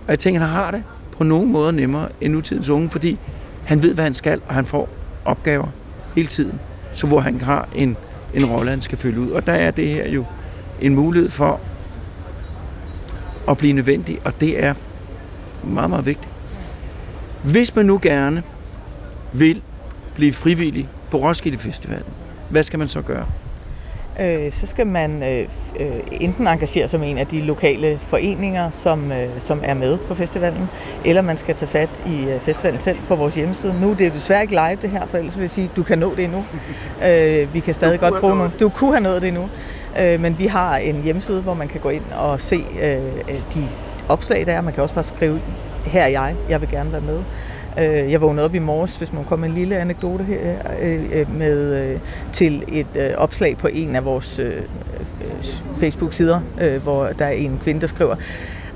Og 0.04 0.10
jeg 0.10 0.20
tænker, 0.20 0.42
han 0.42 0.50
har 0.50 0.72
det 0.72 0.84
på 1.18 1.24
nogen 1.24 1.52
måde 1.52 1.74
nemmere 1.74 2.10
end 2.22 2.34
nutidens 2.34 2.70
unge, 2.70 2.90
fordi 2.90 3.20
han 3.66 3.82
ved, 3.82 3.94
hvad 3.94 4.04
han 4.04 4.14
skal, 4.14 4.42
og 4.48 4.54
han 4.54 4.66
får 4.66 4.90
opgaver 5.26 5.68
hele 6.16 6.28
tiden, 6.28 6.60
så 6.94 7.08
hvor 7.08 7.20
han 7.20 7.42
har 7.42 7.68
en, 7.76 7.98
en 8.34 8.46
rolle, 8.46 8.70
han 8.70 8.82
skal 8.82 8.98
fylde 8.98 9.20
ud. 9.20 9.30
Og 9.30 9.48
der 9.48 9.54
er 9.54 9.72
det 9.72 9.88
her 9.88 10.10
jo 10.10 10.26
en 10.82 10.96
mulighed 10.96 11.30
for 11.30 11.60
at 13.50 13.58
blive 13.58 13.74
nødvendig, 13.74 14.20
og 14.26 14.40
det 14.40 14.64
er 14.64 14.74
meget, 15.64 15.90
meget 15.90 16.06
vigtigt. 16.06 16.30
Hvis 17.44 17.76
man 17.76 17.86
nu 17.86 18.00
gerne 18.02 18.44
vil 19.34 19.62
blive 20.16 20.34
frivillig 20.34 20.90
på 21.12 21.18
Roskilde 21.18 21.58
Festivalen, 21.58 22.14
hvad 22.50 22.64
skal 22.64 22.80
man 22.80 22.88
så 22.88 23.02
gøre? 23.02 23.26
Øh, 24.20 24.52
så 24.52 24.68
skal 24.68 24.88
man 24.88 25.24
øh, 25.24 25.48
øh, 25.80 25.88
enten 26.12 26.48
engagere 26.48 26.88
sig 26.88 27.00
med 27.00 27.10
en 27.10 27.18
af 27.18 27.28
de 27.28 27.42
lokale 27.42 28.00
foreninger, 28.00 28.70
som, 28.70 29.12
øh, 29.12 29.28
som 29.40 29.62
er 29.64 29.74
med 29.74 29.98
på 29.98 30.16
festivalen, 30.16 30.70
eller 31.06 31.22
man 31.22 31.38
skal 31.38 31.56
tage 31.56 31.70
fat 31.70 32.04
i 32.06 32.26
øh, 32.30 32.40
festivalen 32.40 32.80
selv 32.80 32.98
på 33.08 33.16
vores 33.16 33.36
hjemmeside. 33.36 33.82
Nu 33.82 33.90
det 33.90 33.92
er 33.92 33.96
det 33.96 34.14
desværre 34.14 34.42
ikke 34.42 34.54
live 34.54 34.78
det 34.82 34.90
her, 34.90 35.06
for 35.06 35.18
ellers 35.18 35.38
vil 35.38 35.44
jeg 35.44 35.52
sige, 35.52 35.70
at 35.72 35.76
du 35.76 35.84
kan 35.84 35.98
nå 35.98 36.16
det 36.16 36.24
endnu. 36.24 36.46
Øh, 37.06 37.54
vi 37.54 37.60
kan 37.60 37.74
stadig 37.74 38.00
godt 38.00 38.22
bruge 38.22 38.36
noget. 38.36 38.60
Du 38.60 38.70
kunne 38.70 38.92
have 38.92 39.04
nået 39.04 39.22
det 39.22 39.28
endnu. 39.28 39.50
Øh, 40.00 40.20
men 40.20 40.40
vi 40.40 40.46
har 40.48 40.78
en 40.78 41.02
hjemmeside, 41.04 41.42
hvor 41.42 41.54
man 41.54 41.68
kan 41.68 41.82
gå 41.82 41.90
ind 41.90 42.04
og 42.18 42.42
se 42.42 42.66
øh, 42.82 42.98
de 43.54 43.68
opslag, 44.10 44.46
der 44.46 44.54
er. 44.54 44.62
Man 44.62 44.74
kan 44.74 44.84
også 44.84 44.96
bare 44.96 45.04
skrive, 45.04 45.40
her 45.86 46.02
er 46.02 46.08
jeg, 46.08 46.36
jeg 46.50 46.62
vil 46.62 46.70
gerne 46.70 46.92
være 46.92 47.02
med. 47.02 47.20
Øh, 47.80 48.12
jeg 48.12 48.22
vågnede 48.22 48.46
op 48.46 48.56
i 48.56 48.60
morges, 48.60 48.98
hvis 48.98 49.14
man 49.14 49.26
kommer 49.26 49.46
en 49.46 49.54
lille 49.54 49.78
anekdote 49.78 50.24
her, 50.24 50.58
øh, 50.82 51.20
øh, 51.20 51.38
med, 51.38 51.84
øh, 51.84 52.00
til 52.34 52.64
et 52.68 52.88
øh, 52.96 53.12
opslag 53.18 53.58
på 53.58 53.68
en 53.68 53.96
af 53.96 54.06
vores 54.06 54.40
øh, 54.40 54.62
Facebook-sider, 55.78 56.40
hvor 56.80 57.06
der 57.08 57.26
er 57.26 57.32
en 57.32 57.60
kvinde, 57.64 57.82
der 57.82 57.88
skriver, 57.88 58.16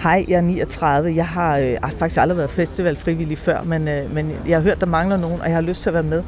Hej, 0.03 0.25
jeg 0.27 0.35
er 0.35 0.41
39. 0.41 1.15
Jeg 1.15 1.27
har 1.27 1.57
øh, 1.57 1.91
faktisk 1.97 2.21
aldrig 2.21 2.37
været 2.37 2.49
festival 2.49 2.95
frivillig 2.95 3.37
før, 3.37 3.63
men, 3.63 3.87
øh, 3.87 4.13
men 4.13 4.33
jeg 4.47 4.57
har 4.57 4.63
hørt, 4.63 4.79
der 4.79 4.85
mangler 4.85 5.17
nogen, 5.17 5.41
og 5.41 5.47
jeg 5.47 5.55
har 5.55 5.61
lyst 5.61 5.81
til 5.81 5.89
at 5.89 5.93
være 5.93 6.03
med. 6.03 6.23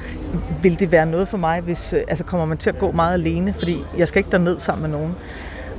Vil 0.61 0.80
det 0.80 0.91
være 0.91 1.05
noget 1.05 1.28
for 1.28 1.38
mig, 1.38 1.61
hvis 1.61 1.93
øh, 1.93 1.99
altså 2.07 2.24
kommer 2.24 2.45
man 2.45 2.57
til 2.57 2.70
at 2.70 2.78
gå 2.78 2.91
meget 2.91 3.13
alene? 3.13 3.53
Fordi 3.53 3.84
jeg 3.97 4.07
skal 4.07 4.20
ikke 4.20 4.32
derned 4.32 4.59
sammen 4.59 4.91
med 4.91 4.99
nogen. 4.99 5.15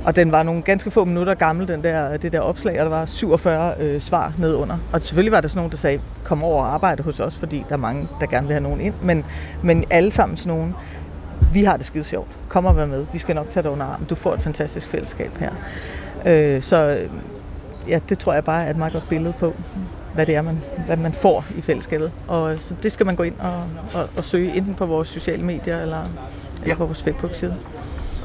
Og 0.05 0.15
den 0.15 0.31
var 0.31 0.43
nogle 0.43 0.61
ganske 0.61 0.91
få 0.91 1.05
minutter 1.05 1.33
gammel, 1.33 1.67
den 1.67 1.83
der, 1.83 2.17
det 2.17 2.31
der 2.31 2.39
opslag, 2.39 2.79
og 2.79 2.85
der 2.85 2.89
var 2.97 3.05
47 3.05 3.73
øh, 3.79 4.01
svar 4.01 4.33
nedunder. 4.37 4.77
Og 4.93 5.01
selvfølgelig 5.01 5.31
var 5.31 5.41
der 5.41 5.47
sådan 5.47 5.59
nogen, 5.59 5.71
der 5.71 5.77
sagde, 5.77 6.01
kom 6.23 6.43
over 6.43 6.63
og 6.63 6.73
arbejde 6.73 7.03
hos 7.03 7.19
os, 7.19 7.35
fordi 7.35 7.65
der 7.69 7.73
er 7.73 7.79
mange, 7.79 8.07
der 8.19 8.25
gerne 8.25 8.47
vil 8.47 8.53
have 8.53 8.63
nogen 8.63 8.81
ind. 8.81 8.93
Men, 9.01 9.25
men 9.63 9.85
alle 9.89 10.11
sammen 10.11 10.37
sådan 10.37 10.57
nogen, 10.57 10.75
vi 11.53 11.63
har 11.63 11.77
det 11.77 11.85
skide 11.85 12.03
sjovt. 12.03 12.37
Kom 12.49 12.65
og 12.65 12.75
vær 12.75 12.85
med. 12.85 13.05
Vi 13.13 13.19
skal 13.19 13.35
nok 13.35 13.49
tage 13.49 13.63
dig 13.63 13.71
under 13.71 13.85
armen. 13.85 14.07
Du 14.07 14.15
får 14.15 14.33
et 14.33 14.41
fantastisk 14.41 14.87
fællesskab 14.87 15.31
her. 15.39 15.51
Øh, 16.25 16.61
så 16.61 16.99
ja, 17.87 17.99
det 18.09 18.19
tror 18.19 18.33
jeg 18.33 18.43
bare 18.43 18.65
er 18.65 18.69
et 18.69 18.77
meget 18.77 18.93
godt 18.93 19.09
billede 19.09 19.33
på, 19.39 19.53
hvad 20.13 20.25
det 20.25 20.35
er, 20.35 20.41
man, 20.41 20.61
hvad 20.85 20.97
man 20.97 21.13
får 21.13 21.45
i 21.57 21.61
fællesskabet. 21.61 22.11
Og 22.27 22.53
øh, 22.53 22.59
så 22.59 22.75
det 22.83 22.91
skal 22.91 23.05
man 23.05 23.15
gå 23.15 23.23
ind 23.23 23.35
og, 23.39 23.63
og, 23.93 24.09
og 24.17 24.23
søge 24.23 24.55
enten 24.55 24.73
på 24.73 24.85
vores 24.85 25.07
sociale 25.07 25.43
medier 25.43 25.81
eller, 25.81 26.01
eller 26.63 26.75
på 26.75 26.85
vores 26.85 27.03
Facebook-side. 27.03 27.55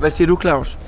Hvad 0.01 0.11
siger 0.11 0.29
du, 0.29 0.39
Claus? 0.41 0.79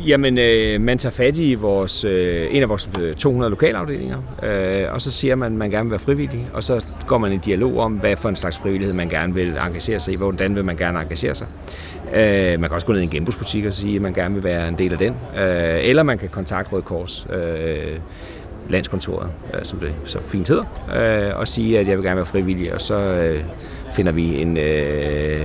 Jamen, 0.00 0.38
øh, 0.38 0.80
man 0.80 0.98
tager 0.98 1.12
fat 1.12 1.38
i 1.38 1.54
vores, 1.54 2.04
øh, 2.04 2.46
en 2.50 2.62
af 2.62 2.68
vores 2.68 2.90
øh, 3.00 3.14
200 3.14 3.50
lokalafdelinger, 3.50 4.18
øh, 4.42 4.92
og 4.92 5.00
så 5.00 5.10
siger 5.10 5.34
man, 5.34 5.52
at 5.52 5.58
man 5.58 5.70
gerne 5.70 5.84
vil 5.84 5.90
være 5.90 6.00
frivillig, 6.00 6.48
og 6.52 6.64
så 6.64 6.84
går 7.06 7.18
man 7.18 7.32
i 7.32 7.36
dialog 7.36 7.78
om, 7.78 7.92
hvad 7.92 8.16
for 8.16 8.28
en 8.28 8.36
slags 8.36 8.58
frivillighed 8.58 8.94
man 8.94 9.08
gerne 9.08 9.34
vil 9.34 9.48
engagere 9.48 10.00
sig 10.00 10.12
i, 10.12 10.16
hvordan 10.16 10.56
vil 10.56 10.64
man 10.64 10.76
gerne 10.76 11.00
engagere 11.00 11.34
sig. 11.34 11.46
Øh, 12.14 12.60
man 12.60 12.60
kan 12.60 12.72
også 12.72 12.86
gå 12.86 12.92
ned 12.92 13.00
i 13.00 13.04
en 13.04 13.10
genbrugsbutik 13.10 13.64
og 13.64 13.72
sige, 13.72 13.96
at 13.96 14.02
man 14.02 14.12
gerne 14.14 14.34
vil 14.34 14.44
være 14.44 14.68
en 14.68 14.78
del 14.78 14.92
af 14.92 14.98
den, 14.98 15.14
øh, 15.38 15.88
eller 15.88 16.02
man 16.02 16.18
kan 16.18 16.28
kontakte 16.28 16.72
Røde 16.72 16.82
Kors. 16.82 17.26
Øh, 17.32 17.98
landskontoret, 18.68 19.30
øh, 19.54 19.64
som 19.64 19.78
det 19.78 19.94
så 20.04 20.18
fint 20.20 20.48
hedder, 20.48 21.28
øh, 21.30 21.38
og 21.38 21.48
sige, 21.48 21.78
at 21.78 21.88
jeg 21.88 21.96
vil 21.96 22.04
gerne 22.04 22.16
være 22.16 22.26
frivillig, 22.26 22.74
og 22.74 22.80
så 22.80 22.94
øh, 22.94 23.44
finder 23.92 24.12
vi 24.12 24.40
en, 24.40 24.56
øh, 24.56 25.44